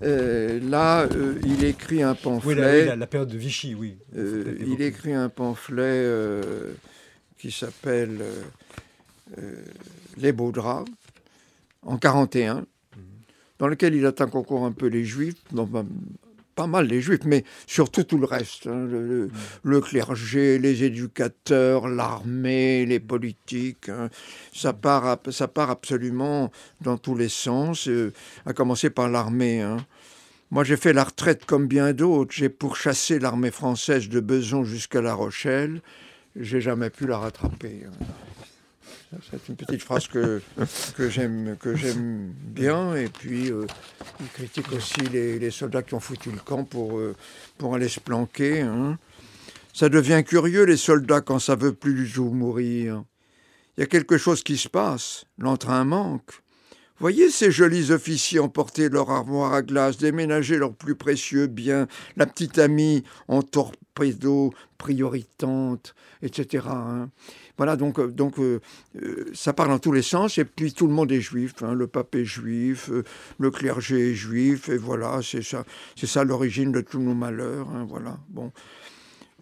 là, 0.00 1.06
il 1.44 1.64
écrit 1.64 2.02
un 2.02 2.14
pamphlet... 2.14 2.90
Oui, 2.90 2.98
la, 2.98 3.06
période 3.06 3.30
de 3.30 3.38
Vichy, 3.38 3.74
oui. 3.74 3.96
il 4.14 4.80
écrit 4.82 5.14
un 5.14 5.28
pamphlet 5.28 6.04
qui 7.44 7.52
s'appelle 7.52 8.22
euh, 8.22 8.42
euh, 9.36 9.64
Les 10.16 10.32
Beaux 10.32 10.50
Draps, 10.50 10.90
en 11.82 11.98
41, 11.98 12.54
mhm. 12.54 12.64
Dans 13.64 13.68
lequel 13.68 13.94
il 13.94 14.04
attaque 14.04 14.34
encore 14.34 14.66
un 14.66 14.72
peu 14.72 14.88
les 14.88 15.04
Juifs, 15.04 15.42
pas 16.54 16.66
mal 16.66 16.86
les 16.86 17.00
Juifs, 17.00 17.24
mais 17.24 17.44
surtout 17.66 18.04
tout 18.04 18.18
le 18.18 18.26
reste, 18.26 18.66
hein, 18.66 18.74
mhm. 18.74 19.30
le, 19.62 19.80
clergé, 19.80 20.58
les 20.58 20.84
éducateurs, 20.84 21.88
l'armée, 21.88 22.84
les 22.84 23.00
politiques. 23.00 23.88
Hein. 23.88 24.10
ça, 24.52 24.74
part, 24.74 25.16
ça 25.30 25.48
part 25.48 25.70
absolument 25.70 26.52
dans 26.82 26.98
tous 26.98 27.14
les 27.14 27.30
sens, 27.30 27.88
euh, 27.88 28.12
à 28.44 28.52
commencer 28.52 28.90
par 28.90 29.08
l'armée. 29.08 29.62
Hein. 29.62 29.78
Moi, 30.50 30.62
j'ai 30.62 30.76
fait 30.76 30.92
la 30.92 31.04
retraite 31.04 31.46
comme 31.46 31.66
bien 31.66 31.94
d'autres. 31.94 32.34
J'ai 32.34 32.50
pourchassé 32.50 33.18
l'armée 33.18 33.50
française 33.50 34.10
de 34.10 34.20
Beson 34.20 34.64
jusqu'à 34.64 35.00
La 35.00 35.14
Rochelle 35.14 35.80
j'ai 36.36 36.60
jamais 36.60 36.90
pu 36.90 37.06
la 37.06 37.18
rattraper. 37.18 37.84
C'est 39.30 39.48
une 39.48 39.56
petite 39.56 39.82
phrase 39.82 40.06
que, 40.06 40.40
que 40.96 41.08
j'aime 41.08 41.56
bien. 42.42 42.94
Et 42.94 43.08
puis, 43.08 43.50
euh, 43.50 43.66
il 44.20 44.28
critique 44.28 44.72
aussi 44.72 45.00
les, 45.12 45.50
soldats 45.50 45.82
qui 45.82 45.94
ont 45.94 46.00
foutu 46.00 46.30
le 46.30 46.38
camp 46.38 46.64
pour, 46.64 46.98
euh, 46.98 47.14
pour 47.58 47.74
aller 47.74 47.88
se 47.88 48.00
planquer. 48.00 48.62
Hein. 48.62 48.98
Ça 49.72 49.88
devient 49.88 50.22
curieux, 50.24 50.64
les 50.64 50.76
soldats, 50.76 51.20
quand 51.20 51.38
ça 51.38 51.56
veut 51.56 51.72
plus 51.72 51.94
du 51.94 52.12
tout 52.12 52.30
mourir. 52.30 53.02
Il 53.76 53.80
y 53.80 53.82
a 53.82 53.86
quelque 53.86 54.18
chose 54.18 54.42
qui 54.42 54.56
se 54.56 54.68
passe. 54.68 55.24
L'entrain 55.38 55.84
manque. 55.84 56.30
Voyez 57.04 57.28
ces 57.28 57.50
jolis 57.50 57.90
officiers 57.90 58.40
emporter 58.40 58.88
leur 58.88 59.10
armoire 59.10 59.52
à 59.52 59.60
glace, 59.60 59.98
déménager 59.98 60.56
leurs 60.56 60.72
plus 60.72 60.94
précieux 60.94 61.48
biens, 61.48 61.86
la 62.16 62.24
petite 62.24 62.58
amie 62.58 63.04
en 63.28 63.42
torpedo, 63.42 64.54
prioritante, 64.78 65.94
etc. 66.22 66.64
Hein. 66.70 67.10
Voilà, 67.58 67.76
donc, 67.76 67.98
euh, 67.98 68.06
donc 68.06 68.38
euh, 68.38 68.62
euh, 69.02 69.26
ça 69.34 69.52
parle 69.52 69.68
dans 69.68 69.78
tous 69.78 69.92
les 69.92 70.00
sens, 70.00 70.38
et 70.38 70.46
puis 70.46 70.72
tout 70.72 70.86
le 70.86 70.94
monde 70.94 71.12
est 71.12 71.20
juif, 71.20 71.62
hein. 71.62 71.74
le 71.74 71.88
pape 71.88 72.14
est 72.14 72.24
juif, 72.24 72.90
le 73.38 73.50
clergé 73.50 74.12
est 74.12 74.14
juif, 74.14 74.70
et 74.70 74.78
voilà, 74.78 75.20
c'est 75.22 75.42
ça, 75.42 75.62
c'est 75.96 76.06
ça 76.06 76.24
l'origine 76.24 76.72
de 76.72 76.80
tous 76.80 77.00
nos 77.00 77.12
malheurs, 77.12 77.68
hein, 77.68 77.86
voilà, 77.86 78.16
bon. 78.30 78.50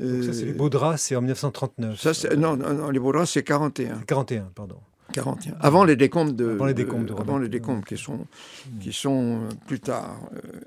ça, 0.00 0.32
c'est 0.32 0.46
les 0.46 0.52
Baudras, 0.52 0.96
c'est 0.96 1.14
en 1.14 1.20
1939. 1.20 2.00
Ça, 2.00 2.34
non, 2.34 2.56
non, 2.56 2.74
non, 2.74 2.90
les 2.90 2.98
Baudras, 2.98 3.26
c'est 3.26 3.44
41. 3.44 4.00
41, 4.00 4.50
pardon. 4.52 4.80
41. 5.12 5.54
Avant 5.60 5.84
les 5.84 5.96
décombres 5.96 6.32
de, 6.32 6.50
avant 6.50 6.66
les 6.66 6.74
de, 6.74 7.20
avant 7.20 7.38
les 7.38 7.48
décombres 7.48 7.84
qui 7.84 7.96
sont 7.96 8.26
qui 8.80 8.92
sont 8.92 9.40
plus 9.66 9.80
tard 9.80 10.18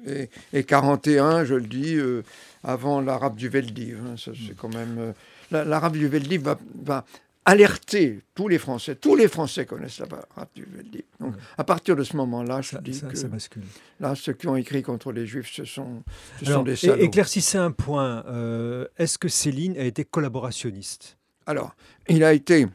et, 0.05 0.29
et 0.53 0.63
41 0.63 1.45
je 1.45 1.55
le 1.55 1.65
dis 1.65 1.97
avant 2.63 3.01
l'arabe 3.01 3.35
du 3.35 3.49
Veldiv 3.49 3.99
hein, 4.05 4.15
c'est 4.17 4.55
quand 4.55 4.73
même 4.73 5.13
l'arabe 5.51 5.93
du 5.93 6.07
Veldiv 6.07 6.41
va, 6.43 6.57
va, 6.83 7.05
alerter 7.45 8.21
tous 8.33 8.47
les 8.47 8.57
Français. 8.57 8.95
Tous 8.95 9.15
les 9.15 9.27
Français 9.27 9.65
connaissent 9.65 9.99
l'arabe 9.99 10.49
du 10.55 10.65
Veldiv. 10.65 11.03
Donc, 11.19 11.35
à 11.57 11.63
partir 11.63 11.95
de 11.95 12.03
ce 12.03 12.17
moment-là, 12.17 12.61
je 12.61 12.77
dis 12.79 12.99
que 12.99 13.15
ça 13.15 13.27
bascule. 13.27 13.63
là, 13.99 14.15
ceux 14.15 14.33
qui 14.33 14.47
ont 14.47 14.55
écrit 14.55 14.81
contre 14.81 15.11
les 15.11 15.25
Juifs, 15.27 15.51
ce 15.53 15.63
sont, 15.63 16.03
ce 16.39 16.45
sont 16.45 16.63
des 16.63 16.75
salauds. 16.75 17.03
Éclaircissez 17.03 17.59
un 17.59 17.71
point. 17.71 18.25
Euh, 18.27 18.87
est-ce 18.97 19.17
que 19.17 19.29
Céline 19.29 19.77
a 19.77 19.83
été 19.83 20.03
collaborationniste? 20.03 21.17
Alors, 21.45 21.75
il 22.09 22.23
a 22.23 22.33
été 22.33 22.67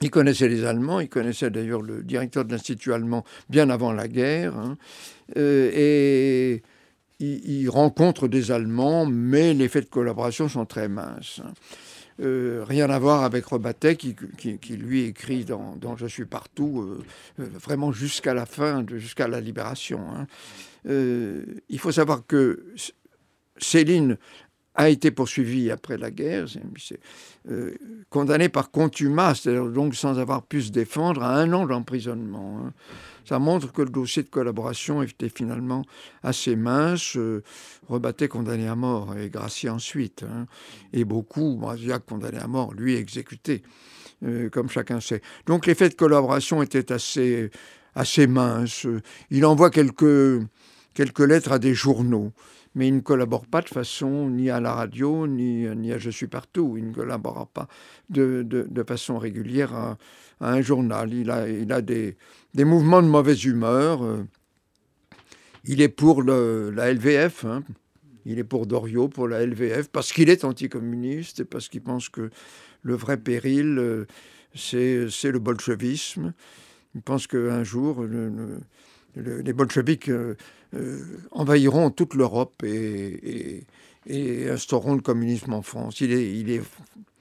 il 0.00 0.10
connaissait 0.10 0.48
les 0.48 0.64
Allemands, 0.64 1.00
il 1.00 1.08
connaissait 1.08 1.50
d'ailleurs 1.50 1.82
le 1.82 2.02
directeur 2.02 2.44
de 2.44 2.52
l'Institut 2.52 2.92
allemand 2.92 3.24
bien 3.48 3.68
avant 3.70 3.92
la 3.92 4.06
guerre. 4.06 4.56
Hein. 4.56 4.76
Euh, 5.36 5.70
et 5.74 6.62
il, 7.18 7.68
rencontre 7.68 8.28
des 8.28 8.52
Allemands, 8.52 9.06
mais 9.06 9.54
les 9.54 9.68
faits 9.68 9.86
de 9.86 9.90
collaboration 9.90 10.48
sont 10.48 10.66
très 10.66 10.88
minces. 10.88 11.40
Hein. 11.44 11.52
Euh, 12.20 12.64
rien 12.66 12.90
à 12.90 12.98
voir 12.98 13.22
avec 13.22 13.44
Rebattet 13.44 13.96
qui, 13.96 14.16
lui 14.76 15.04
écrit 15.04 15.44
dans, 15.44 15.96
Je 15.96 16.06
suis 16.06 16.24
partout, 16.24 16.80
euh, 17.38 17.48
vraiment 17.60 17.92
jusqu'à 17.92 18.34
la 18.34 18.46
fin, 18.46 18.84
jusqu'à 18.88 19.28
la 19.28 19.40
libération. 19.40 20.00
Hein. 20.14 20.26
il 20.84 21.78
faut 21.78 21.92
savoir 21.92 22.26
que 22.26 22.64
Céline 23.58 24.16
a 24.78 24.88
été 24.88 25.10
poursuivie 25.10 25.70
après 25.70 25.98
la 25.98 26.10
guerre, 26.10 26.46
condamné 28.08 28.48
par 28.48 28.70
contumace, 28.70 29.46
donc 29.46 29.94
sans 29.94 30.18
avoir 30.18 30.42
pu 30.42 30.62
se 30.62 30.70
défendre, 30.70 31.22
à 31.22 31.34
un 31.34 31.52
an 31.52 31.66
d'emprisonnement. 31.66 32.62
Hein 32.64 32.72
ça 33.28 33.38
montre 33.38 33.70
que 33.72 33.82
le 33.82 33.90
dossier 33.90 34.22
de 34.22 34.28
collaboration 34.28 35.02
était 35.02 35.28
finalement 35.28 35.84
assez 36.22 36.56
mince. 36.56 37.14
Euh, 37.16 37.42
condamné 38.30 38.66
à 38.66 38.74
mort 38.74 39.18
et 39.18 39.28
Gracier 39.28 39.68
ensuite. 39.68 40.22
Hein. 40.22 40.46
et 40.94 41.04
beaucoup, 41.04 41.56
Brasiac 41.56 42.06
condamné 42.06 42.38
à 42.38 42.46
mort, 42.46 42.72
lui 42.72 42.94
exécuté, 42.94 43.62
euh, 44.24 44.48
comme 44.48 44.70
chacun 44.70 45.00
sait. 45.00 45.20
Donc 45.44 45.66
les 45.66 45.74
faits 45.74 45.92
de 45.92 45.96
collaboration 45.96 46.62
étaient 46.62 46.90
assez, 46.90 47.50
assez 47.94 48.26
minces. 48.26 48.86
Il 49.30 49.44
envoie 49.44 49.68
quelques, 49.68 50.40
quelques 50.94 51.20
lettres 51.20 51.52
à 51.52 51.58
des 51.58 51.74
journaux 51.74 52.32
mais 52.78 52.86
il 52.86 52.94
ne 52.94 53.00
collabore 53.00 53.44
pas 53.44 53.60
de 53.60 53.68
façon 53.68 54.30
ni 54.30 54.50
à 54.50 54.60
la 54.60 54.72
radio, 54.72 55.26
ni, 55.26 55.66
ni 55.76 55.92
à 55.92 55.98
Je 55.98 56.10
suis 56.10 56.28
partout. 56.28 56.76
Il 56.78 56.90
ne 56.90 56.94
collabore 56.94 57.48
pas 57.48 57.66
de, 58.08 58.46
de, 58.46 58.82
façon 58.84 59.18
régulière 59.18 59.74
à, 59.74 59.98
un 60.40 60.62
journal. 60.62 61.12
Il 61.12 61.28
a, 61.32 61.48
il 61.48 61.72
a 61.72 61.82
des, 61.82 62.16
des 62.54 62.64
mouvements 62.64 63.02
de 63.02 63.08
mauvaise 63.08 63.44
humeur. 63.44 64.04
Euh. 64.04 64.22
Il 65.64 65.80
est 65.80 65.88
pour 65.88 66.22
la 66.22 66.92
LVF, 66.94 67.44
hein. 67.44 67.64
il 68.24 68.38
est 68.38 68.44
pour 68.44 68.68
Doriot, 68.68 69.08
pour 69.08 69.26
la 69.26 69.44
LVF, 69.44 69.88
parce 69.88 70.12
qu'il 70.12 70.30
est 70.30 70.44
anticommuniste 70.44 71.40
et 71.40 71.44
parce 71.44 71.68
qu'il 71.68 71.82
pense 71.82 72.08
que 72.08 72.30
le 72.82 72.94
vrai 72.94 73.16
péril, 73.16 73.76
euh, 73.78 74.06
c'est 74.54 75.32
le 75.32 75.38
bolchevisme. 75.40 76.32
Il 76.94 77.02
pense 77.02 77.26
qu'un 77.26 77.64
jour, 77.64 78.06
les 79.16 79.52
bolcheviks 79.52 80.08
euh, 80.10 80.36
envahiront 81.30 81.90
toute 81.90 82.14
l'Europe 82.14 82.62
et, 82.64 83.64
instaureront 84.50 84.94
le 84.94 85.02
communisme 85.02 85.52
en 85.52 85.62
France. 85.62 86.00
Il, 86.00 86.12
est, 86.12 86.38
il, 86.38 86.50
est, 86.50 86.62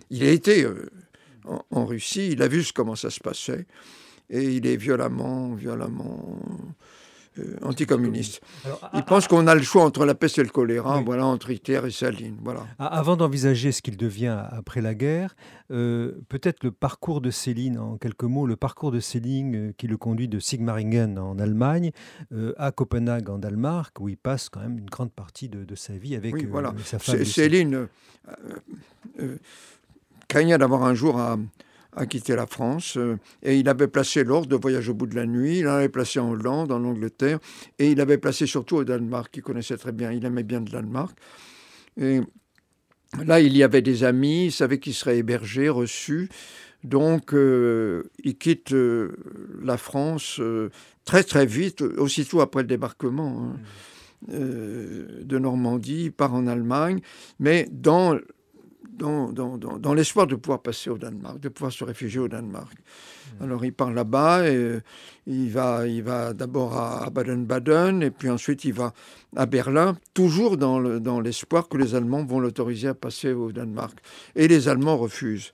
il 0.09 0.23
a 0.23 0.29
été 0.29 0.65
en, 1.45 1.65
en, 1.71 1.85
Russie, 1.85 2.29
il 2.31 2.41
a 2.41 2.47
vu 2.47 2.63
comment 2.73 2.95
ça 2.95 3.09
se 3.09 3.19
passait 3.19 3.65
et 4.29 4.43
il 4.43 4.67
est 4.67 4.75
violemment, 4.75 5.53
violemment 5.53 6.39
euh, 7.39 7.55
anticommuniste. 7.61 8.41
il 8.93 9.03
pense 9.03 9.27
qu'on 9.27 9.47
a 9.47 9.55
le 9.55 9.61
choix 9.61 9.83
entre 9.83 10.05
la 10.05 10.15
peste 10.15 10.37
et 10.39 10.43
le 10.43 10.49
choléra, 10.49 11.01
voilà, 11.01 11.25
entre 11.25 11.49
Hitler 11.51 11.81
et 11.85 11.91
Saline. 11.91 12.37
Voilà. 12.43 12.65
Avant 12.79 13.15
d'envisager 13.15 13.71
ce 13.71 13.81
qu'il 13.81 13.97
devient 13.97 14.43
après 14.51 14.81
la 14.81 14.93
guerre, 14.93 15.35
euh, 15.71 16.13
peut-être 16.29 16.63
le 16.63 16.71
parcours 16.71 17.21
de 17.21 17.29
Céline, 17.29 17.77
en 17.77 17.97
quelques 17.97 18.23
mots, 18.23 18.45
le 18.45 18.55
parcours 18.55 18.91
de 18.91 18.99
Céline 18.99 19.55
euh, 19.55 19.73
qui 19.77 19.87
le 19.87 19.97
conduit 19.97 20.27
de 20.27 20.39
Sigmaringen 20.39 21.17
en 21.19 21.39
Allemagne 21.39 21.91
à 22.57 22.71
Copenhague 22.71 23.29
en 23.29 23.37
Danemark, 23.37 23.99
où 23.99 24.09
il 24.09 24.17
passe 24.17 24.49
quand 24.49 24.59
même 24.59 24.77
une 24.77 24.89
grande 24.89 25.11
partie 25.11 25.49
de, 25.49 25.75
sa 25.75 25.93
vie 25.93 26.15
avec 26.15 26.47
voilà. 26.47 26.73
sa 26.83 26.99
femme. 26.99 27.23
Céline 27.23 27.87
craignait 30.27 30.57
d'avoir 30.57 30.83
un 30.83 30.93
jour 30.93 31.19
à 31.19 31.37
a 31.97 32.05
quitté 32.05 32.35
la 32.35 32.45
France. 32.45 32.97
et 33.43 33.57
il 33.57 33.67
avait 33.67 33.87
placé 33.87 34.23
l'ordre 34.23 34.47
de 34.47 34.55
voyage 34.55 34.89
au 34.89 34.93
bout 34.93 35.07
de 35.07 35.15
la 35.15 35.25
nuit. 35.25 35.59
Il 35.59 35.67
en 35.67 35.73
avait 35.73 35.89
placé 35.89 36.19
en 36.19 36.31
Hollande, 36.31 36.71
en 36.71 36.83
Angleterre. 36.83 37.39
Et 37.79 37.91
il 37.91 38.01
avait 38.01 38.17
placé 38.17 38.45
surtout 38.45 38.77
au 38.77 38.83
Danemark, 38.83 39.31
qu'il 39.31 39.43
connaissait 39.43 39.77
très 39.77 39.91
bien. 39.91 40.11
Il 40.11 40.23
aimait 40.25 40.43
bien 40.43 40.59
le 40.59 40.65
Danemark. 40.65 41.17
Et 41.99 42.21
là, 43.25 43.39
il 43.39 43.55
y 43.57 43.63
avait 43.63 43.81
des 43.81 44.03
amis. 44.03 44.45
Il 44.45 44.51
savait 44.51 44.79
qu'il 44.79 44.93
serait 44.93 45.17
hébergé, 45.17 45.69
reçu. 45.69 46.29
Donc, 46.83 47.33
il 47.33 48.37
quitte 48.37 48.73
la 49.63 49.77
France 49.77 50.39
très 51.03 51.23
très 51.23 51.45
vite, 51.45 51.81
aussitôt 51.81 52.41
après 52.41 52.61
le 52.61 52.67
débarquement. 52.67 53.41
Hein. 53.41 53.53
Mmh. 53.53 53.65
Euh, 54.31 55.21
de 55.23 55.37
Normandie, 55.37 56.05
il 56.05 56.11
part 56.11 56.33
en 56.33 56.47
Allemagne, 56.47 57.01
mais 57.39 57.67
dans, 57.71 58.17
dans, 58.97 59.31
dans, 59.31 59.57
dans 59.57 59.93
l'espoir 59.93 60.27
de 60.27 60.35
pouvoir 60.35 60.61
passer 60.61 60.89
au 60.89 60.97
Danemark, 60.97 61.39
de 61.39 61.49
pouvoir 61.49 61.71
se 61.71 61.83
réfugier 61.83 62.19
au 62.19 62.27
Danemark. 62.27 62.73
Mmh. 62.73 63.43
Alors 63.43 63.65
il 63.65 63.73
part 63.73 63.91
là-bas 63.91 64.47
et 64.49 64.55
euh, 64.55 64.81
il 65.25 65.49
va, 65.49 65.87
il 65.87 66.03
va 66.03 66.33
d'abord 66.33 66.75
à 66.77 67.09
Baden-Baden 67.09 68.01
et 68.01 68.11
puis 68.11 68.29
ensuite 68.29 68.65
il 68.65 68.73
va 68.73 68.93
à 69.35 69.45
Berlin, 69.45 69.97
toujours 70.13 70.57
dans 70.57 71.19
l'espoir 71.19 71.67
que 71.67 71.77
les 71.77 71.93
Allemands 71.93 72.25
vont 72.25 72.39
l'autoriser 72.39 72.87
à 72.87 72.93
passer 72.95 73.33
au 73.33 73.51
Danemark. 73.51 73.99
Et 74.35 74.47
les 74.47 74.67
Allemands 74.67 74.97
refusent. 74.97 75.51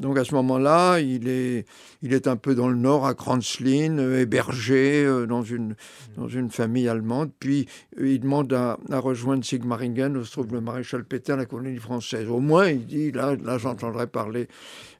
Donc 0.00 0.18
à 0.18 0.24
ce 0.24 0.34
moment-là, 0.34 1.00
il 1.00 1.28
est, 1.28 2.26
un 2.26 2.36
peu 2.36 2.54
dans 2.54 2.68
le 2.68 2.76
nord, 2.76 3.06
à 3.06 3.14
Kranzlin, 3.14 3.98
euh, 3.98 4.20
hébergé 4.20 5.04
euh, 5.04 5.26
dans 5.26 5.42
une, 5.42 5.74
dans 6.16 6.28
une 6.28 6.50
famille 6.50 6.88
allemande. 6.88 7.30
Puis 7.38 7.66
euh, 7.98 8.08
il 8.08 8.20
demande 8.20 8.52
à, 8.52 8.78
rejoindre 8.90 9.44
Sigmaringen, 9.44 10.16
où 10.16 10.24
se 10.24 10.32
trouve 10.32 10.52
le 10.52 10.60
maréchal 10.60 11.04
Pétain, 11.04 11.36
la 11.36 11.46
colonie 11.46 11.78
française. 11.78 12.28
Au 12.28 12.40
moins, 12.40 12.68
il 12.68 12.86
dit, 12.86 13.12
là, 13.12 13.36
là 13.42 13.58
j'entendrai 13.58 14.06
parler, 14.06 14.48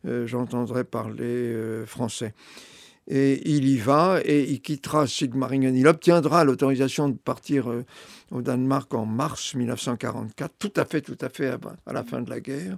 j'entendrai 0.04 0.84
parler 0.84 1.84
français. 1.86 2.32
Et 3.08 3.48
il 3.48 3.68
y 3.68 3.76
va 3.76 4.20
et 4.24 4.50
il 4.50 4.60
quittera 4.60 5.06
Sigmaringen. 5.06 5.76
Il 5.76 5.86
obtiendra 5.86 6.44
l'autorisation 6.44 7.08
de 7.08 7.16
partir 7.16 7.68
au 8.30 8.42
Danemark 8.42 8.92
en 8.94 9.06
mars 9.06 9.54
1944, 9.54 10.54
tout 10.58 10.72
à 10.76 10.84
fait, 10.84 11.02
tout 11.02 11.18
à 11.20 11.28
fait 11.28 11.56
à 11.86 11.92
la 11.92 12.02
fin 12.02 12.20
de 12.20 12.30
la 12.30 12.40
guerre 12.40 12.76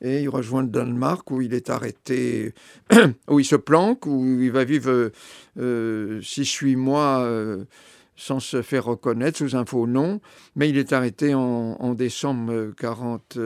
et 0.00 0.22
il 0.22 0.28
rejoint 0.28 0.62
le 0.62 0.68
Danemark 0.68 1.30
où 1.30 1.40
il 1.40 1.54
est 1.54 1.70
arrêté, 1.70 2.54
où 3.28 3.40
il 3.40 3.44
se 3.44 3.56
planque, 3.56 4.06
où 4.06 4.24
il 4.40 4.50
va 4.50 4.64
vivre 4.64 5.10
6-8 5.58 5.58
euh, 5.58 6.76
mois 6.76 7.20
euh, 7.20 7.64
sans 8.16 8.40
se 8.40 8.62
faire 8.62 8.84
reconnaître 8.84 9.38
sous 9.38 9.56
un 9.56 9.64
faux 9.64 9.86
nom, 9.86 10.20
mais 10.54 10.68
il 10.68 10.78
est 10.78 10.92
arrêté 10.92 11.34
en, 11.34 11.76
en 11.78 11.94
décembre 11.94 12.72
40. 12.78 13.38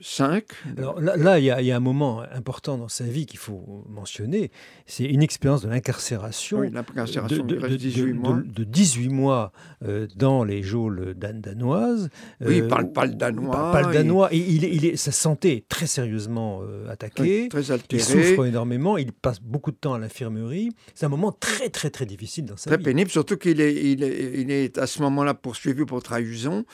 5. 0.00 0.44
Euh, 0.66 0.72
Alors 0.76 1.00
là, 1.00 1.38
il 1.38 1.44
y, 1.44 1.50
a 1.50 1.76
un 1.76 1.80
moment 1.80 2.22
important 2.32 2.76
dans 2.76 2.88
sa 2.88 3.04
vie 3.04 3.26
qu'il 3.26 3.38
faut 3.38 3.84
mentionner, 3.88 4.50
c'est 4.84 5.04
une 5.04 5.22
expérience 5.22 5.62
de 5.62 5.68
l'incarcération 5.68 6.60
oui, 6.60 6.70
de, 6.70 7.76
18 7.76 8.12
mois, 8.12 8.42
de, 8.44 8.64
18 8.64 9.08
mois 9.08 9.52
euh, 9.84 10.06
dans 10.16 10.44
les 10.44 10.62
geôles 10.62 11.14
danoises. 11.14 12.10
Oui, 12.40 12.58
il 12.58 12.64
ne 12.64 12.68
parle 12.68 12.92
pas 12.92 13.06
le 13.06 13.14
danois. 13.14 13.72
Pas 13.72 13.82
le 13.82 13.92
danois. 13.94 14.32
Et 14.32 14.38
il, 14.38 14.64
il 14.64 14.84
est, 14.84 14.96
sa 14.96 15.12
santé 15.12 15.56
est 15.56 15.68
très 15.68 15.86
sérieusement 15.86 16.60
euh, 16.62 16.88
attaquée. 16.90 17.48
très 17.48 17.70
altérée. 17.70 18.02
Il 18.02 18.04
souffre 18.04 18.44
énormément. 18.44 18.98
Il 18.98 19.12
passe 19.12 19.40
beaucoup 19.40 19.70
de 19.70 19.76
temps 19.76 19.94
à 19.94 19.98
l'infirmerie. 19.98 20.70
C'est 20.94 21.06
un 21.06 21.10
moment 21.10 21.32
très, 21.32 21.70
très, 21.70 21.90
très 21.90 22.06
difficile 22.06 22.44
dans 22.44 22.56
sa 22.56 22.70
vie. 22.70 22.76
Très 22.76 22.82
pénible, 22.82 23.10
surtout 23.10 23.36
qu'il 23.36 23.60
est, 23.60 23.74
il 23.74 24.02
est, 24.02 24.32
il 24.40 24.50
est, 24.50 24.78
à 24.78 24.86
ce 24.86 25.00
moment-là 25.02 25.34
poursuivi 25.34 25.84
pour 25.84 26.02
trahison. 26.02 26.64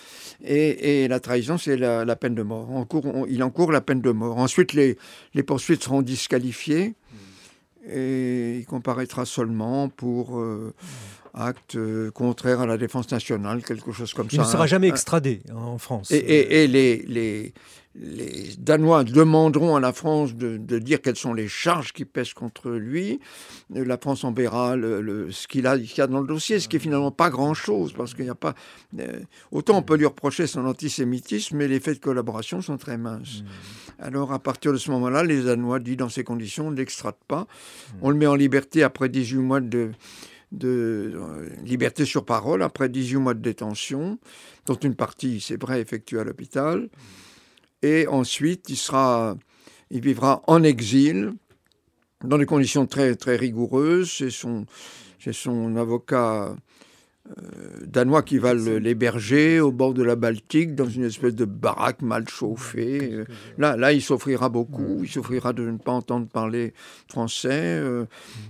Et, 0.44 1.04
et 1.04 1.08
la 1.08 1.20
trahison, 1.20 1.56
c'est 1.56 1.76
la, 1.76 2.04
la 2.04 2.16
peine 2.16 2.31
de 2.34 2.42
mort. 2.42 2.68
il 3.28 3.42
encourt 3.42 3.72
la 3.72 3.80
peine 3.80 4.00
de 4.00 4.10
mort. 4.10 4.38
Ensuite, 4.38 4.72
les, 4.72 4.98
les 5.34 5.42
poursuites 5.42 5.82
seront 5.82 6.02
disqualifiées 6.02 6.94
et 7.88 8.58
il 8.58 8.66
comparaîtra 8.66 9.24
seulement 9.24 9.88
pour 9.88 10.38
euh, 10.38 10.72
acte 11.34 11.76
euh, 11.76 12.10
contraire 12.10 12.60
à 12.60 12.66
la 12.66 12.76
défense 12.76 13.10
nationale, 13.10 13.62
quelque 13.62 13.92
chose 13.92 14.12
comme 14.12 14.28
ça. 14.28 14.36
Il 14.36 14.40
ne 14.40 14.44
sera 14.44 14.66
jamais 14.66 14.88
extradé 14.88 15.42
en 15.54 15.78
France. 15.78 16.10
Et, 16.10 16.66
les, 16.66 16.98
les, 17.06 17.54
les, 17.94 18.54
Danois 18.58 19.04
demanderont 19.04 19.76
à 19.76 19.80
la 19.80 19.92
France 19.92 20.34
de, 20.34 20.56
dire 20.78 21.00
quelles 21.00 21.16
sont 21.16 21.32
les 21.32 21.48
charges 21.48 21.92
qui 21.92 22.04
pèsent 22.04 22.34
contre 22.34 22.70
lui. 22.70 23.20
La 23.70 23.96
France 23.96 24.24
enverra 24.24 24.76
le, 24.76 25.30
ce 25.30 25.46
qu'il 25.46 25.66
a, 25.66 25.72
a, 25.72 26.06
dans 26.06 26.20
le 26.20 26.26
dossier, 26.26 26.60
ce 26.60 26.68
qui 26.68 26.76
est 26.76 26.80
finalement 26.80 27.10
pas 27.10 27.30
grand-chose, 27.30 27.92
parce 27.92 28.14
qu'il 28.14 28.24
n'y 28.24 28.30
a 28.30 28.34
pas... 28.34 28.54
Euh, 28.98 29.20
autant 29.50 29.78
on 29.78 29.82
peut 29.82 29.96
lui 29.96 30.06
reprocher 30.06 30.46
son 30.46 30.66
antisémitisme, 30.66 31.56
mais 31.56 31.68
les 31.68 31.80
faits 31.80 31.98
de 31.98 32.04
collaboration 32.04 32.60
sont 32.60 32.76
très 32.76 32.98
minces. 32.98 33.42
Mmh. 33.42 34.02
Alors 34.04 34.32
à 34.32 34.38
partir 34.38 34.72
de 34.72 34.78
ce 34.78 34.90
moment-là, 34.90 35.22
les 35.22 35.42
Danois 35.42 35.78
disent 35.78 35.96
dans 35.96 36.08
ces 36.08 36.24
conditions, 36.24 36.68
on 36.68 36.70
ne 36.70 36.76
l'extrade 36.76 37.14
pas. 37.26 37.42
Mmh. 37.42 37.96
On 38.02 38.10
le 38.10 38.16
met 38.16 38.26
en 38.26 38.34
liberté 38.34 38.82
après 38.82 39.08
18 39.08 39.38
mois 39.38 39.60
de 39.60 39.92
de 40.52 41.12
euh, 41.14 41.48
liberté 41.64 42.04
sur 42.04 42.24
parole 42.24 42.62
après 42.62 42.88
18 42.88 43.16
mois 43.16 43.34
de 43.34 43.40
détention, 43.40 44.18
dont 44.66 44.74
une 44.74 44.94
partie, 44.94 45.40
c'est 45.40 45.60
vrai, 45.60 45.80
effectuée 45.80 46.20
à 46.20 46.24
l'hôpital. 46.24 46.88
Et 47.82 48.06
ensuite, 48.06 48.68
il, 48.68 48.76
sera, 48.76 49.36
il 49.90 50.02
vivra 50.02 50.42
en 50.46 50.62
exil, 50.62 51.32
dans 52.22 52.38
des 52.38 52.46
conditions 52.46 52.86
très, 52.86 53.16
très 53.16 53.36
rigoureuses. 53.36 54.28
Son, 54.28 54.66
son 55.32 55.76
avocat 55.76 56.54
euh, 57.28 57.86
danois 57.86 58.22
qui 58.22 58.38
va 58.38 58.52
l'héberger 58.52 59.60
au 59.60 59.70
bord 59.70 59.94
de 59.94 60.02
la 60.02 60.16
Baltique 60.16 60.74
dans 60.74 60.88
une 60.88 61.04
espèce 61.04 61.34
de 61.34 61.44
baraque 61.44 62.02
mal 62.02 62.28
chauffée. 62.28 63.12
Euh, 63.12 63.24
là, 63.58 63.76
là, 63.76 63.92
il 63.92 64.02
souffrira 64.02 64.48
beaucoup. 64.48 64.98
Il 65.02 65.08
souffrira 65.08 65.52
de 65.52 65.62
ne 65.62 65.78
pas 65.78 65.92
entendre 65.92 66.26
parler 66.26 66.74
français. 67.08 67.78
Euh, 67.78 68.06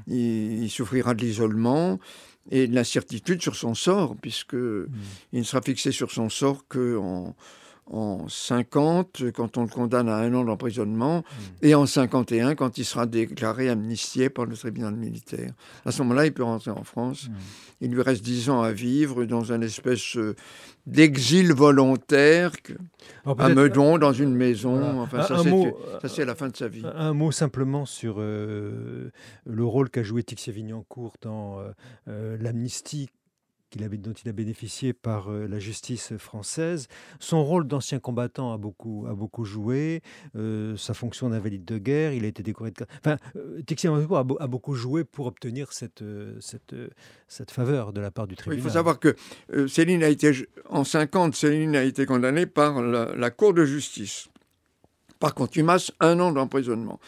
il, 0.07 0.71
souffrira 0.71 1.13
de 1.13 1.21
l'isolement 1.21 2.01
et 2.51 2.67
de 2.67 2.75
l'incertitude 2.75 3.43
sur 3.43 3.57
son 3.57 3.75
sort, 3.75 4.17
puisque 4.21 4.55
il 4.55 5.39
ne 5.39 5.43
sera 5.43 5.61
fixé 5.61 5.93
sur 5.93 6.11
son 6.11 6.29
sort 6.31 6.67
qu'en 6.67 7.37
en 7.87 8.29
50, 8.29 9.25
quand 9.35 9.59
on 9.59 9.63
le 9.63 9.69
condamne 9.69 10.09
à 10.09 10.17
un 10.17 10.33
an 10.35 10.45
d'emprisonnement, 10.45 11.19
hmm. 11.19 11.67
et 11.67 11.75
en 11.75 11.87
51, 11.87 12.55
quand 12.55 12.79
il 12.79 12.85
sera 12.85 13.07
déclaré 13.07 13.69
amnistié 13.69 14.31
par 14.31 14.47
le 14.47 14.57
tribunal 14.57 14.95
militaire. 14.95 15.53
À 15.85 15.93
ce 15.93 16.03
moment-là, 16.03 16.27
il 16.27 16.33
peut 16.33 16.45
rentrer 16.45 16.71
en 16.71 16.85
France. 16.85 17.29
Hmm. 17.29 17.35
Il 17.81 17.91
lui 17.91 18.03
reste 18.03 18.23
dix 18.23 18.49
ans 18.49 18.63
à 18.63 18.73
vivre 18.73 19.25
dans 19.25 19.53
un 19.53 19.61
espèce 19.61 20.17
euh, 20.17 20.37
d'exil 20.87 21.53
volontaire 21.53 22.53
à 23.27 23.49
Meudon, 23.49 23.99
dans 23.99 24.13
une 24.13 24.35
maison. 24.35 25.01
Enfin, 25.01 25.23
ça, 25.23 26.09
c'est 26.09 26.25
la 26.25 26.35
fin 26.35 26.49
de 26.49 26.57
sa 26.57 26.69
vie. 26.69 26.85
Un, 26.95 27.13
mot 27.13 27.33
simplement 27.33 27.85
sur 27.85 28.17
euh, 28.19 29.11
le 29.45 29.65
rôle 29.65 29.91
qu'a 29.91 30.03
joué 30.03 30.23
Tixier 30.23 30.53
Vignancourt 30.53 31.15
dans 31.21 31.59
euh, 32.09 32.37
l'amnistie 32.41 33.11
avait, 33.85 33.97
dont 33.97 34.13
il 34.13 34.29
a 34.29 34.33
bénéficié 34.33 34.93
par 34.93 35.31
euh, 35.31 35.47
la 35.47 35.59
justice 35.59 36.17
française. 36.17 36.89
Son 37.21 37.45
rôle 37.45 37.67
d'ancien 37.67 37.99
combattant 37.99 38.53
a 38.53 38.59
beaucoup, 38.59 39.07
a 39.09 39.15
beaucoup 39.15 39.45
joué. 39.45 40.03
Euh, 40.37 40.77
sa 40.77 40.95
fonction 40.95 41.31
d'invalide 41.31 41.65
de 41.65 41.79
guerre, 41.79 42.13
il 42.13 42.25
a 42.25 42.29
été 42.29 42.43
décoré 42.43 42.71
de... 42.71 42.85
Enfin, 42.99 43.17
euh, 43.37 43.63
Texier 43.63 43.89
a, 43.89 44.19
a, 44.19 44.47
beaucoup 44.47 44.75
joué 44.75 45.05
pour 45.05 45.27
obtenir 45.27 45.73
cette, 45.73 46.05
cette, 46.41 46.75
cette 47.29 47.51
faveur 47.51 47.93
de 47.93 48.01
la 48.01 48.11
part 48.11 48.27
du 48.27 48.37
tribunal. 48.37 48.59
il 48.59 48.63
faut 48.63 48.75
savoir 48.75 48.99
que 48.99 49.17
Céline 49.69 50.03
a 50.03 50.09
été, 50.09 50.33
en 50.69 50.85
50, 50.85 51.35
Céline 51.35 51.77
a 51.77 51.85
été 51.85 52.07
condamnée 52.07 52.47
par 52.47 52.83
la, 52.83 53.15
la 53.15 53.31
Cour 53.31 53.55
de 53.55 53.65
justice 53.65 54.29
par 55.19 55.35
contumace, 55.35 55.93
un 56.01 56.19
an 56.19 56.33
d'emprisonnement 56.33 56.99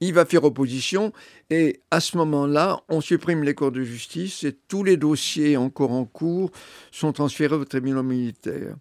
il 0.00 0.12
va 0.12 0.24
faire 0.24 0.44
opposition 0.44 1.12
et 1.50 1.80
à 1.90 2.00
ce 2.00 2.16
moment-là, 2.18 2.80
on 2.88 3.00
supprime 3.00 3.42
les 3.42 3.54
cours 3.54 3.72
de 3.72 3.82
justice 3.82 4.44
et 4.44 4.56
tous 4.68 4.84
les 4.84 4.96
dossiers 4.96 5.56
encore 5.56 5.92
en 5.92 6.04
cours 6.04 6.50
sont 6.90 7.12
transférés 7.12 7.56
au 7.56 7.64
tribunal 7.64 8.02
militaire. 8.02 8.76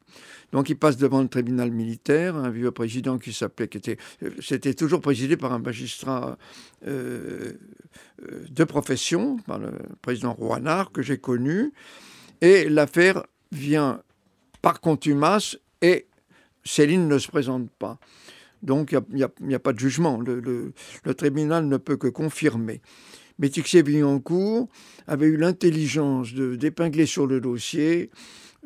Donc 0.51 0.69
il 0.69 0.75
passe 0.75 0.97
devant 0.97 1.21
le 1.21 1.27
tribunal 1.27 1.71
militaire, 1.71 2.35
un 2.35 2.49
vieux 2.49 2.71
président 2.71 3.17
qui 3.17 3.33
s'appelait, 3.33 3.67
qui 3.67 3.77
était, 3.77 3.97
c'était 4.39 4.73
toujours 4.73 5.01
présidé 5.01 5.37
par 5.37 5.53
un 5.53 5.59
magistrat 5.59 6.37
euh, 6.87 7.53
euh, 8.23 8.45
de 8.49 8.63
profession, 8.63 9.37
par 9.47 9.59
le 9.59 9.71
président 10.01 10.33
Rouanard 10.33 10.91
que 10.91 11.01
j'ai 11.01 11.17
connu, 11.17 11.73
et 12.41 12.69
l'affaire 12.69 13.23
vient 13.51 14.01
par 14.61 14.81
contumace 14.81 15.57
et 15.81 16.07
Céline 16.63 17.07
ne 17.07 17.19
se 17.19 17.27
présente 17.27 17.69
pas. 17.71 17.99
Donc 18.65 18.91
il 18.91 19.17
n'y 19.45 19.53
a, 19.53 19.59
pas 19.59 19.73
de 19.73 19.79
jugement. 19.79 20.19
Le, 20.19 20.73
tribunal 21.13 21.67
ne 21.67 21.77
peut 21.77 21.97
que 21.97 22.07
confirmer. 22.07 22.81
Mais 23.39 23.49
Tixier-Vignancourt 23.49 24.69
avait 25.07 25.27
eu 25.27 25.37
l'intelligence 25.37 26.33
d'épingler 26.33 27.05
sur 27.05 27.27
le 27.27 27.39
dossier 27.41 28.09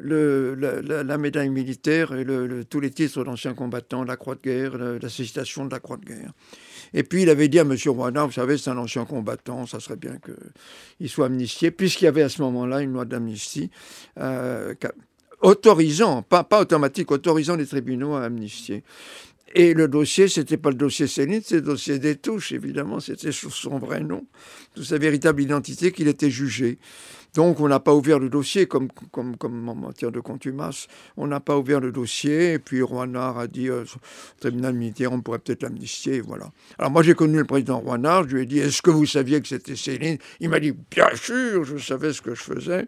la, 0.02 1.18
médaille 1.18 1.50
militaire 1.50 2.16
et 2.16 2.26
tous 2.70 2.80
les 2.80 2.90
titres 2.90 3.24
d'ancien 3.24 3.54
combattant, 3.54 4.04
la 4.04 4.16
croix 4.16 4.36
de 4.36 4.42
guerre, 4.42 4.78
la, 4.78 5.10
citation 5.10 5.66
de 5.66 5.72
la 5.72 5.80
croix 5.80 5.98
de 5.98 6.06
guerre. 6.06 6.32
Et 6.94 7.04
puis 7.04 7.24
il 7.24 7.30
avait 7.30 7.48
dit 7.48 7.60
à 7.60 7.64
M. 7.64 7.76
Rouanard, 7.88 8.28
vous 8.28 8.34
savez, 8.34 8.58
c'est 8.58 8.70
un 8.70 8.78
ancien 8.78 9.06
combattant, 9.06 9.66
ça 9.66 9.80
serait 9.80 9.98
bien 9.98 10.18
qu'il 10.98 11.10
soit 11.10 11.26
amnistié, 11.26 11.72
puisqu'il 11.72 12.06
y 12.06 12.08
avait 12.08 12.24
à 12.24 12.30
ce 12.30 12.42
moment-là 12.42 12.82
une 12.82 12.94
loi 12.94 13.06
d'amnistie 13.06 13.70
euh, 14.18 14.74
autorisant, 15.42 16.22
pas 16.22 16.48
automatique, 16.52 17.12
autorisant 17.12 17.56
les 17.56 17.68
tribunaux 17.68 18.16
à 18.16 18.24
amnistier. 18.24 18.84
Et 19.56 19.74
le 19.74 19.88
dossier, 19.88 20.28
c'était 20.28 20.58
pas 20.58 20.70
le 20.70 20.76
dossier 20.76 21.08
Céline, 21.08 21.42
c'est 21.44 21.56
le 21.56 21.62
dossier 21.62 21.98
des 21.98 22.16
touches, 22.16 22.52
évidemment, 22.52 23.00
c'était 23.00 23.32
sous 23.32 23.50
son 23.50 23.80
vrai 23.80 24.00
nom, 24.00 24.26
sous 24.76 24.84
sa 24.84 24.98
véritable 24.98 25.42
identité 25.42 25.92
qu'il 25.92 26.08
était 26.08 26.30
jugé. 26.30 26.78
Donc 27.36 27.60
on 27.60 27.68
n'a 27.68 27.80
pas 27.80 27.94
ouvert 27.94 28.18
le 28.18 28.30
dossier 28.30 28.66
comme, 28.66 28.88
comme, 29.12 29.38
comme 29.38 29.70
en 29.70 29.76
matière 29.76 30.12
de 30.12 30.20
contumace. 30.20 30.88
On 31.16 31.28
n'a 31.28 31.40
pas 31.40 31.58
ouvert 31.58 31.80
le 31.80 31.92
dossier 31.92 32.54
et 32.54 32.60
puis 32.60 32.82
Rouanard 32.82 33.38
a 33.38 33.48
dit 33.48 33.70
euh, 33.70 33.84
au 33.84 34.40
tribunal 34.40 34.74
militaire 34.74 35.12
on 35.12 35.22
pourrait 35.22 35.40
peut-être 35.40 35.62
l'amnistier. 35.62 36.22
Voilà. 36.22 36.52
Alors 36.80 36.92
moi 36.92 37.04
j'ai 37.04 37.14
connu 37.14 37.38
le 37.38 37.46
président 37.46 37.80
Rouanard, 37.80 38.28
je 38.28 38.36
lui 38.36 38.44
ai 38.44 38.46
dit 38.48 38.60
est-ce 38.60 38.82
que 38.82 38.90
vous 38.90 39.06
saviez 39.06 39.42
que 39.42 39.48
c'était 39.48 39.76
Céline 39.76 40.18
Il 40.40 40.50
m'a 40.50 40.60
dit 40.60 40.74
bien 40.90 41.10
sûr, 41.14 41.66
je 41.66 41.78
savais 41.78 42.14
ce 42.14 42.22
que 42.22 42.34
je 42.34 42.42
faisais 42.42 42.88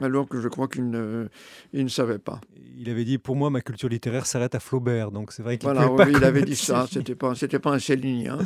alors 0.00 0.28
que 0.28 0.40
je 0.40 0.48
crois 0.48 0.68
qu'il 0.68 0.88
ne, 0.88 1.28
il 1.72 1.84
ne 1.84 1.88
savait 1.88 2.18
pas. 2.18 2.40
Il 2.78 2.88
avait 2.88 3.04
dit 3.04 3.18
pour 3.18 3.36
moi 3.36 3.50
ma 3.50 3.60
culture 3.60 3.88
littéraire 3.88 4.26
s'arrête 4.26 4.54
à 4.54 4.60
Flaubert, 4.60 5.10
donc 5.10 5.32
c'est 5.32 5.42
vrai 5.42 5.58
qu'il 5.58 5.68
voilà, 5.68 5.90
oui, 5.92 6.04
il 6.16 6.24
avait 6.24 6.42
dit 6.42 6.56
ça. 6.56 6.86
C'était 6.90 7.14
pas, 7.14 7.34
c'était 7.34 7.58
pas 7.58 7.72
un 7.72 7.78
Célinien. 7.78 8.38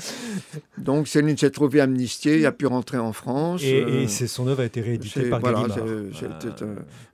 Donc 0.79 1.09
Céline 1.09 1.37
s'est 1.37 1.51
trouvé 1.51 1.81
amnistié, 1.81 2.39
il 2.39 2.47
a 2.47 2.53
pu 2.53 2.67
rentrer 2.67 2.99
en 2.99 3.13
France. 3.13 3.63
Et, 3.63 3.83
euh, 3.83 4.07
son 4.09 4.49
œuvre 4.49 4.63
a 4.63 4.65
été 4.65 4.81
rééditée 4.81 5.29
par 5.31 5.41
voilà, 5.41 5.67
C'était 6.13 6.65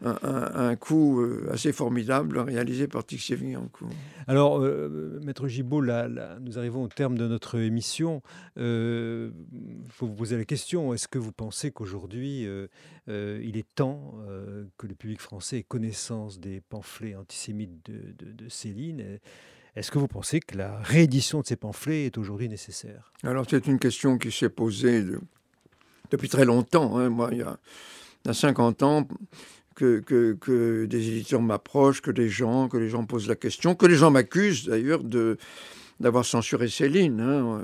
un, 0.04 0.16
un, 0.22 0.68
un, 0.70 0.76
coup 0.76 1.20
euh, 1.20 1.48
assez 1.52 1.72
formidable 1.72 2.38
réalisé 2.38 2.88
par 2.88 3.04
Tixier 3.04 3.36
Vignancourt. 3.36 3.90
Alors, 4.26 4.60
euh, 4.60 5.20
Maître 5.22 5.48
Gibault, 5.48 5.80
là, 5.80 6.08
nous 6.40 6.58
arrivons 6.58 6.82
au 6.84 6.88
terme 6.88 7.18
de 7.18 7.26
notre 7.26 7.58
émission. 7.58 8.22
Il 8.56 9.32
faut 9.88 10.06
vous 10.06 10.14
poser 10.14 10.36
la 10.36 10.44
question 10.44 10.94
est-ce 10.94 11.08
que 11.08 11.18
vous 11.18 11.32
pensez 11.32 11.70
qu'aujourd'hui 11.70 12.46
il 13.08 13.56
est 13.56 13.66
temps 13.74 14.14
euh, 14.28 14.64
que 14.78 14.86
le 14.86 14.94
public 14.94 15.20
français 15.20 15.58
ait 15.58 15.62
connaissance 15.62 16.38
des 16.38 16.60
pamphlets 16.60 17.14
antisémites 17.16 17.84
de, 17.84 18.48
Céline. 18.48 19.18
Est-ce 19.74 19.90
que 19.90 19.98
vous 19.98 20.08
pensez 20.08 20.40
que 20.40 20.56
la 20.56 20.78
réédition 20.80 21.40
de 21.40 21.46
ces 21.46 21.56
pamphlets 21.56 22.06
est 22.06 22.18
aujourd'hui 22.18 22.48
nécessaire? 22.48 23.12
Alors 23.22 23.46
c'est 23.48 23.66
une 23.66 23.78
question 23.78 24.18
qui 24.18 24.30
s'est 24.30 24.50
posée 24.50 25.04
depuis 26.10 26.28
très 26.28 26.44
longtemps. 26.44 26.98
Hein. 26.98 27.08
Moi, 27.08 27.30
il 27.32 27.38
y, 27.38 27.42
a, 27.42 28.32
50 28.32 28.82
ans 28.82 29.08
que, 29.74 30.00
que 30.00 30.84
des 30.84 31.08
éditeurs 31.08 31.42
m'approchent, 31.42 32.02
que 32.02 32.10
des 32.10 32.28
gens, 32.28 32.68
que 32.68 32.76
les 32.76 32.88
gens 32.88 33.04
posent 33.04 33.26
la 33.26 33.34
question, 33.34 33.74
que 33.74 33.86
les 33.86 33.96
gens 33.96 34.10
m'accusent 34.10 34.66
d'ailleurs 34.66 35.02
de 35.02 35.38
d'avoir 36.00 36.24
censuré 36.24 36.68
Céline. 36.68 37.20
Hein. 37.20 37.62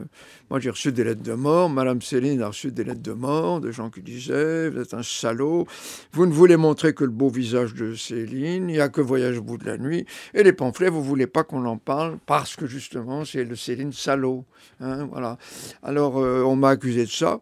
Moi, 0.50 0.60
j'ai 0.60 0.70
reçu 0.70 0.92
des 0.92 1.04
lettres 1.04 1.22
de 1.22 1.32
mort. 1.32 1.68
Madame 1.68 2.00
Céline 2.00 2.40
a 2.42 2.48
reçu 2.48 2.70
des 2.70 2.84
lettres 2.84 3.02
de 3.02 3.12
mort 3.12 3.60
de 3.60 3.70
gens 3.70 3.90
qui 3.90 4.02
disaient 4.02 4.70
Vous 4.70 4.80
êtes 4.80 4.94
un 4.94 5.02
salaud, 5.02 5.66
vous 6.12 6.26
ne 6.26 6.32
voulez 6.32 6.56
montrer 6.56 6.94
que 6.94 7.04
le 7.04 7.10
beau 7.10 7.28
visage 7.28 7.74
de 7.74 7.94
Céline, 7.94 8.68
il 8.68 8.74
n'y 8.74 8.80
a 8.80 8.88
que 8.88 9.00
Voyage 9.00 9.38
au 9.38 9.42
bout 9.42 9.58
de 9.58 9.66
la 9.66 9.78
nuit. 9.78 10.06
Et 10.34 10.42
les 10.42 10.52
pamphlets, 10.52 10.88
vous 10.88 11.00
ne 11.00 11.04
voulez 11.04 11.26
pas 11.26 11.44
qu'on 11.44 11.64
en 11.66 11.76
parle 11.76 12.18
parce 12.26 12.56
que 12.56 12.66
justement, 12.66 13.24
c'est 13.24 13.44
le 13.44 13.56
Céline 13.56 13.92
salaud. 13.92 14.44
Hein, 14.80 15.06
voilà. 15.10 15.38
Alors, 15.82 16.18
euh, 16.18 16.42
on 16.42 16.56
m'a 16.56 16.70
accusé 16.70 17.04
de 17.04 17.10
ça. 17.10 17.40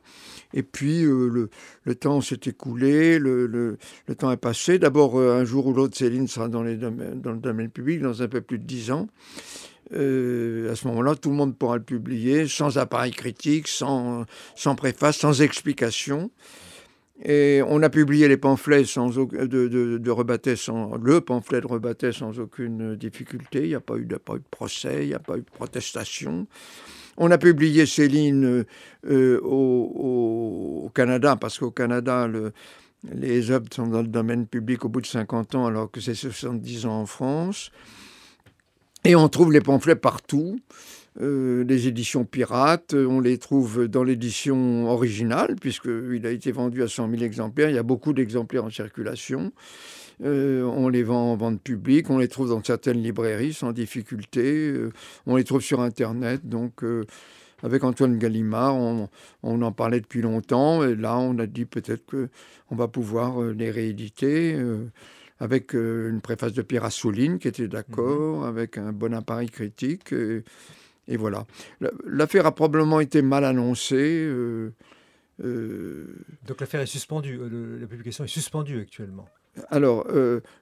Et 0.55 0.63
puis, 0.63 1.05
euh, 1.05 1.49
le, 1.85 1.95
temps 1.95 2.21
s'est 2.21 2.41
écoulé, 2.47 3.19
le, 3.19 3.77
temps 4.17 4.31
est 4.31 4.37
passé. 4.37 4.79
D'abord, 4.79 5.19
euh, 5.19 5.41
un 5.41 5.45
jour 5.45 5.67
ou 5.67 5.73
l'autre, 5.73 5.97
Céline 5.97 6.29
sera 6.29 6.49
dans 6.49 6.63
le 6.63 6.77
domaine 6.77 7.69
public, 7.69 8.01
dans 8.01 8.23
un 8.23 8.29
peu 8.29 8.41
plus 8.41 8.59
de 8.59 8.65
dix 8.65 8.91
ans. 8.91 9.09
Euh, 9.93 10.73
à 10.73 10.77
ce 10.77 10.87
moment-là, 10.89 11.15
tout 11.15 11.31
le 11.31 11.37
monde 11.37 11.57
pourra 11.57 11.77
le 11.77 11.83
publier 11.83 12.49
sans 12.49 12.79
appareil 12.79 13.13
critique, 13.13 13.69
sans, 13.69 14.25
sans 14.55 14.75
préface, 14.75 15.19
sans 15.19 15.43
explication. 15.43 16.31
Et 17.25 17.63
on 17.67 17.83
a 17.83 17.89
publié 17.89 18.29
les 18.29 18.37
pamphlets 18.37 18.85
sans, 18.85 19.09
de, 19.09 19.47
de, 19.47 19.99
de 19.99 20.57
sans, 20.57 20.97
le 20.97 21.21
pamphlet 21.23 21.63
de 21.63 21.67
Rebattet 21.67 22.13
sans 22.13 22.39
aucune 22.39 22.95
difficulté. 22.95 23.63
Il 23.63 23.69
n'y 23.69 23.75
a, 23.75 23.81
pas 23.81 23.97
eu 23.97 24.05
de, 24.05 24.19
procès, 24.51 25.05
il 25.05 25.09
n'y 25.09 25.15
a 25.15 25.19
pas 25.19 25.37
eu 25.39 25.41
de 25.41 25.51
protestation. 25.51 26.47
On 27.17 27.31
a 27.31 27.39
publié 27.39 27.87
Céline 27.87 28.67
euh, 29.09 29.41
au, 29.43 30.85
au, 30.85 30.91
Canada, 30.95 31.37
parce 31.37 31.59
qu'au 31.59 31.71
Canada, 31.71 32.27
le, 32.27 32.53
les 33.15 33.51
œuvres 33.51 33.67
sont 33.73 33.87
dans 33.87 34.03
le 34.03 34.09
domaine 34.09 34.47
public 34.47 34.85
au 34.85 34.91
bout 34.91 35.01
de 35.01 35.07
50 35.07 35.55
ans, 35.55 35.67
alors 35.67 35.91
que 35.91 36.03
c'est 36.03 36.15
70 36.15 36.85
ans 36.85 37.01
en 37.01 37.07
France. 37.07 37.71
Et 39.07 39.15
on 39.15 39.29
trouve 39.29 39.53
les 39.53 39.61
pamphlets 39.61 39.95
partout. 39.95 40.59
Euh, 41.21 41.63
les 41.63 41.87
éditions 41.87 42.25
pirates, 42.25 42.93
on 42.93 43.21
les 43.21 43.39
trouve 43.39 43.87
dans 43.87 44.03
l'édition 44.03 44.91
originale, 44.91 45.55
puisqu'il 45.61 46.27
a 46.27 46.31
été 46.33 46.51
vendu 46.51 46.83
à 46.83 46.89
100 46.89 47.11
000 47.11 47.23
exemplaires. 47.23 47.71
Il 47.71 47.77
y 47.77 47.79
a 47.79 47.85
beaucoup 47.85 48.13
d'exemplaires 48.13 48.65
en 48.65 48.71
circulation. 48.71 49.53
Euh, 50.25 50.65
on 50.65 50.89
les 50.89 51.05
vend 51.05 51.35
en 51.35 51.37
vente 51.37 51.63
publique, 51.63 52.11
on 52.11 52.19
les 52.19 52.27
trouve 52.27 52.49
dans 52.49 52.65
certaines 52.65 53.01
librairies 53.01 53.53
sans 53.53 53.71
difficulté. 53.71 54.43
Euh, 54.71 54.91
on 55.27 55.37
les 55.37 55.45
trouve 55.45 55.61
sur 55.61 55.81
Internet. 55.83 56.41
Donc, 56.49 56.83
avec 57.63 57.85
Antoine 57.85 58.19
Gallimard, 58.19 58.75
on, 58.75 59.09
on, 59.45 59.63
en 59.63 59.71
parlait 59.71 60.01
depuis 60.01 60.21
longtemps. 60.21 60.83
Et 60.83 60.97
là, 60.97 61.17
on 61.17 61.39
a 61.39 61.47
dit 61.47 61.65
peut-être 61.65 62.03
qu'on 62.11 62.75
va 62.75 62.89
pouvoir 62.89 63.41
les 63.41 63.71
rééditer 63.71 64.59
avec 65.39 65.75
euh, 65.75 66.11
une 66.11 66.21
préface 66.21 66.53
de 66.53 66.63
Pierre 66.63 66.85
Assouline 66.85 67.39
qui 67.39 67.49
était 67.49 67.69
d'accord, 67.69 68.41
mhm. 68.41 68.49
avec 68.49 68.79
un 68.79 68.93
bon 68.93 69.15
appareil 69.15 69.49
critique. 69.49 70.13
Et, 71.09 71.17
voilà. 71.17 71.47
L'affaire 72.05 72.47
a 72.47 72.55
probablement 72.55 73.01
été 73.01 73.23
mal 73.23 73.45
annoncée. 73.45 74.25
Euh, 74.27 74.73
euh, 75.45 76.07
Donc 76.47 76.61
l'affaire 76.61 76.81
est 76.81 76.87
suspendue, 76.87 77.39
la 77.81 77.87
publication 77.87 78.25
est 78.25 78.29
suspendue 78.29 78.81
actuellement. 78.81 79.27
Alors, 79.71 80.07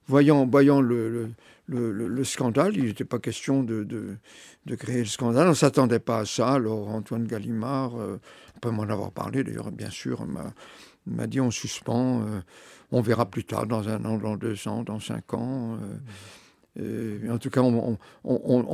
voyant, 0.07 0.47
voyant 0.47 0.81
le, 0.81 1.31
le, 1.67 2.25
scandale, 2.25 2.77
il 2.77 2.85
n'était 2.85 3.05
pas 3.05 3.19
question 3.19 3.65
de, 3.65 3.83
de, 3.83 4.75
créer 4.77 5.01
le 5.01 5.07
scandale, 5.07 5.47
on 5.47 5.51
ne 5.51 5.55
s'attendait 5.55 5.99
pas 5.99 6.21
à 6.21 6.25
ça. 6.27 6.53
Alors 6.53 6.89
Antoine 6.91 7.27
Gallimard, 7.27 7.95
après 8.57 8.71
m'en 8.71 8.83
avoir 8.85 9.11
parlé 9.11 9.43
d'ailleurs, 9.43 9.73
bien 9.73 9.91
sûr, 9.91 10.25
m'a 11.07 11.27
dit 11.27 11.41
on 11.41 11.51
suspend 11.51 12.25
on 12.95 13.01
verra 13.01 13.27
plus 13.27 13.45
tard, 13.45 13.67
dans 13.67 13.89
un 13.89 14.05
an, 14.05 14.19
dans 14.19 14.37
deux 14.37 14.69
ans, 14.69 14.85
dans 14.85 15.01
cinq 15.01 15.35
ans. 15.35 15.79
Euh, 16.79 17.19
euh, 17.27 17.35
en 17.35 17.39
tout 17.39 17.51
cas, 17.51 17.61
on, 17.61 17.99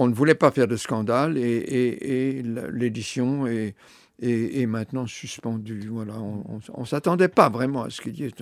ne 0.09 0.15
voulait 0.15 0.35
pas 0.35 0.51
faire 0.51 0.69
de 0.69 0.77
scandale 0.77 1.39
et, 1.39 2.43
l'édition 2.73 3.47
est, 3.47 3.75
est, 4.21 4.67
maintenant 4.67 5.07
suspendue. 5.07 5.89
Voilà, 5.91 6.15
on 6.19 6.81
ne 6.81 6.85
s'attendait 6.85 7.29
pas 7.29 7.49
vraiment 7.49 7.85
à 7.85 7.91
ce 7.91 8.03
qu'il 8.03 8.19
y 8.19 8.25
ait 8.25 8.33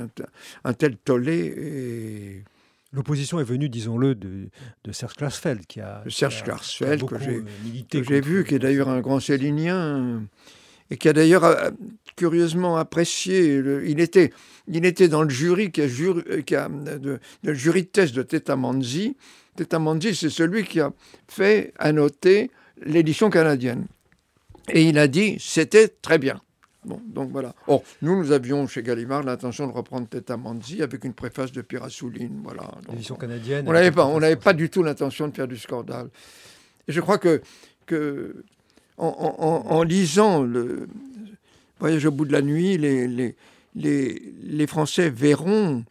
un, 0.64 0.72
tel 0.72 0.96
tollé. 0.96 2.42
L'opposition 2.92 3.38
est 3.38 3.44
venue, 3.44 3.68
disons-le, 3.68 4.16
de, 4.16 4.48
Serge 4.90 5.14
Klarsfeld, 5.14 5.64
qui 5.66 5.80
a. 5.80 6.02
Serge 6.08 6.42
Klarsfeld, 6.42 7.04
que 7.04 8.02
j'ai 8.02 8.20
vu, 8.20 8.44
qui 8.44 8.56
est 8.56 8.58
d'ailleurs 8.58 8.88
un 8.88 9.00
grand 9.00 9.20
célinien 9.20 10.22
et 10.90 10.96
qui 10.96 11.08
a 11.08 11.12
d'ailleurs 11.12 11.44
euh, 11.44 11.70
curieusement 12.16 12.76
apprécié. 12.76 13.62
il, 13.84 14.00
était, 14.00 14.32
il 14.66 14.84
était 14.84 15.08
dans 15.08 15.22
le 15.22 15.30
jury, 15.30 15.70
qui 15.70 15.82
a, 15.82 15.88
qui 16.42 16.56
a 16.56 16.68
de, 16.68 17.20
le 17.42 17.54
jury 17.54 17.82
de 17.82 17.88
thèse 17.88 18.12
de 18.12 18.22
Teta 18.22 18.56
Manzi. 18.56 19.16
Teta 19.56 19.78
Manzi, 19.78 20.14
c'est 20.14 20.30
celui 20.30 20.64
qui 20.64 20.80
a 20.80 20.92
fait 21.28 21.72
annoter 21.78 22.50
l'édition 22.82 23.30
canadienne. 23.30 23.86
Et 24.70 24.82
il 24.82 24.98
a 24.98 25.08
dit 25.08 25.36
c'était 25.40 25.88
très 25.88 26.18
bien. 26.18 26.40
Bon, 26.84 27.00
donc 27.06 27.30
voilà. 27.32 27.54
Or, 27.66 27.82
nous, 28.02 28.16
nous 28.16 28.32
avions 28.32 28.66
chez 28.66 28.82
Gallimard 28.82 29.22
l'intention 29.22 29.66
de 29.66 29.72
reprendre 29.72 30.08
Teta 30.08 30.36
Manzi 30.36 30.82
avec 30.82 31.04
une 31.04 31.12
préface 31.12 31.52
de 31.52 31.60
Pierre 31.60 31.84
Assouline. 31.84 32.40
Voilà. 32.42 32.70
L'édition 32.88 33.16
canadienne. 33.16 33.66
On 33.68 33.72
n'avait 33.72 33.90
pas, 33.90 34.06
on 34.06 34.20
n'avait 34.20 34.36
pas 34.36 34.52
du 34.52 34.70
tout 34.70 34.82
l'intention 34.82 35.28
de 35.28 35.34
faire 35.34 35.48
du 35.48 35.56
scandale. 35.56 36.08
Et 36.86 36.92
je 36.92 37.00
crois 37.00 37.18
que, 37.18 37.42
que 37.84 38.44
en, 38.98 39.82
lisant 39.82 40.42
le 40.42 40.88
Voyage 41.80 42.06
au 42.06 42.10
bout 42.10 42.24
de 42.24 42.32
la 42.32 42.42
nuit, 42.42 42.76
les, 42.76 43.06
les, 43.06 43.36
les, 43.76 44.32
les 44.42 44.66
Français 44.66 45.10
verront 45.10 45.84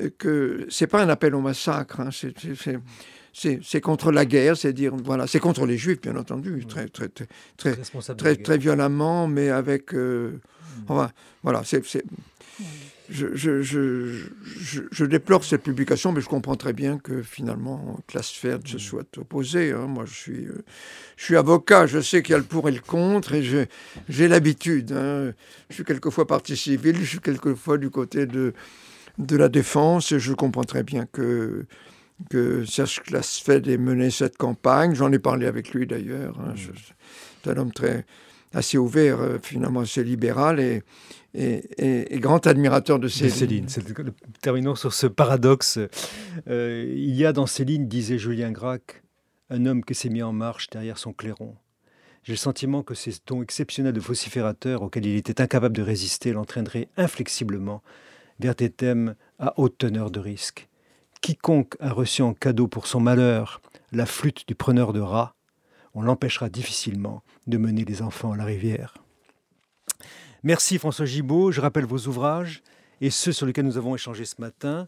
euh, 0.00 0.10
que 0.16 0.66
c'est 0.70 0.86
pas 0.86 1.02
un 1.02 1.08
appel 1.08 1.34
au 1.34 1.40
massacre, 1.40 2.00
hein, 2.00 2.10
c'est 2.12 3.80
contre 3.80 4.12
la 4.12 4.24
guerre, 4.24 4.56
c'est 4.56 4.72
dire 4.72 4.94
voilà, 5.04 5.26
c'est 5.26 5.40
contre 5.40 5.66
les 5.66 5.76
Juifs 5.76 6.00
bien 6.00 6.16
entendu, 6.16 6.64
très 6.66 6.88
très 6.88 7.08
très 7.08 7.26
très, 7.56 8.36
très, 8.36 8.58
violemment, 8.58 9.26
mais 9.26 9.50
avec 9.50 9.92
euh, 9.94 10.40
mmh. 10.88 11.06
voilà, 11.42 11.62
c'est 11.64 11.82
je, 13.08 13.34
je, 13.34 13.62
je, 13.62 14.80
je, 14.90 15.04
déplore 15.04 15.44
cette 15.44 15.62
publication, 15.62 16.12
mais 16.12 16.20
je 16.20 16.28
comprends 16.28 16.56
très 16.56 16.72
bien 16.72 16.98
que 16.98 17.22
finalement 17.22 17.98
Klassfeld 18.06 18.66
se 18.66 18.76
mm. 18.76 18.78
soit 18.78 19.18
opposé. 19.18 19.72
Hein. 19.72 19.86
Moi, 19.86 20.04
je 20.06 20.14
suis, 20.14 20.46
euh, 20.46 20.64
je 21.16 21.24
suis 21.24 21.36
avocat, 21.36 21.86
je 21.86 22.00
sais 22.00 22.22
qu'il 22.22 22.32
y 22.32 22.34
a 22.34 22.38
le 22.38 22.44
pour 22.44 22.68
et 22.68 22.72
le 22.72 22.80
contre, 22.80 23.34
et 23.34 23.68
j'ai 24.08 24.28
l'habitude. 24.28 24.92
Hein. 24.92 25.32
Je 25.70 25.74
suis 25.74 25.84
quelquefois 25.84 26.26
partie 26.26 26.56
civile, 26.56 26.96
je 26.98 27.04
suis 27.04 27.20
quelquefois 27.20 27.78
du 27.78 27.90
côté 27.90 28.26
de, 28.26 28.54
de 29.18 29.36
la 29.36 29.48
défense, 29.48 30.12
et 30.12 30.18
je 30.18 30.32
comprends 30.32 30.64
très 30.64 30.82
bien 30.82 31.06
que, 31.06 31.66
que 32.30 32.64
Serge 32.64 33.02
Klassfeld 33.02 33.68
ait 33.68 33.78
mené 33.78 34.10
cette 34.10 34.36
campagne. 34.36 34.94
J'en 34.94 35.12
ai 35.12 35.18
parlé 35.18 35.46
avec 35.46 35.72
lui 35.72 35.86
d'ailleurs. 35.86 36.38
Hein. 36.40 36.54
Mm. 36.54 36.72
C'est 37.44 37.50
un 37.50 37.56
homme 37.56 37.72
très 37.72 38.04
assez 38.54 38.78
ouvert, 38.78 39.20
euh, 39.20 39.38
finalement 39.42 39.80
assez 39.80 40.02
libéral, 40.02 40.58
et 40.60 40.82
et, 41.36 42.18
grand 42.18 42.46
admirateur 42.46 42.98
de 42.98 43.08
Céline. 43.08 43.66
Terminons 44.40 44.74
sur 44.74 44.92
ce 44.92 45.06
paradoxe. 45.06 45.78
Euh, 46.48 46.94
il 46.96 47.14
y 47.14 47.24
a 47.26 47.32
dans 47.32 47.46
Céline, 47.46 47.88
disait 47.88 48.18
Julien 48.18 48.50
Gracq, 48.50 49.02
un 49.50 49.66
homme 49.66 49.84
qui 49.84 49.94
s'est 49.94 50.08
mis 50.08 50.22
en 50.22 50.32
marche 50.32 50.70
derrière 50.70 50.98
son 50.98 51.12
clairon. 51.12 51.54
J'ai 52.24 52.32
le 52.32 52.38
sentiment 52.38 52.82
que 52.82 52.94
ces 52.94 53.12
tons 53.24 53.42
exceptionnels 53.42 53.92
de 53.92 54.00
vociférateur 54.00 54.82
auxquels 54.82 55.06
il 55.06 55.16
était 55.16 55.40
incapable 55.40 55.76
de 55.76 55.82
résister 55.82 56.32
l'entraîneraient 56.32 56.88
inflexiblement 56.96 57.82
vers 58.40 58.54
des 58.54 58.70
thèmes 58.70 59.14
à 59.38 59.54
haute 59.58 59.78
teneur 59.78 60.10
de 60.10 60.18
risque. 60.18 60.68
Quiconque 61.20 61.76
a 61.80 61.92
reçu 61.92 62.22
en 62.22 62.34
cadeau 62.34 62.66
pour 62.66 62.86
son 62.86 63.00
malheur 63.00 63.60
la 63.92 64.06
flûte 64.06 64.46
du 64.48 64.54
preneur 64.54 64.92
de 64.92 65.00
rats, 65.00 65.34
on 65.94 66.02
l'empêchera 66.02 66.48
difficilement 66.48 67.22
de 67.46 67.56
mener 67.56 67.84
les 67.84 68.02
enfants 68.02 68.32
à 68.32 68.36
la 68.36 68.44
rivière. 68.44 68.94
Merci 70.46 70.78
François 70.78 71.06
Gibault, 71.06 71.50
je 71.50 71.60
rappelle 71.60 71.86
vos 71.86 72.06
ouvrages 72.06 72.62
et 73.00 73.10
ceux 73.10 73.32
sur 73.32 73.46
lesquels 73.46 73.64
nous 73.64 73.78
avons 73.78 73.96
échangé 73.96 74.24
ce 74.24 74.36
matin. 74.38 74.86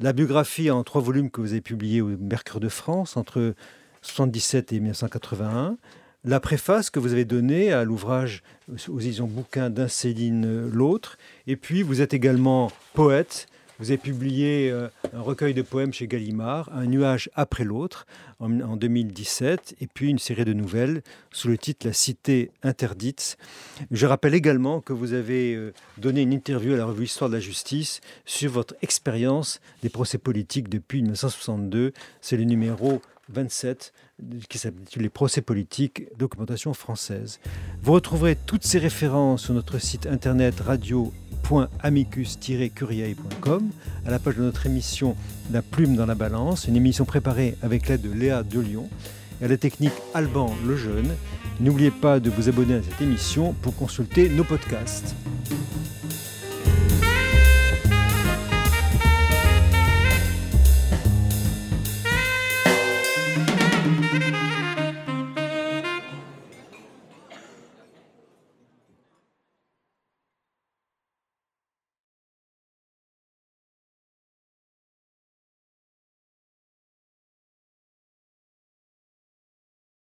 La 0.00 0.14
biographie 0.14 0.70
en 0.70 0.82
trois 0.82 1.02
volumes 1.02 1.30
que 1.30 1.42
vous 1.42 1.52
avez 1.52 1.60
publiée 1.60 2.00
au 2.00 2.06
Mercure 2.06 2.58
de 2.58 2.70
France 2.70 3.18
entre 3.18 3.38
1977 3.38 4.72
et 4.72 4.76
1981, 4.76 5.76
la 6.24 6.40
préface 6.40 6.88
que 6.88 6.98
vous 6.98 7.12
avez 7.12 7.26
donnée 7.26 7.70
à 7.70 7.84
l'ouvrage 7.84 8.42
aux 8.88 8.98
éditions 8.98 9.26
bouquins 9.26 9.68
d'un 9.68 9.88
Céline 9.88 10.70
l'autre. 10.70 11.18
Et 11.46 11.56
puis, 11.56 11.82
vous 11.82 12.00
êtes 12.00 12.14
également 12.14 12.72
poète. 12.94 13.46
Vous 13.80 13.90
avez 13.90 13.98
publié 13.98 14.70
euh, 14.70 14.88
un 15.12 15.20
recueil 15.20 15.52
de 15.52 15.62
poèmes 15.62 15.92
chez 15.92 16.06
Gallimard, 16.06 16.70
Un 16.72 16.86
nuage 16.86 17.28
après 17.34 17.64
l'autre, 17.64 18.06
en, 18.38 18.76
2017, 18.76 19.76
et 19.80 19.86
puis 19.86 20.10
une 20.10 20.18
série 20.18 20.44
de 20.44 20.52
nouvelles 20.52 21.02
sous 21.32 21.48
le 21.48 21.58
titre 21.58 21.86
La 21.86 21.92
cité 21.92 22.52
interdite. 22.62 23.36
Je 23.90 24.06
rappelle 24.06 24.34
également 24.34 24.80
que 24.80 24.92
vous 24.92 25.12
avez 25.12 25.54
euh, 25.54 25.72
donné 25.98 26.22
une 26.22 26.32
interview 26.32 26.74
à 26.74 26.76
la 26.76 26.86
revue 26.86 27.04
Histoire 27.04 27.30
de 27.30 27.34
la 27.34 27.40
justice 27.40 28.00
sur 28.24 28.52
votre 28.52 28.76
expérience 28.80 29.60
des 29.82 29.88
procès 29.88 30.18
politiques 30.18 30.68
depuis 30.68 31.02
1962. 31.02 31.92
C'est 32.20 32.36
le 32.36 32.44
numéro 32.44 33.02
27 33.30 33.92
qui 34.48 34.58
s'appelle 34.58 34.84
Les 34.96 35.08
procès 35.08 35.42
politiques, 35.42 36.04
documentation 36.16 36.74
française. 36.74 37.40
Vous 37.82 37.92
retrouverez 37.92 38.36
toutes 38.36 38.64
ces 38.64 38.78
références 38.78 39.44
sur 39.44 39.54
notre 39.54 39.78
site 39.78 40.06
internet 40.06 40.60
radio.amicus-curiae.com 41.44 43.70
à 44.06 44.10
la 44.10 44.18
page 44.18 44.36
de 44.36 44.42
notre 44.42 44.66
émission 44.66 45.16
La 45.52 45.62
plume 45.62 45.96
dans 45.96 46.04
la 46.06 46.14
balance, 46.14 46.66
une 46.66 46.76
émission 46.76 47.04
préparée 47.04 47.56
avec 47.62 47.88
l'aide 47.88 48.00
de 48.02 48.12
Léa 48.12 48.42
de 48.42 48.60
Lyon 48.60 48.88
et 49.40 49.44
à 49.44 49.48
la 49.48 49.58
technique 49.58 49.92
Alban 50.14 50.54
Lejeune. 50.66 51.14
N'oubliez 51.60 51.90
pas 51.90 52.20
de 52.20 52.30
vous 52.30 52.48
abonner 52.48 52.74
à 52.74 52.82
cette 52.82 53.00
émission 53.00 53.54
pour 53.62 53.74
consulter 53.76 54.28
nos 54.28 54.44
podcasts. 54.44 55.14